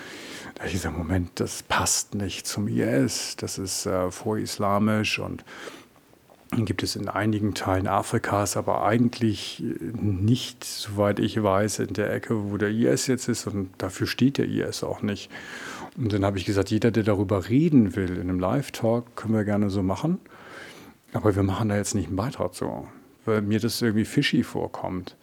Da 0.55 0.64
ich 0.64 0.72
gesagt, 0.72 0.97
Moment, 0.97 1.30
das 1.34 1.62
passt 1.62 2.14
nicht 2.14 2.47
zum 2.47 2.68
IS, 2.68 3.36
das 3.36 3.59
ist 3.59 3.86
äh, 3.86 4.11
vorislamisch 4.11 5.18
und 5.18 5.45
gibt 6.57 6.82
es 6.82 6.97
in 6.97 7.09
einigen 7.09 7.55
Teilen 7.55 7.86
Afrikas, 7.86 8.57
aber 8.57 8.84
eigentlich 8.84 9.62
nicht, 9.93 10.64
soweit 10.64 11.20
ich 11.20 11.41
weiß, 11.41 11.78
in 11.78 11.95
der 11.95 12.12
Ecke, 12.12 12.51
wo 12.51 12.57
der 12.57 12.70
IS 12.70 13.07
jetzt 13.07 13.28
ist. 13.28 13.47
Und 13.47 13.70
dafür 13.78 14.07
steht 14.07 14.38
der 14.38 14.49
IS 14.49 14.82
auch 14.82 15.03
nicht. 15.03 15.30
Und 15.97 16.12
dann 16.12 16.24
habe 16.24 16.38
ich 16.38 16.45
gesagt, 16.45 16.70
jeder, 16.70 16.91
der 16.91 17.05
darüber 17.05 17.49
reden 17.49 17.95
will 17.95 18.16
in 18.16 18.22
einem 18.22 18.41
Live-Talk, 18.41 19.16
können 19.16 19.34
wir 19.34 19.45
gerne 19.45 19.70
so 19.70 19.82
machen. 19.82 20.18
Aber 21.13 21.35
wir 21.35 21.43
machen 21.43 21.69
da 21.69 21.77
jetzt 21.77 21.95
nicht 21.95 22.07
einen 22.07 22.17
Beitrag 22.17 22.55
zu, 22.55 22.87
weil 23.25 23.43
mir 23.43 23.61
das 23.61 23.83
irgendwie 23.83 24.05
fishy 24.05 24.43
vorkommt. 24.43 25.17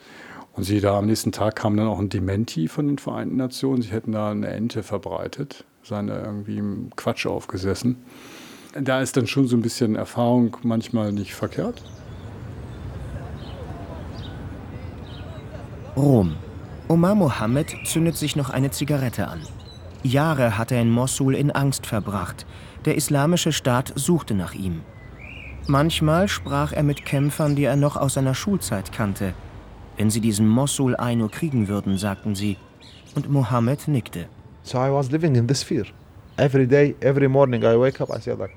Und 0.53 0.63
sie 0.63 0.81
da 0.81 0.97
am 0.97 1.05
nächsten 1.05 1.31
Tag 1.31 1.55
kam 1.55 1.77
dann 1.77 1.87
auch 1.87 1.99
ein 1.99 2.09
Dementi 2.09 2.67
von 2.67 2.87
den 2.87 2.97
Vereinten 2.97 3.37
Nationen. 3.37 3.83
Sie 3.83 3.91
hätten 3.91 4.11
da 4.11 4.31
eine 4.31 4.47
Ente 4.47 4.81
verbreitet, 4.81 5.65
seien 5.83 6.07
da 6.07 6.21
irgendwie 6.21 6.57
im 6.57 6.89
Quatsch 6.95 7.27
aufgesessen. 7.27 7.97
Da 8.73 9.01
ist 9.01 9.15
dann 9.17 9.27
schon 9.27 9.47
so 9.47 9.55
ein 9.55 9.61
bisschen 9.61 9.95
Erfahrung 9.95 10.57
manchmal 10.63 11.13
nicht 11.13 11.35
verkehrt. 11.35 11.83
Rom. 15.95 16.35
Omar 16.87 17.15
Mohammed 17.15 17.75
zündet 17.85 18.15
sich 18.17 18.35
noch 18.35 18.49
eine 18.49 18.71
Zigarette 18.71 19.27
an. 19.27 19.41
Jahre 20.03 20.57
hat 20.57 20.71
er 20.71 20.81
in 20.81 20.89
Mossul 20.89 21.35
in 21.35 21.51
Angst 21.51 21.85
verbracht. 21.85 22.45
Der 22.85 22.95
islamische 22.95 23.51
Staat 23.51 23.93
suchte 23.95 24.33
nach 24.33 24.53
ihm. 24.53 24.81
Manchmal 25.69 26.29
sprach 26.29 26.71
er 26.71 26.83
mit 26.83 27.05
Kämpfern, 27.05 27.57
die 27.57 27.65
er 27.65 27.75
noch 27.75 27.97
aus 27.97 28.13
seiner 28.13 28.33
Schulzeit 28.33 28.93
kannte. 28.93 29.33
Wenn 29.97 30.09
sie 30.09 30.21
diesen 30.21 30.47
Mossul 30.47 30.95
Aino 30.95 31.27
kriegen 31.27 31.67
würden, 31.67 31.97
sagten 31.97 32.35
sie. 32.35 32.57
Und 33.15 33.29
Mohammed 33.29 33.87
nickte. 33.89 34.27
So 34.63 34.77
I 34.77 34.91
was 34.91 35.11
living 35.11 35.35
in 35.35 35.47
this 35.47 35.63
fear. 35.63 35.85
Every 36.37 36.67
day, 36.67 36.95
every 37.01 37.27
morning 37.27 37.63
I 37.63 37.77
wake 37.77 38.01
up, 38.01 38.09
I 38.15 38.21
say 38.21 38.33
like, 38.33 38.51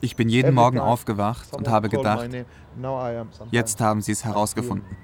ich 0.00 0.16
bin 0.16 0.28
jeden 0.28 0.54
Morgen 0.54 0.80
aufgewacht 0.80 1.52
und 1.52 1.68
habe 1.68 1.88
gedacht, 1.88 2.28
jetzt 3.52 3.80
haben 3.80 4.00
sie 4.00 4.12
es 4.12 4.24
herausgefunden. 4.24 4.96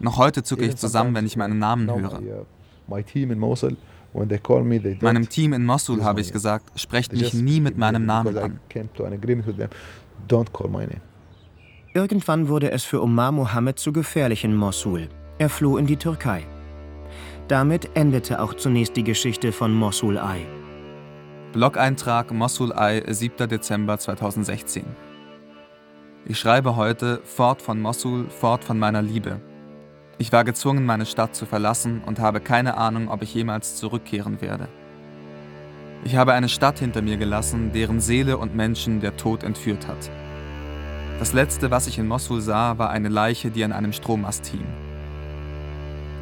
Noch 0.00 0.18
heute 0.18 0.42
zucke 0.44 0.64
ich 0.64 0.76
zusammen, 0.76 1.14
wenn 1.14 1.26
ich 1.26 1.36
meinen 1.36 1.58
Namen 1.58 1.90
höre. 1.92 2.20
Meinem 4.14 5.28
Team 5.28 5.52
in 5.52 5.64
Mosul 5.64 6.04
habe 6.04 6.20
ich 6.20 6.32
gesagt, 6.32 6.78
sprecht 6.78 7.12
mich 7.12 7.34
nie 7.34 7.60
mit 7.60 7.78
meinem 7.78 8.04
Namen 8.04 8.36
an. 8.36 8.60
Irgendwann 11.94 12.48
wurde 12.48 12.70
es 12.70 12.84
für 12.84 13.02
Omar 13.02 13.32
Mohammed 13.32 13.78
zu 13.78 13.92
gefährlich 13.92 14.44
in 14.44 14.54
Mosul. 14.54 15.08
Er 15.38 15.48
floh 15.48 15.76
in 15.76 15.86
die 15.86 15.96
Türkei. 15.96 16.44
Damit 17.48 17.90
endete 17.94 18.40
auch 18.40 18.54
zunächst 18.54 18.96
die 18.96 19.04
Geschichte 19.04 19.52
von 19.52 19.74
Mosul 19.74 20.16
Eye. 20.16 20.46
Blog-Eintrag 21.52 22.32
Mosul 22.32 22.72
Eye, 22.72 23.02
7. 23.06 23.48
Dezember 23.48 23.98
2016. 23.98 24.84
Ich 26.24 26.38
schreibe 26.38 26.76
heute 26.76 27.20
fort 27.24 27.60
von 27.60 27.80
Mosul, 27.80 28.26
fort 28.30 28.64
von 28.64 28.78
meiner 28.78 29.02
Liebe. 29.02 29.40
Ich 30.22 30.30
war 30.30 30.44
gezwungen, 30.44 30.86
meine 30.86 31.04
Stadt 31.04 31.34
zu 31.34 31.46
verlassen 31.46 32.00
und 32.06 32.20
habe 32.20 32.38
keine 32.38 32.76
Ahnung, 32.76 33.08
ob 33.08 33.22
ich 33.22 33.34
jemals 33.34 33.74
zurückkehren 33.74 34.40
werde. 34.40 34.68
Ich 36.04 36.14
habe 36.14 36.32
eine 36.32 36.48
Stadt 36.48 36.78
hinter 36.78 37.02
mir 37.02 37.16
gelassen, 37.16 37.72
deren 37.72 37.98
Seele 37.98 38.38
und 38.38 38.54
Menschen 38.54 39.00
der 39.00 39.16
Tod 39.16 39.42
entführt 39.42 39.88
hat. 39.88 40.10
Das 41.18 41.32
letzte, 41.32 41.72
was 41.72 41.88
ich 41.88 41.98
in 41.98 42.06
Mosul 42.06 42.40
sah, 42.40 42.78
war 42.78 42.90
eine 42.90 43.08
Leiche, 43.08 43.50
die 43.50 43.64
an 43.64 43.72
einem 43.72 43.92
Strommast 43.92 44.46
hing. 44.46 44.64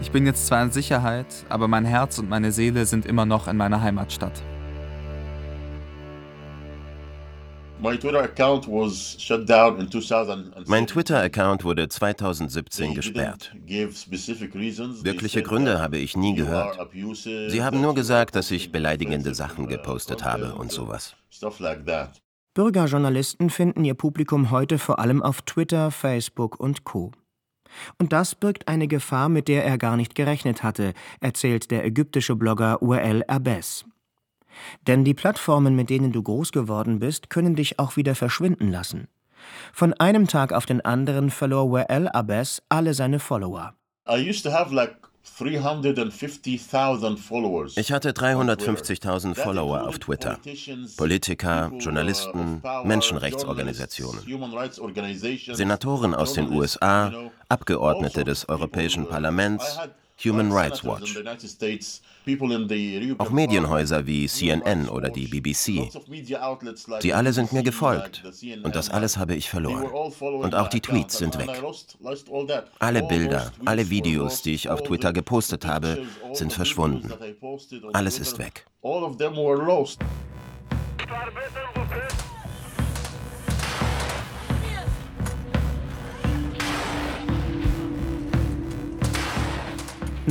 Ich 0.01 0.11
bin 0.11 0.25
jetzt 0.25 0.47
zwar 0.47 0.63
in 0.63 0.71
Sicherheit, 0.71 1.27
aber 1.51 1.69
mein 1.69 1.85
Herz 1.85 2.19
und 2.19 2.31
meine 2.31 2.53
Seele 2.53 2.87
sind 2.87 3.05
immer 3.05 3.27
noch 3.27 3.49
in 3.49 3.59
meiner 3.59 3.83
Heimatstadt. 3.83 4.43
Mein 7.83 7.99
Twitter-Account 10.87 11.65
wurde 11.65 11.89
2017 11.89 12.95
gesperrt. 12.95 13.55
Wirkliche 15.03 15.43
Gründe 15.43 15.81
habe 15.81 15.99
ich 15.99 16.17
nie 16.17 16.35
gehört. 16.35 16.79
Sie 17.49 17.63
haben 17.63 17.81
nur 17.81 17.95
gesagt, 17.95 18.37
dass 18.37 18.51
ich 18.51 18.73
beleidigende 18.73 19.35
Sachen 19.35 19.67
gepostet 19.67 20.25
habe 20.25 20.55
und 20.55 20.71
sowas. 20.71 21.17
Bürgerjournalisten 22.55 23.49
finden 23.49 23.85
ihr 23.85 23.95
Publikum 23.95 24.51
heute 24.51 24.79
vor 24.79 24.99
allem 24.99 25.23
auf 25.23 25.43
Twitter, 25.43 25.91
Facebook 25.91 26.59
und 26.59 26.85
Co. 26.85 27.13
Und 27.99 28.13
das 28.13 28.35
birgt 28.35 28.69
eine 28.69 28.89
Gefahr, 28.89 29.29
mit 29.29 29.49
der 29.49 29.65
er 29.65 29.79
gar 29.79 29.97
nicht 29.97 30.15
gerechnet 30.15 30.63
hatte, 30.63 30.93
erzählt 31.21 31.71
der 31.71 31.85
ägyptische 31.85 32.37
Blogger 32.37 32.79
Wael 32.81 33.25
Abes. 33.29 33.85
Denn 34.87 35.05
die 35.05 35.15
Plattformen, 35.15 35.75
mit 35.77 35.91
denen 35.91 36.13
du 36.13 36.23
groß 36.23 36.53
geworden 36.53 36.99
bist, 36.99 37.31
können 37.31 37.55
dich 37.55 37.79
auch 37.79 37.97
wieder 37.97 38.15
verschwinden 38.15 38.71
lassen. 38.71 39.09
Von 39.73 39.95
einem 39.95 40.27
Tag 40.27 40.53
auf 40.53 40.67
den 40.67 40.81
anderen 40.85 41.31
verlor 41.31 41.71
Wael 41.73 42.09
Abbas 42.09 42.63
alle 42.69 42.95
seine 42.95 43.19
Follower. 43.19 43.75
Ich 47.77 47.93
hatte 47.93 48.11
350.000 48.11 49.35
Follower 49.35 49.87
auf 49.87 49.99
Twitter. 49.99 50.39
Politiker, 50.97 51.71
Journalisten, 51.79 52.63
Menschenrechtsorganisationen, 52.85 54.23
Senatoren 55.53 56.15
aus 56.15 56.33
den 56.33 56.51
USA, 56.53 57.13
Abgeordnete 57.49 58.25
des 58.25 58.49
Europäischen 58.49 59.09
Parlaments, 59.09 59.79
Human 60.25 60.53
Rights 60.53 60.85
Watch. 60.85 61.17
Auch 63.19 63.31
Medienhäuser 63.31 64.07
wie 64.07 64.27
CNN 64.29 64.89
oder 64.89 65.09
die 65.09 65.27
BBC. 65.27 65.91
Sie 67.01 67.15
alle 67.15 67.33
sind 67.33 67.53
mir 67.53 67.63
gefolgt. 67.63 68.23
Und 68.63 68.77
das 68.77 68.91
alles 68.91 69.17
habe 69.17 69.35
ich 69.35 69.49
verloren. 69.49 69.87
Und 69.87 70.55
auch 70.55 70.69
die 70.69 70.81
Tweets 70.81 71.19
sind 71.19 71.39
weg. 71.39 71.63
Alle 72.79 73.03
Bilder, 73.05 73.53
alle 73.65 73.89
Videos, 73.89 74.43
die 74.43 74.55
ich 74.55 74.69
auf 74.69 74.83
Twitter 74.83 75.13
gepostet 75.13 75.65
habe, 75.65 76.07
sind 76.33 76.53
verschwunden. 76.53 77.13
Alles 77.93 78.19
ist 78.19 78.39
weg. 78.39 78.67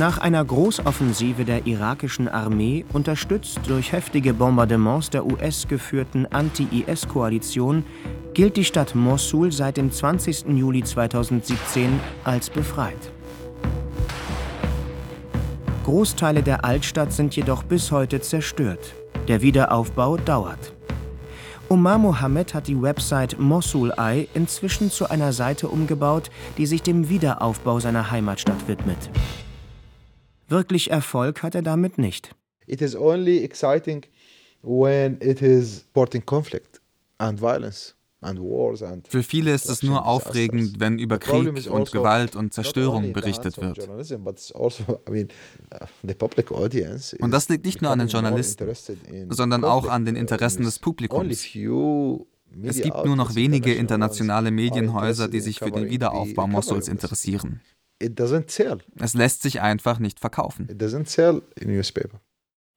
Nach 0.00 0.16
einer 0.16 0.42
Großoffensive 0.42 1.44
der 1.44 1.66
irakischen 1.66 2.26
Armee, 2.26 2.86
unterstützt 2.94 3.60
durch 3.66 3.92
heftige 3.92 4.32
Bombardements 4.32 5.10
der 5.10 5.26
US-geführten 5.26 6.24
Anti-IS-Koalition, 6.24 7.84
gilt 8.32 8.56
die 8.56 8.64
Stadt 8.64 8.94
Mossul 8.94 9.52
seit 9.52 9.76
dem 9.76 9.92
20. 9.92 10.56
Juli 10.56 10.82
2017 10.82 12.00
als 12.24 12.48
befreit. 12.48 13.12
Großteile 15.84 16.42
der 16.42 16.64
Altstadt 16.64 17.12
sind 17.12 17.36
jedoch 17.36 17.62
bis 17.62 17.92
heute 17.92 18.22
zerstört. 18.22 18.94
Der 19.28 19.42
Wiederaufbau 19.42 20.16
dauert. 20.16 20.72
Omar 21.68 21.98
Mohammed 21.98 22.54
hat 22.54 22.68
die 22.68 22.80
Website 22.80 23.38
Mosul 23.38 23.92
Eye 23.98 24.28
inzwischen 24.32 24.90
zu 24.90 25.10
einer 25.10 25.34
Seite 25.34 25.68
umgebaut, 25.68 26.30
die 26.56 26.64
sich 26.64 26.80
dem 26.80 27.10
Wiederaufbau 27.10 27.80
seiner 27.80 28.10
Heimatstadt 28.10 28.66
widmet. 28.66 29.10
Wirklich 30.50 30.90
Erfolg 30.90 31.42
hat 31.42 31.54
er 31.54 31.62
damit 31.62 31.96
nicht. 31.96 32.34
It 32.66 32.82
is 32.82 32.96
only 32.96 33.38
exciting 33.38 34.04
when 34.62 35.16
it 35.20 35.40
is 35.40 35.80
supporting 35.80 36.26
conflict 36.26 36.80
and 37.18 37.40
violence. 37.40 37.94
Für 39.08 39.22
viele 39.22 39.54
ist 39.54 39.70
es 39.70 39.82
nur 39.82 40.04
aufregend, 40.04 40.78
wenn 40.78 40.98
über 40.98 41.18
Krieg 41.18 41.48
und 41.48 41.56
also 41.56 41.84
Gewalt 41.90 42.36
und 42.36 42.52
Zerstörung 42.52 43.14
berichtet 43.14 43.56
wird. 43.58 43.88
Also, 43.88 44.16
und 47.18 47.30
das 47.30 47.48
liegt 47.48 47.64
nicht 47.64 47.80
nur 47.80 47.90
an 47.90 47.98
den 47.98 48.08
Journalisten, 48.08 48.68
sondern 49.30 49.64
auch 49.64 49.88
an 49.88 50.04
den 50.04 50.16
Interessen 50.16 50.64
des 50.64 50.78
Publikums. 50.78 51.46
Es 52.62 52.82
gibt 52.82 53.06
nur 53.06 53.16
noch 53.16 53.34
wenige 53.34 53.72
internationale 53.72 54.50
Medienhäuser, 54.50 55.28
die 55.28 55.40
sich 55.40 55.58
für 55.58 55.70
den 55.70 55.88
Wiederaufbau 55.88 56.46
Mossuls 56.46 56.88
interessieren. 56.88 57.62
Es 58.98 59.14
lässt 59.14 59.42
sich 59.42 59.60
einfach 59.60 59.98
nicht 59.98 60.20
verkaufen. 60.20 60.68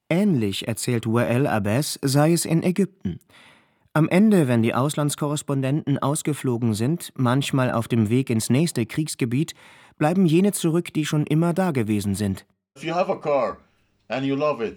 Ähnlich, 0.09 0.67
erzählt 0.67 1.07
Wael 1.07 1.47
Abbas, 1.47 1.97
sei 2.03 2.34
es 2.34 2.45
in 2.45 2.61
Ägypten. 2.61 3.19
Am 3.93 4.09
Ende, 4.09 4.47
wenn 4.47 4.63
die 4.63 4.74
Auslandskorrespondenten 4.74 5.99
ausgeflogen 5.99 6.74
sind, 6.74 7.13
manchmal 7.15 7.71
auf 7.71 7.88
dem 7.88 8.09
Weg 8.09 8.30
ins 8.30 8.49
nächste 8.49 8.86
Kriegsgebiet, 8.86 9.53
bleiben 9.97 10.26
jene 10.26 10.51
zurück, 10.51 10.93
die 10.93 11.05
schon 11.05 11.26
immer 11.28 11.53
da 11.53 11.71
gewesen 11.71 12.15
sind. 12.15 12.45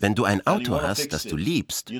Wenn 0.01 0.14
du 0.14 0.24
ein 0.24 0.47
Auto 0.47 0.80
hast, 0.80 1.12
das 1.12 1.24
du 1.24 1.37
liebst, 1.37 1.93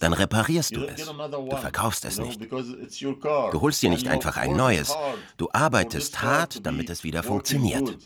dann 0.00 0.12
reparierst 0.12 0.76
du 0.76 0.84
es. 0.84 1.06
Du 1.06 1.56
verkaufst 1.56 2.04
es 2.04 2.18
nicht. 2.18 2.40
Du 2.50 3.60
holst 3.60 3.82
dir 3.82 3.90
nicht 3.90 4.08
einfach 4.08 4.36
ein 4.36 4.56
neues. 4.56 4.96
Du 5.36 5.48
arbeitest 5.52 6.22
hart, 6.22 6.64
damit 6.66 6.90
es 6.90 7.04
wieder 7.04 7.22
funktioniert. 7.22 7.96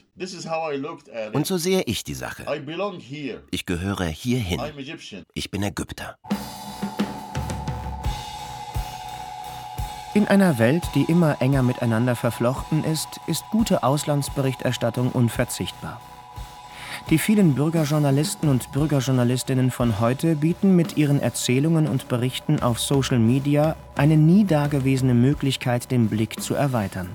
Und 1.33 1.47
so 1.47 1.59
sehe 1.59 1.83
ich 1.83 2.05
die 2.05 2.15
Sache. 2.15 2.45
Ich 3.51 3.67
gehöre 3.67 4.05
hierhin. 4.07 4.61
Ich 5.35 5.51
bin 5.51 5.63
Ägypter. 5.63 6.19
In 10.15 10.29
einer 10.29 10.61
Welt, 10.61 10.85
die 10.95 11.03
immer 11.03 11.43
enger 11.43 11.65
miteinander 11.65 12.15
verflochten 12.15 12.85
ist, 12.85 13.09
ist 13.27 13.43
gute 13.51 13.83
Auslandsberichterstattung 13.83 15.11
unverzichtbar. 15.11 16.01
Die 17.11 17.19
vielen 17.19 17.55
Bürgerjournalisten 17.55 18.49
und 18.49 18.73
Bürgerjournalistinnen 18.73 19.71
von 19.71 20.01
heute 20.01 20.37
bieten 20.37 20.75
mit 20.75 20.97
ihren 20.97 21.21
Erzählungen 21.21 21.87
und 21.87 22.09
Berichten 22.09 22.61
auf 22.61 22.81
Social 22.81 23.19
Media 23.19 23.77
eine 23.95 24.17
nie 24.17 24.47
dagewesene 24.47 25.13
Möglichkeit, 25.13 25.91
den 25.91 26.09
Blick 26.09 26.41
zu 26.41 26.55
erweitern. 26.55 27.11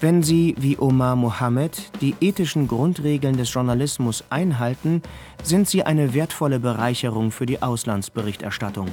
Wenn 0.00 0.22
sie, 0.22 0.54
wie 0.58 0.78
Omar 0.78 1.14
Mohammed, 1.14 1.90
die 2.00 2.14
ethischen 2.22 2.68
Grundregeln 2.68 3.36
des 3.36 3.52
Journalismus 3.52 4.24
einhalten, 4.30 5.02
sind 5.42 5.68
sie 5.68 5.82
eine 5.82 6.14
wertvolle 6.14 6.58
Bereicherung 6.58 7.32
für 7.32 7.44
die 7.44 7.60
Auslandsberichterstattung. 7.60 8.88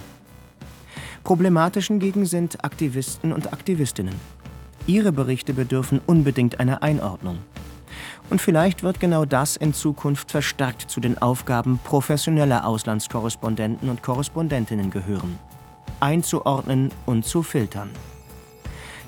Problematisch 1.23 1.87
hingegen 1.87 2.25
sind 2.25 2.61
Aktivisten 2.65 3.31
und 3.31 3.53
Aktivistinnen. 3.53 4.15
Ihre 4.85 5.13
Berichte 5.13 5.53
bedürfen 5.53 6.01
unbedingt 6.05 6.59
einer 6.59 6.83
Einordnung. 6.83 7.37
Und 8.29 8.41
vielleicht 8.41 8.83
wird 8.83 8.99
genau 8.99 9.25
das 9.25 9.55
in 9.55 9.73
Zukunft 9.73 10.31
verstärkt 10.31 10.89
zu 10.91 10.99
den 10.99 11.17
Aufgaben 11.17 11.79
professioneller 11.83 12.65
Auslandskorrespondenten 12.65 13.89
und 13.89 14.03
Korrespondentinnen 14.03 14.91
gehören. 14.91 15.39
Einzuordnen 15.99 16.91
und 17.05 17.25
zu 17.25 17.41
filtern. 17.41 17.89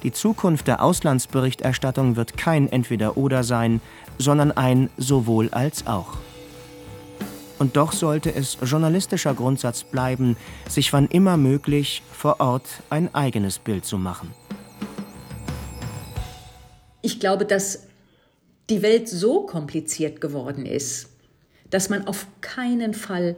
Die 0.03 0.13
Zukunft 0.13 0.67
der 0.67 0.81
Auslandsberichterstattung 0.81 2.15
wird 2.15 2.37
kein 2.37 2.71
Entweder-Oder 2.71 3.43
sein, 3.43 3.81
sondern 4.17 4.53
ein 4.53 4.89
sowohl 4.95 5.49
als 5.49 5.85
auch. 5.87 6.17
Und 7.59 7.75
doch 7.75 7.91
sollte 7.91 8.33
es 8.33 8.57
journalistischer 8.63 9.33
Grundsatz 9.33 9.83
bleiben, 9.83 10.37
sich 10.69 10.93
wann 10.93 11.07
immer 11.07 11.35
möglich 11.35 12.01
vor 12.13 12.39
Ort 12.39 12.67
ein 12.89 13.13
eigenes 13.13 13.59
Bild 13.59 13.83
zu 13.83 13.97
machen. 13.97 14.33
Ich 17.01 17.19
glaube, 17.19 17.45
dass 17.45 17.88
die 18.69 18.81
Welt 18.81 19.07
so 19.07 19.41
kompliziert 19.41 20.21
geworden 20.21 20.65
ist, 20.65 21.09
dass 21.69 21.89
man 21.89 22.07
auf 22.07 22.27
keinen 22.41 22.93
Fall 22.93 23.35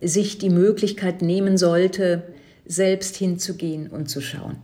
sich 0.00 0.38
die 0.38 0.50
Möglichkeit 0.50 1.22
nehmen 1.22 1.56
sollte, 1.56 2.22
selbst 2.66 3.16
hinzugehen 3.16 3.88
und 3.88 4.08
zu 4.08 4.20
schauen. 4.20 4.56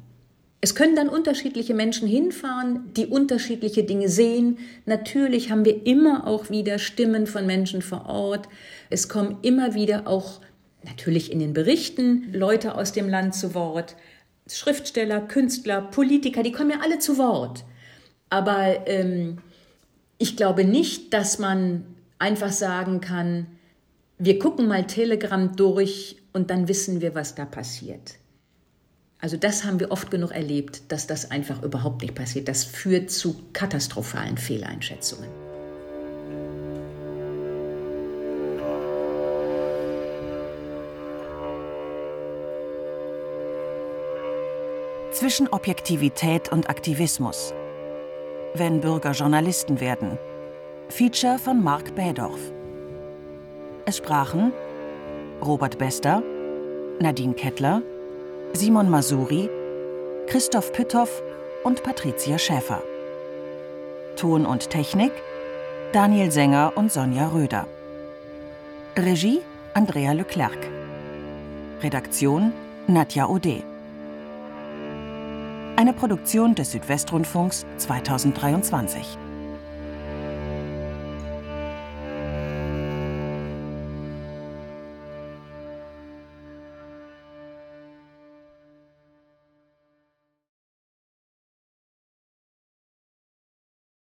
Es 0.62 0.74
können 0.74 0.94
dann 0.94 1.08
unterschiedliche 1.08 1.72
Menschen 1.72 2.06
hinfahren, 2.06 2.92
die 2.94 3.06
unterschiedliche 3.06 3.84
Dinge 3.84 4.10
sehen. 4.10 4.58
Natürlich 4.84 5.50
haben 5.50 5.64
wir 5.64 5.86
immer 5.86 6.26
auch 6.26 6.50
wieder 6.50 6.78
Stimmen 6.78 7.26
von 7.26 7.46
Menschen 7.46 7.80
vor 7.80 8.06
Ort. 8.06 8.46
Es 8.90 9.08
kommen 9.08 9.38
immer 9.40 9.74
wieder 9.74 10.06
auch 10.06 10.40
natürlich 10.84 11.32
in 11.32 11.38
den 11.38 11.54
Berichten 11.54 12.30
Leute 12.32 12.74
aus 12.74 12.92
dem 12.92 13.08
Land 13.08 13.34
zu 13.34 13.54
Wort. 13.54 13.96
Schriftsteller, 14.46 15.20
Künstler, 15.22 15.80
Politiker, 15.80 16.42
die 16.42 16.52
kommen 16.52 16.70
ja 16.70 16.80
alle 16.82 16.98
zu 16.98 17.16
Wort. 17.16 17.64
Aber 18.28 18.86
ähm, 18.86 19.38
ich 20.20 20.36
glaube 20.36 20.64
nicht, 20.64 21.14
dass 21.14 21.38
man 21.38 21.82
einfach 22.18 22.52
sagen 22.52 23.00
kann, 23.00 23.46
wir 24.18 24.38
gucken 24.38 24.68
mal 24.68 24.86
Telegram 24.86 25.56
durch 25.56 26.16
und 26.34 26.50
dann 26.50 26.68
wissen 26.68 27.00
wir, 27.00 27.14
was 27.14 27.34
da 27.34 27.46
passiert. 27.46 28.16
Also 29.18 29.38
das 29.38 29.64
haben 29.64 29.80
wir 29.80 29.90
oft 29.90 30.10
genug 30.10 30.32
erlebt, 30.32 30.92
dass 30.92 31.06
das 31.06 31.30
einfach 31.30 31.62
überhaupt 31.62 32.02
nicht 32.02 32.14
passiert. 32.14 32.48
Das 32.48 32.64
führt 32.64 33.10
zu 33.10 33.34
katastrophalen 33.54 34.36
Fehleinschätzungen. 34.36 35.28
Zwischen 45.12 45.48
Objektivität 45.48 46.52
und 46.52 46.68
Aktivismus 46.68 47.54
wenn 48.54 48.80
Bürger 48.80 49.12
Journalisten 49.12 49.80
werden. 49.80 50.18
Feature 50.88 51.38
von 51.38 51.62
Marc 51.62 51.94
Bädorf. 51.94 52.40
Es 53.84 53.98
sprachen 53.98 54.52
Robert 55.40 55.78
Bester, 55.78 56.22
Nadine 57.00 57.34
Kettler, 57.34 57.82
Simon 58.52 58.90
Masuri, 58.90 59.48
Christoph 60.26 60.72
Pütthoff 60.72 61.22
und 61.64 61.82
Patricia 61.82 62.38
Schäfer. 62.38 62.82
Ton 64.16 64.44
und 64.44 64.70
Technik 64.70 65.12
Daniel 65.92 66.30
Sänger 66.30 66.72
und 66.76 66.92
Sonja 66.92 67.28
Röder. 67.28 67.66
Regie 68.96 69.40
Andrea 69.74 70.12
Leclerc. 70.12 70.58
Redaktion 71.82 72.52
Nadja 72.86 73.28
Ode. 73.28 73.69
Eine 75.80 75.94
Produktion 75.94 76.54
des 76.54 76.72
Südwestrundfunks 76.72 77.64
2023. 77.78 79.16